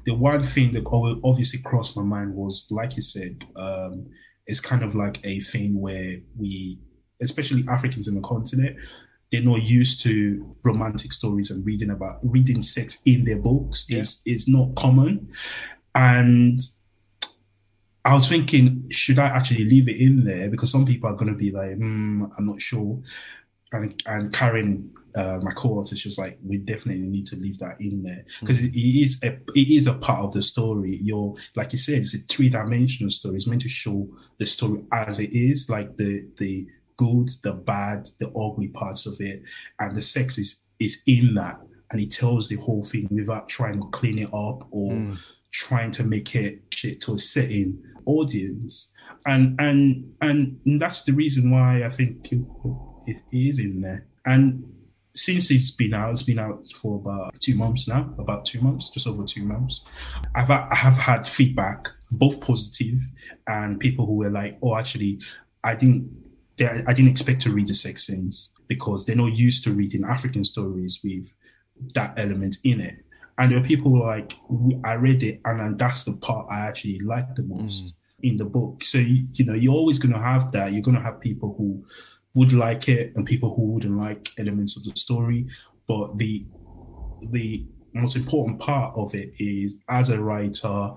the 0.04 0.14
one 0.14 0.42
thing 0.42 0.72
that 0.72 0.84
obviously 1.24 1.60
crossed 1.62 1.96
my 1.96 2.02
mind 2.02 2.34
was 2.34 2.66
like 2.70 2.96
you 2.96 3.02
said 3.02 3.44
um 3.56 4.08
it's 4.44 4.60
kind 4.60 4.82
of 4.82 4.94
like 4.94 5.20
a 5.24 5.40
thing 5.40 5.80
where 5.80 6.16
we 6.36 6.78
especially 7.22 7.64
Africans 7.66 8.06
in 8.08 8.14
the 8.14 8.20
continent 8.20 8.76
they're 9.30 9.42
not 9.42 9.62
used 9.62 10.02
to 10.02 10.56
romantic 10.62 11.12
stories 11.12 11.50
and 11.50 11.64
reading 11.66 11.90
about 11.90 12.18
reading 12.22 12.62
sex 12.62 13.00
in 13.04 13.24
their 13.24 13.38
books 13.38 13.84
is 13.88 14.22
is 14.24 14.48
not 14.48 14.74
common 14.74 15.28
and 15.94 16.60
I 18.08 18.14
was 18.14 18.28
thinking, 18.28 18.86
should 18.90 19.18
I 19.18 19.26
actually 19.26 19.66
leave 19.66 19.86
it 19.86 20.00
in 20.00 20.24
there? 20.24 20.48
Because 20.48 20.72
some 20.72 20.86
people 20.86 21.10
are 21.10 21.16
going 21.16 21.30
to 21.30 21.38
be 21.38 21.50
like, 21.50 21.76
hmm, 21.76 22.24
I'm 22.38 22.46
not 22.46 22.62
sure. 22.62 23.02
And 23.70 24.02
and 24.06 24.32
Karen, 24.32 24.94
uh, 25.14 25.40
my 25.42 25.50
co-author, 25.52 25.94
she's 25.94 26.16
like, 26.16 26.38
we 26.42 26.56
definitely 26.56 27.06
need 27.06 27.26
to 27.26 27.36
leave 27.36 27.58
that 27.58 27.78
in 27.80 28.02
there 28.02 28.24
because 28.40 28.62
it, 28.62 28.74
it 28.74 29.04
is 29.04 29.22
a 29.22 29.32
it 29.54 29.68
is 29.68 29.86
a 29.86 29.92
part 29.92 30.20
of 30.20 30.32
the 30.32 30.40
story. 30.40 30.98
You're 31.02 31.34
like 31.54 31.72
you 31.72 31.78
said, 31.78 31.98
it's 31.98 32.14
a 32.14 32.18
three 32.18 32.48
dimensional 32.48 33.10
story. 33.10 33.36
It's 33.36 33.46
meant 33.46 33.60
to 33.62 33.68
show 33.68 34.08
the 34.38 34.46
story 34.46 34.84
as 34.90 35.20
it 35.20 35.32
is, 35.34 35.68
like 35.68 35.96
the 35.96 36.26
the 36.38 36.66
good, 36.98 37.30
the 37.42 37.52
bad, 37.52 38.08
the 38.18 38.28
ugly 38.30 38.68
parts 38.68 39.06
of 39.06 39.20
it, 39.20 39.42
and 39.80 39.96
the 39.96 40.02
sex 40.02 40.36
is 40.36 40.64
is 40.78 41.02
in 41.06 41.34
that, 41.34 41.58
and 41.90 42.00
he 42.00 42.06
tells 42.06 42.48
the 42.48 42.56
whole 42.56 42.84
thing 42.84 43.08
without 43.10 43.48
trying 43.48 43.80
to 43.80 43.88
clean 43.88 44.18
it 44.18 44.32
up 44.34 44.66
or 44.70 44.92
hmm. 44.92 45.14
trying 45.50 45.90
to 45.92 46.04
make 46.04 46.34
it 46.34 46.62
shit 46.70 47.00
to 47.00 47.14
a 47.14 47.18
certain 47.18 47.82
audience 48.04 48.90
and 49.26 49.54
and 49.60 50.14
and 50.22 50.80
that's 50.80 51.02
the 51.02 51.12
reason 51.12 51.50
why 51.50 51.84
i 51.84 51.90
think 51.90 52.26
it 53.08 53.22
is 53.32 53.58
in 53.58 53.80
there. 53.80 54.06
And 54.24 54.74
since 55.14 55.50
it's 55.50 55.70
been 55.70 55.94
out, 55.94 56.12
it's 56.12 56.22
been 56.22 56.38
out 56.38 56.64
for 56.76 56.96
about 56.96 57.40
two 57.40 57.56
months 57.56 57.88
now, 57.88 58.14
about 58.18 58.44
two 58.44 58.60
months, 58.60 58.90
just 58.90 59.06
over 59.06 59.24
two 59.24 59.44
months. 59.44 59.80
I've 60.34 60.50
I 60.50 60.74
have 60.74 60.98
had 60.98 61.26
feedback, 61.26 61.88
both 62.10 62.40
positive 62.40 63.00
and 63.46 63.80
people 63.80 64.06
who 64.06 64.16
were 64.16 64.30
like, 64.30 64.58
"Oh, 64.62 64.76
actually, 64.76 65.20
I 65.64 65.74
didn't, 65.74 66.10
I 66.60 66.92
didn't 66.92 67.10
expect 67.10 67.42
to 67.42 67.52
read 67.52 67.68
the 67.68 67.74
sex 67.74 68.06
scenes 68.06 68.52
because 68.66 69.06
they're 69.06 69.16
not 69.16 69.32
used 69.32 69.64
to 69.64 69.72
reading 69.72 70.04
African 70.04 70.44
stories 70.44 71.00
with 71.02 71.34
that 71.94 72.18
element 72.18 72.58
in 72.64 72.80
it." 72.80 73.04
And 73.36 73.52
there 73.52 73.58
are 73.60 73.64
people 73.64 73.98
like, 73.98 74.34
"I 74.84 74.94
read 74.94 75.22
it, 75.22 75.40
and 75.44 75.78
that's 75.78 76.04
the 76.04 76.12
part 76.12 76.46
I 76.50 76.60
actually 76.60 76.98
like 77.00 77.34
the 77.34 77.42
most." 77.42 77.86
Mm. 77.86 77.92
In 78.20 78.36
the 78.36 78.44
book, 78.44 78.82
so 78.82 78.98
you, 78.98 79.22
you 79.34 79.44
know 79.44 79.54
you're 79.54 79.72
always 79.72 80.00
going 80.00 80.12
to 80.12 80.20
have 80.20 80.50
that. 80.50 80.72
You're 80.72 80.82
going 80.82 80.96
to 80.96 81.02
have 81.02 81.20
people 81.20 81.54
who 81.56 81.84
would 82.34 82.52
like 82.52 82.88
it 82.88 83.12
and 83.14 83.24
people 83.24 83.54
who 83.54 83.72
wouldn't 83.72 83.96
like 83.96 84.30
elements 84.38 84.76
of 84.76 84.82
the 84.82 84.90
story. 84.96 85.46
But 85.86 86.18
the 86.18 86.44
the 87.30 87.64
most 87.94 88.16
important 88.16 88.58
part 88.58 88.96
of 88.96 89.14
it 89.14 89.34
is 89.38 89.80
as 89.88 90.10
a 90.10 90.20
writer 90.20 90.94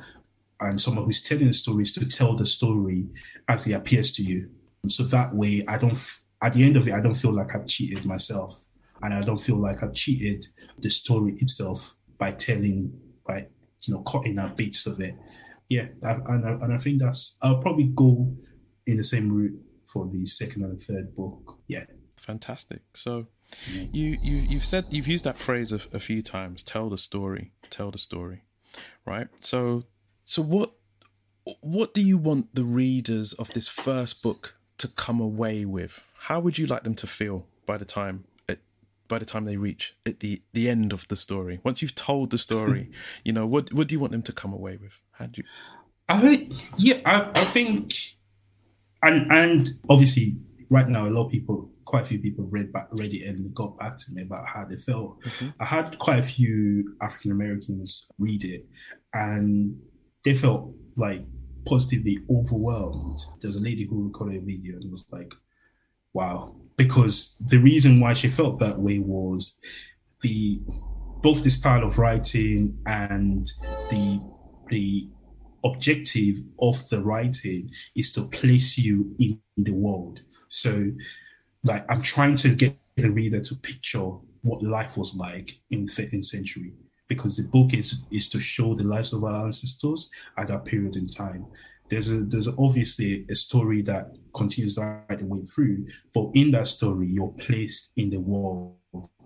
and 0.59 0.79
someone 0.79 1.05
who's 1.05 1.21
telling 1.21 1.47
the 1.47 1.53
stories 1.53 1.91
to 1.93 2.05
tell 2.05 2.35
the 2.35 2.45
story 2.45 3.09
as 3.47 3.65
it 3.67 3.73
appears 3.73 4.11
to 4.11 4.23
you. 4.23 4.49
So 4.87 5.03
that 5.03 5.35
way, 5.35 5.63
I 5.67 5.77
don't. 5.77 5.97
At 6.43 6.53
the 6.53 6.63
end 6.63 6.75
of 6.75 6.87
it, 6.87 6.93
I 6.93 7.01
don't 7.01 7.13
feel 7.13 7.33
like 7.33 7.53
I've 7.53 7.67
cheated 7.67 8.05
myself, 8.05 8.65
and 9.01 9.13
I 9.13 9.21
don't 9.21 9.39
feel 9.39 9.57
like 9.57 9.83
I've 9.83 9.93
cheated 9.93 10.47
the 10.79 10.89
story 10.89 11.33
itself 11.33 11.95
by 12.17 12.31
telling, 12.31 12.99
by 13.25 13.47
you 13.85 13.93
know, 13.93 14.01
cutting 14.01 14.39
out 14.39 14.57
bits 14.57 14.87
of 14.87 14.99
it. 14.99 15.15
Yeah, 15.69 15.87
and 16.01 16.45
I, 16.45 16.51
and 16.51 16.73
I 16.73 16.77
think 16.77 16.99
that's. 16.99 17.35
I'll 17.41 17.61
probably 17.61 17.91
go 17.93 18.35
in 18.87 18.97
the 18.97 19.03
same 19.03 19.31
route 19.31 19.59
for 19.85 20.07
the 20.07 20.25
second 20.25 20.63
and 20.63 20.81
third 20.81 21.15
book. 21.15 21.59
Yeah. 21.67 21.85
Fantastic. 22.17 22.81
So 22.93 23.27
you, 23.91 24.17
you 24.21 24.35
you've 24.37 24.65
said 24.65 24.85
you've 24.91 25.07
used 25.07 25.25
that 25.25 25.37
phrase 25.37 25.71
a, 25.71 25.79
a 25.93 25.99
few 25.99 26.21
times, 26.21 26.63
tell 26.63 26.89
the 26.89 26.97
story, 26.97 27.51
tell 27.69 27.91
the 27.91 27.97
story. 27.97 28.43
Right? 29.05 29.27
So 29.41 29.85
so 30.23 30.41
what 30.41 30.71
what 31.61 31.93
do 31.93 32.01
you 32.01 32.17
want 32.17 32.53
the 32.53 32.63
readers 32.63 33.33
of 33.33 33.51
this 33.53 33.67
first 33.67 34.21
book 34.21 34.55
to 34.81 34.87
come 34.89 35.19
away 35.19 35.65
with? 35.65 36.03
How 36.27 36.39
would 36.39 36.57
you 36.57 36.67
like 36.67 36.83
them 36.83 36.95
to 36.95 37.07
feel 37.07 37.45
by 37.65 37.77
the 37.77 37.85
time 37.85 38.25
by 39.07 39.19
the 39.19 39.25
time 39.25 39.43
they 39.43 39.57
reach 39.57 39.93
at 40.05 40.21
the 40.21 40.41
the 40.53 40.69
end 40.69 40.93
of 40.93 41.07
the 41.07 41.15
story? 41.15 41.59
Once 41.63 41.81
you've 41.81 41.95
told 41.95 42.31
the 42.31 42.37
story, 42.37 42.91
you 43.25 43.33
know, 43.33 43.45
what 43.45 43.73
what 43.73 43.87
do 43.87 43.95
you 43.95 43.99
want 43.99 44.11
them 44.11 44.23
to 44.23 44.31
come 44.31 44.53
away 44.53 44.77
with? 44.77 45.01
How 45.11 45.25
do 45.25 45.41
you 45.41 45.47
I 46.09 46.19
think 46.19 46.53
yeah, 46.77 46.99
I, 47.05 47.29
I 47.33 47.43
think 47.45 47.93
and 49.01 49.31
and 49.31 49.69
obviously 49.89 50.37
right 50.69 50.87
now 50.87 51.07
a 51.07 51.09
lot 51.09 51.25
of 51.25 51.31
people 51.31 51.69
quite 51.85 52.03
a 52.03 52.05
few 52.05 52.19
people 52.19 52.45
read 52.49 52.71
back 52.71 52.87
read 52.93 53.13
it 53.13 53.27
and 53.27 53.53
got 53.53 53.77
back 53.77 53.97
to 53.97 54.11
me 54.11 54.21
about 54.21 54.47
how 54.47 54.63
they 54.63 54.77
felt 54.77 55.19
mm-hmm. 55.21 55.49
i 55.59 55.65
had 55.65 55.97
quite 55.99 56.19
a 56.19 56.23
few 56.23 56.95
african 57.01 57.31
americans 57.31 58.07
read 58.17 58.43
it 58.43 58.65
and 59.13 59.77
they 60.23 60.33
felt 60.33 60.73
like 60.95 61.25
positively 61.65 62.19
overwhelmed. 62.29 63.19
There's 63.41 63.55
a 63.55 63.61
lady 63.61 63.85
who 63.85 64.05
recorded 64.05 64.41
a 64.41 64.45
video 64.45 64.75
and 64.75 64.91
was 64.91 65.05
like 65.11 65.33
wow. 66.13 66.55
Because 66.77 67.37
the 67.39 67.57
reason 67.57 67.99
why 67.99 68.13
she 68.13 68.27
felt 68.27 68.59
that 68.59 68.79
way 68.79 68.99
was 68.99 69.57
the 70.21 70.59
both 71.21 71.43
the 71.43 71.49
style 71.49 71.83
of 71.83 71.99
writing 71.99 72.77
and 72.85 73.45
the 73.89 74.21
the 74.69 75.09
objective 75.63 76.37
of 76.59 76.89
the 76.89 77.01
writing 77.01 77.69
is 77.95 78.11
to 78.13 78.23
place 78.23 78.77
you 78.77 79.15
in 79.19 79.39
the 79.57 79.71
world. 79.71 80.21
So, 80.47 80.91
like, 81.63 81.85
I'm 81.89 82.01
trying 82.01 82.35
to 82.37 82.55
get 82.55 82.77
the 82.95 83.09
reader 83.09 83.39
to 83.41 83.55
picture 83.55 84.09
what 84.41 84.63
life 84.63 84.97
was 84.97 85.15
like 85.15 85.51
in 85.69 85.85
the 85.85 85.91
13th 85.91 86.25
century 86.25 86.73
because 87.15 87.35
the 87.35 87.43
book 87.43 87.73
is 87.73 88.03
is 88.09 88.29
to 88.29 88.39
show 88.39 88.73
the 88.73 88.85
lives 88.85 89.11
of 89.11 89.21
our 89.25 89.45
ancestors 89.45 90.09
at 90.37 90.47
that 90.47 90.63
period 90.63 90.95
in 90.95 91.07
time. 91.07 91.45
There's 91.89 92.09
a 92.09 92.19
there's 92.21 92.47
obviously 92.47 93.25
a 93.29 93.35
story 93.35 93.81
that 93.81 94.15
continues 94.33 94.77
right 94.77 95.19
the 95.19 95.25
way 95.25 95.43
through, 95.43 95.87
but 96.13 96.29
in 96.33 96.51
that 96.51 96.67
story, 96.67 97.07
you're 97.07 97.35
placed 97.37 97.91
in 97.97 98.11
the 98.11 98.21
world. 98.21 98.77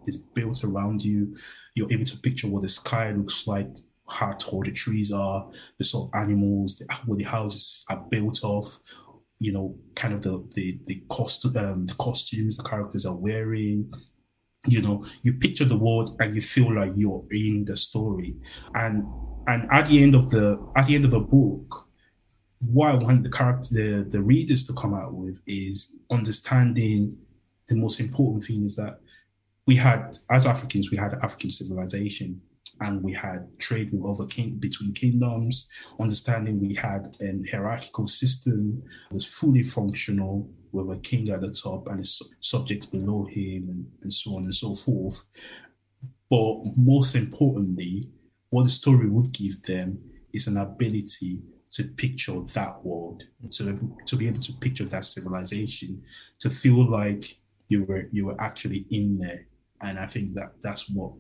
It's 0.07 0.17
built 0.17 0.63
around 0.63 1.03
you. 1.03 1.36
You're 1.75 1.93
able 1.93 2.05
to 2.05 2.17
picture 2.17 2.47
what 2.47 2.63
the 2.63 2.69
sky 2.69 3.11
looks 3.11 3.45
like 3.45 3.69
how 4.07 4.31
tall 4.38 4.61
the 4.63 4.71
trees 4.71 5.11
are, 5.11 5.49
the 5.79 5.83
sort 5.83 6.09
of 6.09 6.21
animals, 6.21 6.77
the, 6.77 6.86
what 7.05 7.17
the 7.17 7.23
houses 7.23 7.83
are 7.89 8.05
built 8.09 8.39
of, 8.43 8.79
you 9.39 9.51
know, 9.51 9.75
kind 9.95 10.13
of 10.13 10.21
the 10.21 10.47
the 10.55 10.79
the 10.86 11.03
cost 11.09 11.45
um, 11.45 11.86
the 11.86 11.95
costumes 11.95 12.57
the 12.57 12.63
characters 12.63 13.05
are 13.05 13.15
wearing. 13.15 13.91
You 14.68 14.82
know, 14.82 15.06
you 15.22 15.34
picture 15.34 15.66
the 15.66 15.78
world 15.78 16.16
and 16.20 16.36
you 16.36 16.41
feel 16.41 16.74
like 16.74 16.91
you're 16.95 17.24
in 17.32 17.66
the 17.66 17.76
story. 17.76 18.36
And 18.74 19.06
and 19.47 19.70
at 19.72 19.88
the 19.88 20.01
end 20.01 20.16
of 20.16 20.32
the 20.32 20.60
at 20.76 20.88
the 20.88 20.95
end 20.95 21.06
of 21.06 21.12
the 21.12 21.20
book, 21.20 21.88
what 22.60 22.91
I 22.91 22.95
want 22.95 23.24
the 23.24 23.30
character 23.30 23.68
the, 23.72 24.08
the 24.10 24.22
readers 24.22 24.66
to 24.68 24.74
come 24.74 24.93
out 24.93 25.14
with 25.14 25.41
is 25.45 25.93
understanding 26.10 27.18
the 27.68 27.76
most 27.76 27.99
important 27.99 28.43
thing 28.43 28.64
is 28.64 28.76
that 28.76 28.99
we 29.68 29.76
had 29.76 30.18
as 30.30 30.45
Africans, 30.45 30.91
we 30.91 30.97
had 30.97 31.14
African 31.16 31.49
civilization 31.49 32.41
and 32.82 33.01
we 33.01 33.14
had 33.14 33.47
trade 33.60 33.89
with 33.91 34.06
other 34.06 34.28
king 34.28 34.58
between 34.58 34.93
kingdoms, 34.93 35.70
understanding 35.99 36.60
we 36.60 36.76
had 36.76 37.16
an 37.20 37.45
hierarchical 37.49 38.08
system 38.08 38.84
that 39.10 39.16
was 39.16 39.26
fully 39.26 39.64
functional 39.64 40.49
with 40.76 40.97
a 40.97 40.99
king 40.99 41.30
at 41.30 41.41
the 41.41 41.51
top 41.51 41.88
and 41.88 41.99
his 41.99 42.21
subjects 42.39 42.86
below 42.86 43.26
him 43.26 43.69
and, 43.69 43.91
and 44.01 44.13
so 44.13 44.36
on 44.36 44.43
and 44.43 44.55
so 44.55 44.76
forth. 44.76 45.23
But 46.30 46.61
most 46.76 47.15
importantly, 47.15 48.09
what 48.49 48.63
the 48.63 48.69
story 48.69 49.09
would 49.09 49.34
give 49.34 49.63
them 49.63 49.99
is 50.34 50.47
an 50.47 50.57
ability 50.57 51.41
to 51.71 51.84
picture 51.84 52.39
that 52.53 52.84
world, 52.84 53.26
to, 53.51 53.95
to 54.05 54.15
be 54.15 54.28
able 54.28 54.39
to 54.39 54.53
picture 54.53 54.86
that 54.86 55.05
civilization, 55.05 56.03
to 56.39 56.49
feel 56.49 56.89
like 56.89 57.39
you 57.67 57.84
were 57.84 58.07
you 58.11 58.26
were 58.26 58.39
actually 58.39 58.86
in 58.89 59.17
there. 59.19 59.47
And 59.82 59.99
I 59.99 60.05
think 60.05 60.34
that 60.36 60.61
that's 60.61 60.89
what 60.89 61.11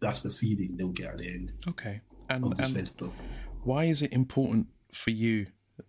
that's 0.00 0.20
the 0.20 0.30
feeling 0.30 0.76
they'll 0.76 0.88
get 0.90 1.12
at 1.12 1.18
the 1.18 1.28
end. 1.28 1.52
Okay. 1.68 2.00
And, 2.30 2.44
and 2.60 2.90
why 3.64 3.84
is 3.84 4.02
it 4.02 4.12
important 4.12 4.68
for 4.92 5.10
you 5.10 5.46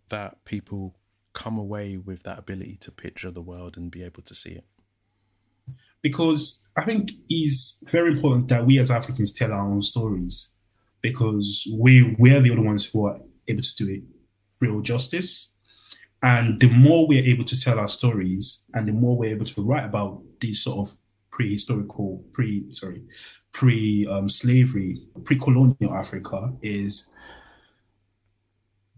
that 0.10 0.43
people 0.45 0.95
come 1.40 1.58
away 1.58 1.96
with 1.96 2.24
that 2.24 2.38
ability 2.38 2.76
to 2.82 2.92
picture 2.92 3.32
the 3.32 3.42
world 3.42 3.78
and 3.78 3.90
be 3.90 4.04
able 4.04 4.22
to 4.22 4.36
see 4.36 4.52
it? 4.52 4.66
Because 6.02 6.66
I 6.76 6.84
think 6.84 7.12
it's 7.30 7.82
very 7.88 8.12
important 8.12 8.50
that 8.50 8.66
we 8.66 8.78
as 8.78 8.92
Africans 8.92 9.32
tell 9.32 9.54
our 9.54 9.72
own 9.72 9.82
stories 9.82 10.54
because 11.02 11.66
we 11.74 12.16
we're 12.20 12.42
the 12.42 12.52
only 12.52 12.66
ones 12.66 12.86
who 12.86 13.06
are 13.06 13.18
able 13.48 13.62
to 13.62 13.76
do 13.76 13.88
it 13.88 14.04
real 14.60 14.82
justice. 14.82 15.52
And 16.22 16.60
the 16.60 16.70
more 16.70 17.08
we're 17.08 17.24
able 17.24 17.46
to 17.46 17.60
tell 17.60 17.80
our 17.80 17.88
stories 17.88 18.66
and 18.74 18.90
the 18.90 18.92
more 18.92 19.18
we're 19.18 19.36
able 19.36 19.46
to 19.46 19.62
write 19.62 19.86
about 19.86 20.22
these 20.42 20.62
sort 20.62 20.90
of 20.90 20.98
prehistorical, 21.32 22.30
pre 22.34 22.68
sorry, 22.74 23.04
pre-slavery, 23.54 25.02
um, 25.16 25.24
pre-colonial 25.24 25.94
Africa 25.94 26.54
is 26.62 27.10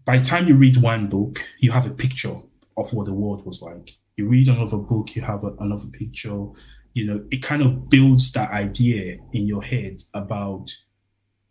by 0.04 0.18
the 0.18 0.24
time 0.24 0.46
you 0.46 0.54
read 0.54 0.76
one 0.76 1.08
book, 1.08 1.38
you 1.58 1.72
have 1.72 1.86
a 1.86 1.94
picture 1.94 2.36
of 2.76 2.92
what 2.92 3.06
the 3.06 3.12
world 3.12 3.44
was 3.44 3.62
like. 3.62 3.90
You 4.16 4.28
read 4.28 4.48
another 4.48 4.78
book, 4.78 5.14
you 5.14 5.22
have 5.22 5.44
a, 5.44 5.54
another 5.58 5.88
picture. 5.88 6.46
You 6.94 7.06
know, 7.06 7.24
it 7.30 7.42
kind 7.42 7.62
of 7.62 7.88
builds 7.88 8.32
that 8.32 8.50
idea 8.50 9.18
in 9.32 9.46
your 9.46 9.62
head 9.62 10.02
about 10.12 10.70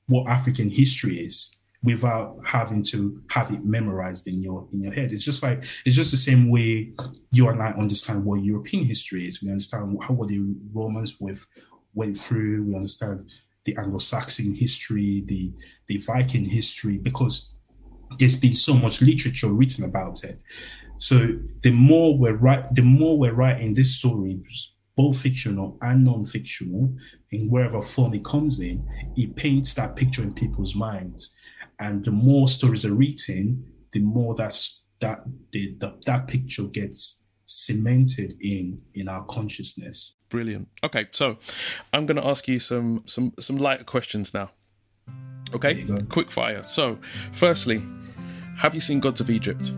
what 0.07 0.29
African 0.29 0.69
history 0.69 1.17
is 1.19 1.55
without 1.83 2.37
having 2.45 2.83
to 2.83 3.21
have 3.31 3.49
it 3.51 3.65
memorized 3.65 4.27
in 4.27 4.39
your 4.39 4.67
in 4.71 4.83
your 4.83 4.93
head. 4.93 5.11
It's 5.11 5.23
just 5.23 5.41
like 5.41 5.63
it's 5.85 5.95
just 5.95 6.11
the 6.11 6.17
same 6.17 6.49
way 6.49 6.93
you 7.31 7.49
and 7.49 7.63
I 7.63 7.71
understand 7.71 8.25
what 8.25 8.43
European 8.43 8.85
history 8.85 9.25
is. 9.25 9.41
We 9.41 9.49
understand 9.49 9.97
how 10.01 10.13
what 10.13 10.27
the 10.27 10.55
Romans 10.73 11.19
with 11.19 11.47
went 11.93 12.17
through. 12.17 12.65
We 12.65 12.75
understand 12.75 13.31
the 13.63 13.75
Anglo-Saxon 13.77 14.55
history, 14.55 15.23
the 15.25 15.53
the 15.87 15.97
Viking 15.97 16.45
history, 16.45 16.97
because 16.97 17.53
there's 18.17 18.39
been 18.39 18.55
so 18.55 18.73
much 18.73 19.01
literature 19.01 19.51
written 19.51 19.83
about 19.83 20.23
it. 20.23 20.41
So 20.97 21.39
the 21.61 21.71
more 21.71 22.17
we're 22.17 22.35
right, 22.35 22.65
the 22.73 22.83
more 22.83 23.17
we're 23.17 23.33
writing 23.33 23.73
these 23.73 23.95
stories, 23.95 24.71
both 24.95 25.19
fictional 25.19 25.77
and 25.81 26.03
non-fictional, 26.03 26.95
in 27.31 27.49
wherever 27.49 27.81
form 27.81 28.13
it 28.13 28.23
comes 28.23 28.59
in, 28.59 28.87
it 29.15 29.35
paints 29.35 29.73
that 29.75 29.95
picture 29.95 30.21
in 30.21 30.33
people's 30.33 30.75
minds. 30.75 31.33
And 31.79 32.05
the 32.05 32.11
more 32.11 32.47
stories 32.47 32.85
are 32.85 32.93
written, 32.93 33.65
the 33.91 33.99
more 33.99 34.35
that's 34.35 34.81
that 34.99 35.19
the, 35.51 35.75
the 35.79 35.99
that 36.05 36.27
picture 36.27 36.67
gets 36.67 37.23
cemented 37.45 38.33
in 38.39 38.81
in 38.93 39.07
our 39.07 39.25
consciousness. 39.25 40.15
Brilliant. 40.29 40.69
Okay, 40.83 41.07
so 41.09 41.37
I'm 41.91 42.05
going 42.05 42.21
to 42.21 42.27
ask 42.27 42.47
you 42.47 42.59
some 42.59 43.03
some 43.07 43.33
some 43.39 43.57
lighter 43.57 43.83
questions 43.83 44.33
now. 44.33 44.51
Okay, 45.53 45.83
quick 46.07 46.31
fire. 46.31 46.63
So, 46.63 46.99
firstly, 47.33 47.81
have 48.61 48.75
you 48.75 48.79
seen 48.79 48.99
Gods 48.99 49.19
of 49.19 49.31
Egypt? 49.31 49.73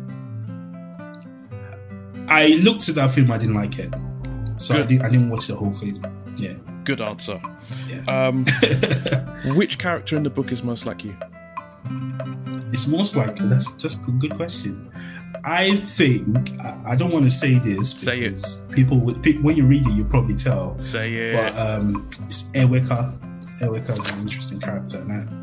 I 2.27 2.59
looked 2.61 2.89
at 2.89 2.95
that 2.95 3.11
film. 3.11 3.31
I 3.31 3.38
didn't 3.38 3.55
like 3.55 3.79
it. 3.79 3.93
So 4.57 4.77
I, 4.77 4.84
did, 4.84 5.01
I 5.01 5.09
didn't 5.09 5.29
watch 5.29 5.47
the 5.47 5.55
whole 5.55 5.71
thing. 5.71 6.03
Yeah. 6.36 6.55
Good 6.84 6.99
answer. 6.99 7.41
Yeah. 7.88 8.03
Um, 8.07 8.45
which 9.55 9.79
character 9.79 10.17
in 10.17 10.23
the 10.23 10.29
book 10.29 10.51
is 10.51 10.63
most 10.63 10.86
like 10.86 11.05
you? 11.05 11.15
It's 12.73 12.88
most 12.88 13.15
like 13.15 13.38
that's 13.38 13.73
just 13.77 14.05
a 14.05 14.11
good 14.11 14.36
question. 14.36 14.91
I 15.45 15.77
think 15.77 16.59
I, 16.59 16.95
don't 16.95 17.11
want 17.11 17.23
to 17.23 17.31
say 17.31 17.59
this 17.59 17.91
Say 17.91 18.21
it. 18.21 18.41
people 18.73 18.99
would 18.99 19.25
when 19.43 19.55
you 19.55 19.65
read 19.65 19.86
it 19.86 19.93
you 19.93 20.03
probably 20.03 20.36
tell. 20.36 20.77
Say 20.77 21.13
it. 21.13 21.36
But 21.36 21.57
um, 21.57 22.09
it's 22.25 22.51
Eweka. 22.51 23.17
Eweka 23.61 23.97
is 23.97 24.09
an 24.09 24.19
interesting 24.19 24.59
character, 24.59 24.99
and 24.99 25.11
I, 25.11 25.42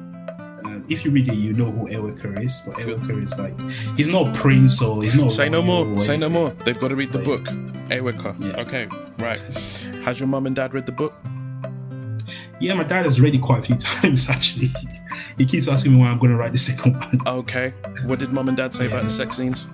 if 0.90 1.04
you 1.04 1.10
read 1.12 1.28
it, 1.28 1.34
you 1.34 1.52
know 1.54 1.70
who 1.70 1.86
Eweka 1.88 2.42
is. 2.42 2.62
But 2.66 2.74
Eweka 2.76 3.24
is 3.24 3.38
like 3.38 3.58
he's 3.96 4.08
not 4.08 4.28
a 4.36 4.40
prince 4.40 4.82
or 4.82 5.02
he's 5.02 5.14
not. 5.14 5.30
Say 5.30 5.48
no 5.48 5.62
more. 5.62 5.86
or 5.86 6.00
Say 6.00 6.16
no 6.16 6.28
more. 6.28 6.50
They've 6.50 6.78
got 6.78 6.88
to 6.88 6.96
read 6.96 7.12
the 7.12 7.20
book. 7.20 7.44
Eweka. 7.88 8.38
Yeah. 8.40 8.60
Okay, 8.62 8.88
right. 9.18 9.40
Has 10.04 10.18
your 10.18 10.26
mum 10.28 10.46
and 10.46 10.56
dad 10.56 10.74
read 10.74 10.86
the 10.86 10.92
book? 10.92 11.14
Yeah, 12.60 12.74
my 12.74 12.84
dad 12.84 13.06
has 13.06 13.20
read 13.20 13.34
it 13.34 13.40
quite 13.40 13.60
a 13.60 13.62
few 13.62 13.76
times 13.78 14.28
actually. 14.28 14.68
He 15.38 15.46
keeps 15.46 15.68
asking 15.68 15.92
me 15.94 16.00
when 16.00 16.10
I'm 16.10 16.18
going 16.18 16.32
to 16.32 16.36
write 16.36 16.52
the 16.52 16.58
second 16.58 16.96
one. 16.96 17.20
Okay. 17.26 17.72
What 18.04 18.18
did 18.18 18.32
mum 18.32 18.48
and 18.48 18.56
dad 18.56 18.74
say 18.74 18.86
about 18.86 19.04
the 19.04 19.10
sex 19.10 19.36
scenes? 19.36 19.68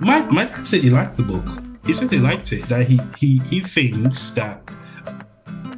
My 0.00 0.20
my 0.30 0.44
dad 0.44 0.66
said 0.66 0.82
he 0.82 0.90
liked 0.90 1.16
the 1.16 1.22
book. 1.22 1.46
He 1.86 1.92
said 1.92 2.10
he 2.10 2.18
liked 2.18 2.52
it. 2.52 2.68
That 2.68 2.86
he 2.86 3.00
he 3.16 3.38
he 3.48 3.60
thinks 3.60 4.30
that 4.30 4.60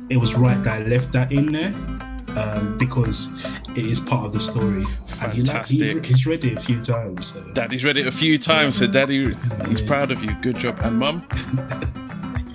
it 0.08 0.16
was 0.16 0.34
right 0.34 0.60
that 0.64 0.80
I 0.80 0.84
left 0.86 1.12
that 1.12 1.30
in 1.30 1.46
there 1.46 1.72
um, 2.36 2.76
because 2.78 3.28
it 3.70 3.86
is 3.86 4.00
part 4.00 4.26
of 4.26 4.32
the 4.32 4.40
story. 4.40 4.84
And 5.22 5.32
he 5.32 5.42
liked, 5.42 5.70
he, 5.70 5.80
Fantastic. 5.80 6.06
he's 6.06 6.26
read 6.26 6.44
it 6.44 6.58
a 6.58 6.60
few 6.60 6.80
times. 6.80 7.28
So. 7.28 7.42
Daddy's 7.52 7.84
read 7.84 7.96
it 7.96 8.06
a 8.06 8.12
few 8.12 8.38
times, 8.38 8.76
so 8.76 8.86
daddy, 8.86 9.34
he's 9.66 9.82
proud 9.82 10.10
of 10.10 10.22
you. 10.22 10.34
Good 10.40 10.58
job. 10.58 10.78
And 10.82 10.98
mum? 10.98 11.26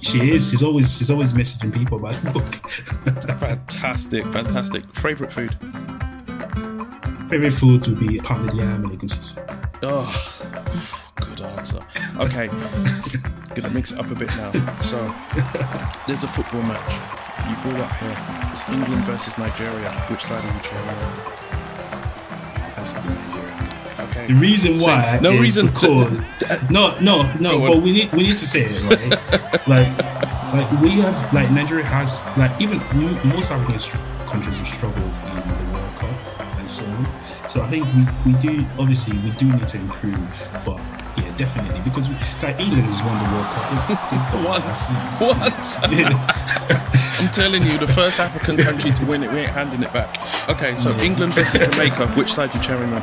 She 0.03 0.31
is. 0.31 0.51
She's 0.51 0.61
always 0.61 0.97
she's 0.97 1.09
always 1.09 1.33
messaging 1.33 1.73
people 1.73 1.97
about 1.97 2.13
the 2.15 2.31
book. 2.31 2.43
Fantastic, 3.39 4.25
fantastic. 4.31 4.83
Favorite 4.93 5.31
food? 5.31 5.55
Favorite 7.29 7.53
food 7.53 7.87
would 7.87 7.99
be 7.99 8.19
pounded 8.19 8.53
yam 8.53 8.85
and 8.85 9.09
soup. 9.09 9.43
Oh, 9.81 10.05
good 11.15 11.41
answer. 11.41 11.79
Okay, 12.19 12.47
gonna 13.55 13.73
mix 13.73 13.91
it 13.91 13.99
up 13.99 14.11
a 14.11 14.15
bit 14.15 14.27
now. 14.37 14.51
So, 14.81 15.03
there's 16.05 16.23
a 16.23 16.27
football 16.27 16.61
match. 16.61 17.22
You 17.49 17.55
ball 17.63 17.81
up 17.81 17.93
here. 17.97 18.15
It's 18.51 18.67
England 18.69 19.05
versus 19.05 19.37
Nigeria. 19.37 19.91
Which 20.09 20.23
side 20.23 20.43
are 20.43 20.53
you 20.53 20.61
cheering 20.61 20.89
on? 20.89 21.43
That's 22.75 22.95
Nigeria. 22.95 23.53
Okay. 23.99 24.27
The 24.27 24.33
reason 24.35 24.79
why 24.79 25.19
no 25.21 25.37
reason. 25.37 25.67
because 25.67 26.19
no 26.69 26.97
no 26.99 27.31
no 27.39 27.59
but 27.59 27.77
we 27.81 27.91
need 27.91 28.11
we 28.13 28.23
need 28.23 28.37
to 28.37 28.47
say 28.47 28.61
it 28.65 28.81
right 28.83 29.67
like 29.67 29.87
like 30.53 30.81
we 30.81 30.91
have 31.01 31.33
like 31.33 31.49
Nigeria 31.51 31.85
has 31.85 32.23
like 32.37 32.59
even 32.61 32.77
most 33.29 33.51
African 33.51 33.79
countries 34.25 34.57
have 34.57 34.67
struggled 34.67 35.03
in 35.03 35.47
the 35.47 35.73
World 35.73 35.95
Cup 35.95 36.57
and 36.59 36.69
so 36.69 36.83
on 36.85 37.49
so 37.49 37.61
I 37.61 37.67
think 37.69 37.85
we, 37.93 38.33
we 38.33 38.39
do 38.39 38.65
obviously 38.77 39.17
we 39.19 39.31
do 39.31 39.45
need 39.45 39.67
to 39.69 39.77
improve 39.77 40.49
but 40.65 40.79
yeah 41.33 41.45
definitely 41.45 41.81
because 41.81 42.09
like 42.41 42.59
England 42.59 42.85
has 42.87 43.01
won 43.03 43.17
the 43.17 43.29
World 43.33 43.49
Cup 43.51 44.33
Once, 44.45 44.91
once. 45.21 45.77
I'm 47.19 47.29
telling 47.31 47.63
you, 47.63 47.77
the 47.77 47.87
first 47.87 48.19
African 48.19 48.57
country 48.57 48.91
to 48.91 49.05
win 49.05 49.23
it, 49.23 49.31
we 49.31 49.39
ain't 49.39 49.51
handing 49.51 49.83
it 49.83 49.93
back. 49.93 50.17
Okay, 50.49 50.75
so 50.75 50.91
England 50.99 51.33
versus 51.33 51.67
Jamaica. 51.69 52.07
Which 52.17 52.33
side 52.33 52.53
you 52.53 52.59
cheering 52.61 52.91
on? 52.93 53.01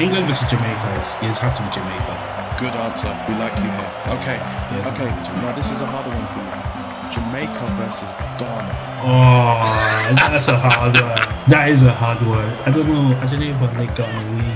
England 0.00 0.26
versus 0.26 0.48
Jamaica 0.50 1.00
is, 1.00 1.14
is 1.30 1.38
have 1.38 1.56
to 1.56 1.62
be 1.62 1.70
Jamaica 1.70 2.56
Good 2.58 2.74
answer. 2.76 3.08
We 3.28 3.34
like 3.34 3.54
you 3.56 3.70
here. 3.70 3.92
Okay, 4.18 4.36
Yeah. 4.36 4.90
okay. 4.92 5.10
Now 5.40 5.52
this 5.52 5.70
is 5.70 5.80
a 5.80 5.86
harder 5.86 6.10
one 6.10 6.26
for 6.26 6.38
you. 6.42 6.62
Jamaica 7.10 7.66
versus 7.76 8.12
Ghana. 8.38 8.72
Oh, 9.04 10.14
that's 10.14 10.48
a 10.48 10.56
hard 10.56 10.94
one. 10.94 11.50
That 11.50 11.68
is 11.68 11.82
a 11.82 11.92
hard 11.92 12.20
one. 12.26 12.52
I 12.66 12.70
don't 12.70 12.86
know. 12.86 13.16
I 13.18 13.26
don't 13.26 13.40
know 13.40 13.50
if 13.50 13.62
I'll 13.62 13.78
let 13.84 13.96
Ghana 13.96 14.22
win. 14.36 14.51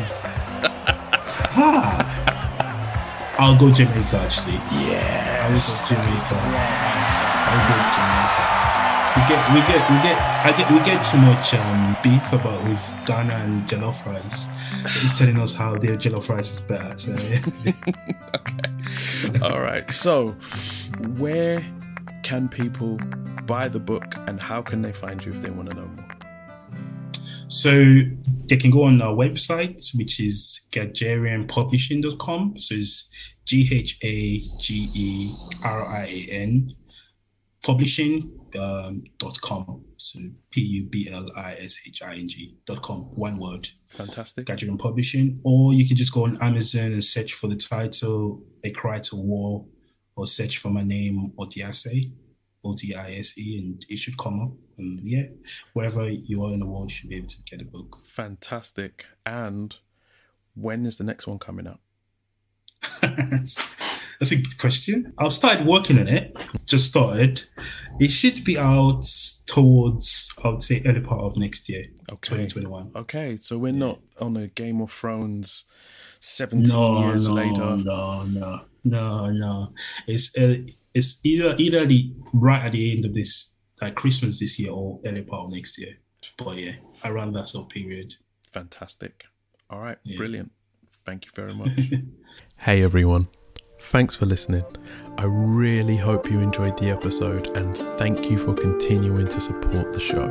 Ah. 1.58 3.36
I'll 3.38 3.58
go 3.58 3.70
Jamaica 3.70 4.18
actually. 4.18 4.54
Yeah. 4.88 5.46
I 5.46 5.50
will 5.50 5.58
that 5.58 5.88
go 5.88 6.36
Jamaica. 6.36 7.24
I'll 7.48 7.64
go 7.68 7.76
Jamaica. 7.96 8.56
We 9.16 9.22
get, 9.28 9.40
we 9.54 9.60
get, 9.64 9.80
we 9.90 9.96
get, 10.02 10.16
I 10.44 10.52
get, 10.52 10.70
we 10.70 10.78
get 10.84 11.02
too 11.02 11.18
much 11.18 11.54
um, 11.54 11.96
beef 12.02 12.32
about 12.32 12.62
with 12.68 12.84
Ghana 13.06 13.34
and 13.34 13.66
jollof 13.66 14.04
rice. 14.04 14.48
It's 15.02 15.18
telling 15.18 15.38
us 15.38 15.54
how 15.54 15.76
their 15.76 15.96
jollof 15.96 16.28
rice 16.28 16.56
is 16.56 16.60
better. 16.60 16.98
So 16.98 17.16
All 19.42 19.60
right. 19.60 19.90
So, 19.90 20.36
where 21.16 21.64
can 22.22 22.48
people 22.48 22.98
buy 23.46 23.68
the 23.68 23.80
book, 23.80 24.14
and 24.26 24.40
how 24.40 24.60
can 24.60 24.82
they 24.82 24.92
find 24.92 25.24
you 25.24 25.32
if 25.32 25.40
they 25.40 25.50
want 25.50 25.70
to 25.70 25.76
know 25.76 25.86
more? 25.86 26.05
So 27.48 27.70
they 28.48 28.56
can 28.56 28.70
go 28.70 28.84
on 28.84 29.00
our 29.00 29.14
website, 29.14 29.80
which 29.96 30.20
is 30.20 30.62
ghagerianpublishing.com. 30.72 32.58
So 32.58 32.74
it's 32.74 33.08
G 33.44 33.68
H 33.72 33.98
A 34.02 34.40
G 34.58 34.90
E 34.94 35.34
R 35.62 35.86
I 35.86 36.04
A 36.04 36.28
N 36.30 36.74
publishing 37.62 38.32
um, 38.58 39.04
dot 39.18 39.40
com. 39.40 39.84
So 39.96 40.18
P 40.50 40.60
U 40.60 40.84
B 40.84 41.08
L 41.10 41.26
I 41.36 41.52
S 41.52 41.78
H 41.86 42.02
I 42.02 42.14
N 42.14 42.28
G 42.28 42.56
dot 42.66 42.82
com. 42.82 43.02
One 43.14 43.38
word. 43.38 43.68
Fantastic. 43.88 44.46
Ghagerian 44.46 44.78
Publishing. 44.78 45.40
Or 45.44 45.72
you 45.72 45.86
can 45.86 45.96
just 45.96 46.12
go 46.12 46.24
on 46.24 46.40
Amazon 46.42 46.92
and 46.92 47.04
search 47.04 47.32
for 47.32 47.46
the 47.46 47.56
title 47.56 48.42
A 48.64 48.70
Cry 48.70 48.98
to 49.00 49.16
War 49.16 49.66
or 50.16 50.26
search 50.26 50.58
for 50.58 50.70
my 50.70 50.82
name 50.82 51.32
Otiase. 51.38 52.12
O 52.64 52.72
T 52.72 52.94
I 52.94 53.12
S 53.14 53.38
E 53.38 53.58
and 53.58 53.84
it 53.88 53.98
should 53.98 54.18
come 54.18 54.40
up. 54.40 54.50
And 54.78 55.00
yeah, 55.02 55.26
wherever 55.72 56.08
you 56.08 56.44
are 56.44 56.52
in 56.52 56.60
the 56.60 56.66
world, 56.66 56.90
you 56.90 56.94
should 56.94 57.08
be 57.10 57.16
able 57.16 57.28
to 57.28 57.42
get 57.42 57.60
a 57.60 57.64
book. 57.64 58.04
Fantastic. 58.06 59.06
And 59.24 59.76
when 60.54 60.84
is 60.86 60.98
the 60.98 61.04
next 61.04 61.26
one 61.26 61.38
coming 61.38 61.66
out? 61.66 61.80
That's 64.18 64.32
a 64.32 64.36
good 64.36 64.58
question. 64.58 65.12
I've 65.18 65.32
started 65.32 65.66
working 65.66 65.98
on 65.98 66.08
it. 66.08 66.36
Just 66.64 66.86
started. 66.88 67.44
It 68.00 68.08
should 68.08 68.44
be 68.44 68.58
out 68.58 69.04
towards, 69.46 70.32
I 70.42 70.48
would 70.48 70.62
say, 70.62 70.82
early 70.86 71.00
part 71.00 71.20
of 71.20 71.36
next 71.36 71.68
year, 71.68 71.84
Okay. 72.10 72.46
2021. 72.46 72.92
Okay, 72.96 73.36
so 73.36 73.58
we're 73.58 73.72
not 73.72 73.98
on 74.20 74.36
a 74.36 74.46
Game 74.48 74.80
of 74.80 74.90
Thrones 74.90 75.64
17 76.20 76.72
No, 76.72 77.00
years 77.08 77.28
no, 77.28 77.34
later. 77.34 77.76
no, 77.76 78.22
no, 78.24 78.60
no, 78.84 79.30
no. 79.30 79.72
It's 80.06 80.36
uh, 80.38 80.58
it's 80.94 81.20
either 81.24 81.54
either 81.58 81.84
the 81.84 82.12
right 82.32 82.64
at 82.64 82.72
the 82.72 82.92
end 82.96 83.04
of 83.04 83.12
this 83.12 83.52
like 83.82 83.94
Christmas 83.94 84.40
this 84.40 84.58
year 84.58 84.72
or 84.72 85.00
early 85.04 85.22
part 85.22 85.46
of 85.46 85.52
next 85.52 85.78
year. 85.78 85.96
But 86.36 86.56
yeah, 86.56 86.72
around 87.04 87.32
that 87.34 87.46
sort 87.46 87.66
of 87.66 87.68
period. 87.70 88.14
Fantastic. 88.50 89.24
All 89.70 89.80
right, 89.80 89.98
Yeah. 90.04 90.16
brilliant. 90.16 90.52
Thank 91.04 91.26
you 91.26 91.30
very 91.34 91.54
much. 91.60 91.78
hey 92.60 92.82
everyone, 92.82 93.28
thanks 93.78 94.16
for 94.16 94.26
listening. 94.26 94.64
I 95.18 95.24
really 95.24 95.96
hope 95.96 96.30
you 96.30 96.40
enjoyed 96.40 96.76
the 96.78 96.90
episode 96.90 97.48
and 97.56 97.76
thank 97.76 98.30
you 98.30 98.38
for 98.38 98.54
continuing 98.54 99.28
to 99.28 99.40
support 99.40 99.92
the 99.92 100.00
show. 100.00 100.28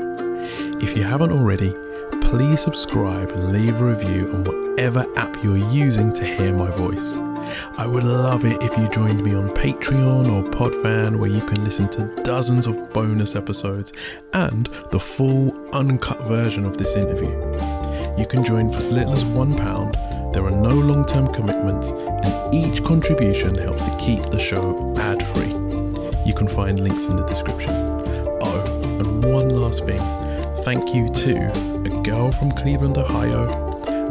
If 0.82 0.96
you 0.98 1.04
haven't 1.04 1.32
already, 1.32 1.74
please 2.22 2.60
subscribe 2.60 3.32
and 3.32 3.52
leave 3.52 3.82
a 3.82 3.86
review 3.86 4.32
on 4.34 4.44
whatever 4.44 5.06
app 5.18 5.42
you're 5.44 5.58
using 5.72 6.12
to 6.14 6.24
hear 6.26 6.54
my 6.54 6.70
voice. 6.72 7.18
I 7.78 7.86
would 7.88 8.04
love 8.04 8.46
it 8.46 8.64
if 8.64 8.78
you 8.78 8.90
joined 8.90 9.24
me 9.24 9.36
on 9.36 9.50
Patreon 9.50 10.28
or 10.28 10.50
Podfan, 10.52 11.20
where 11.20 11.30
you 11.30 11.42
can 11.42 11.64
listen 11.64 11.90
to 11.90 12.08
dozens 12.24 12.68
of 12.68 12.90
bonus 12.92 13.36
episodes 13.36 13.94
and 14.34 14.68
the 14.92 15.00
full 15.00 15.54
uncut 15.74 16.22
version 16.24 16.66
of 16.66 16.78
this 16.78 16.96
interview. 16.96 17.34
You 18.18 18.26
can 18.26 18.44
join 18.44 18.70
for 18.70 18.78
as 18.78 18.92
little 18.92 19.14
as 19.14 19.24
£1. 19.24 20.34
There 20.34 20.46
are 20.46 20.52
no 20.52 20.70
long 20.70 21.06
term 21.06 21.28
commitments, 21.34 21.90
and 21.90 22.54
each 22.54 22.84
contribution 22.84 23.56
helps 23.56 23.84
to 23.84 23.98
keep 23.98 24.22
the 24.32 24.40
show 24.40 24.96
ad 24.98 25.22
free. 25.26 25.54
You 26.26 26.34
can 26.34 26.48
find 26.48 26.80
links 26.80 27.08
in 27.08 27.16
the 27.16 27.26
description. 27.26 27.74
Oh, 27.74 28.98
and 29.00 29.24
one 29.26 29.50
last 29.50 29.86
thing 29.86 30.02
thank 30.64 30.96
you 30.96 31.08
to 31.10 31.36
a 31.86 32.04
girl 32.04 32.32
from 32.32 32.52
Cleveland, 32.52 32.98
Ohio, 32.98 33.46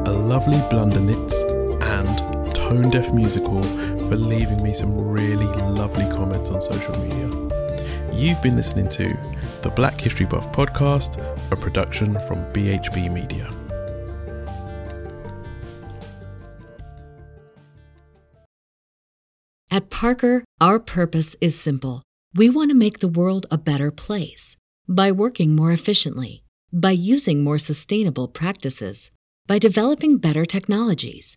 a 0.07 0.12
lovely 0.12 0.59
Blundernits, 0.70 1.35
and 1.82 2.34
Tone 2.65 2.89
Deaf 2.89 3.12
Musical 3.12 3.62
for 4.09 4.17
leaving 4.17 4.62
me 4.62 4.73
some 4.73 4.97
really 4.97 5.45
lovely 5.45 6.09
comments 6.09 6.49
on 6.49 6.62
social 6.62 6.99
media. 6.99 7.29
You've 8.11 8.41
been 8.41 8.57
listening 8.57 8.89
to 8.89 9.09
the 9.61 9.71
Black 9.77 10.01
History 10.01 10.25
Buff 10.25 10.51
podcast, 10.51 11.21
a 11.53 11.57
production 11.57 12.19
from 12.21 12.39
BHB 12.55 13.12
Media. 13.12 13.47
At 19.71 19.91
Parker, 19.91 20.43
our 20.59 20.79
purpose 20.79 21.37
is 21.43 21.61
simple. 21.61 22.03
We 22.35 22.49
want 22.49 22.71
to 22.71 22.75
make 22.75 23.01
the 23.01 23.09
world 23.09 23.45
a 23.51 23.59
better 23.59 23.91
place 23.91 24.57
by 24.89 25.12
working 25.12 25.55
more 25.55 25.71
efficiently, 25.71 26.43
by 26.73 26.93
using 26.93 27.45
more 27.45 27.59
sustainable 27.59 28.27
practices, 28.27 29.11
by 29.47 29.59
developing 29.59 30.17
better 30.17 30.47
technologies. 30.47 31.37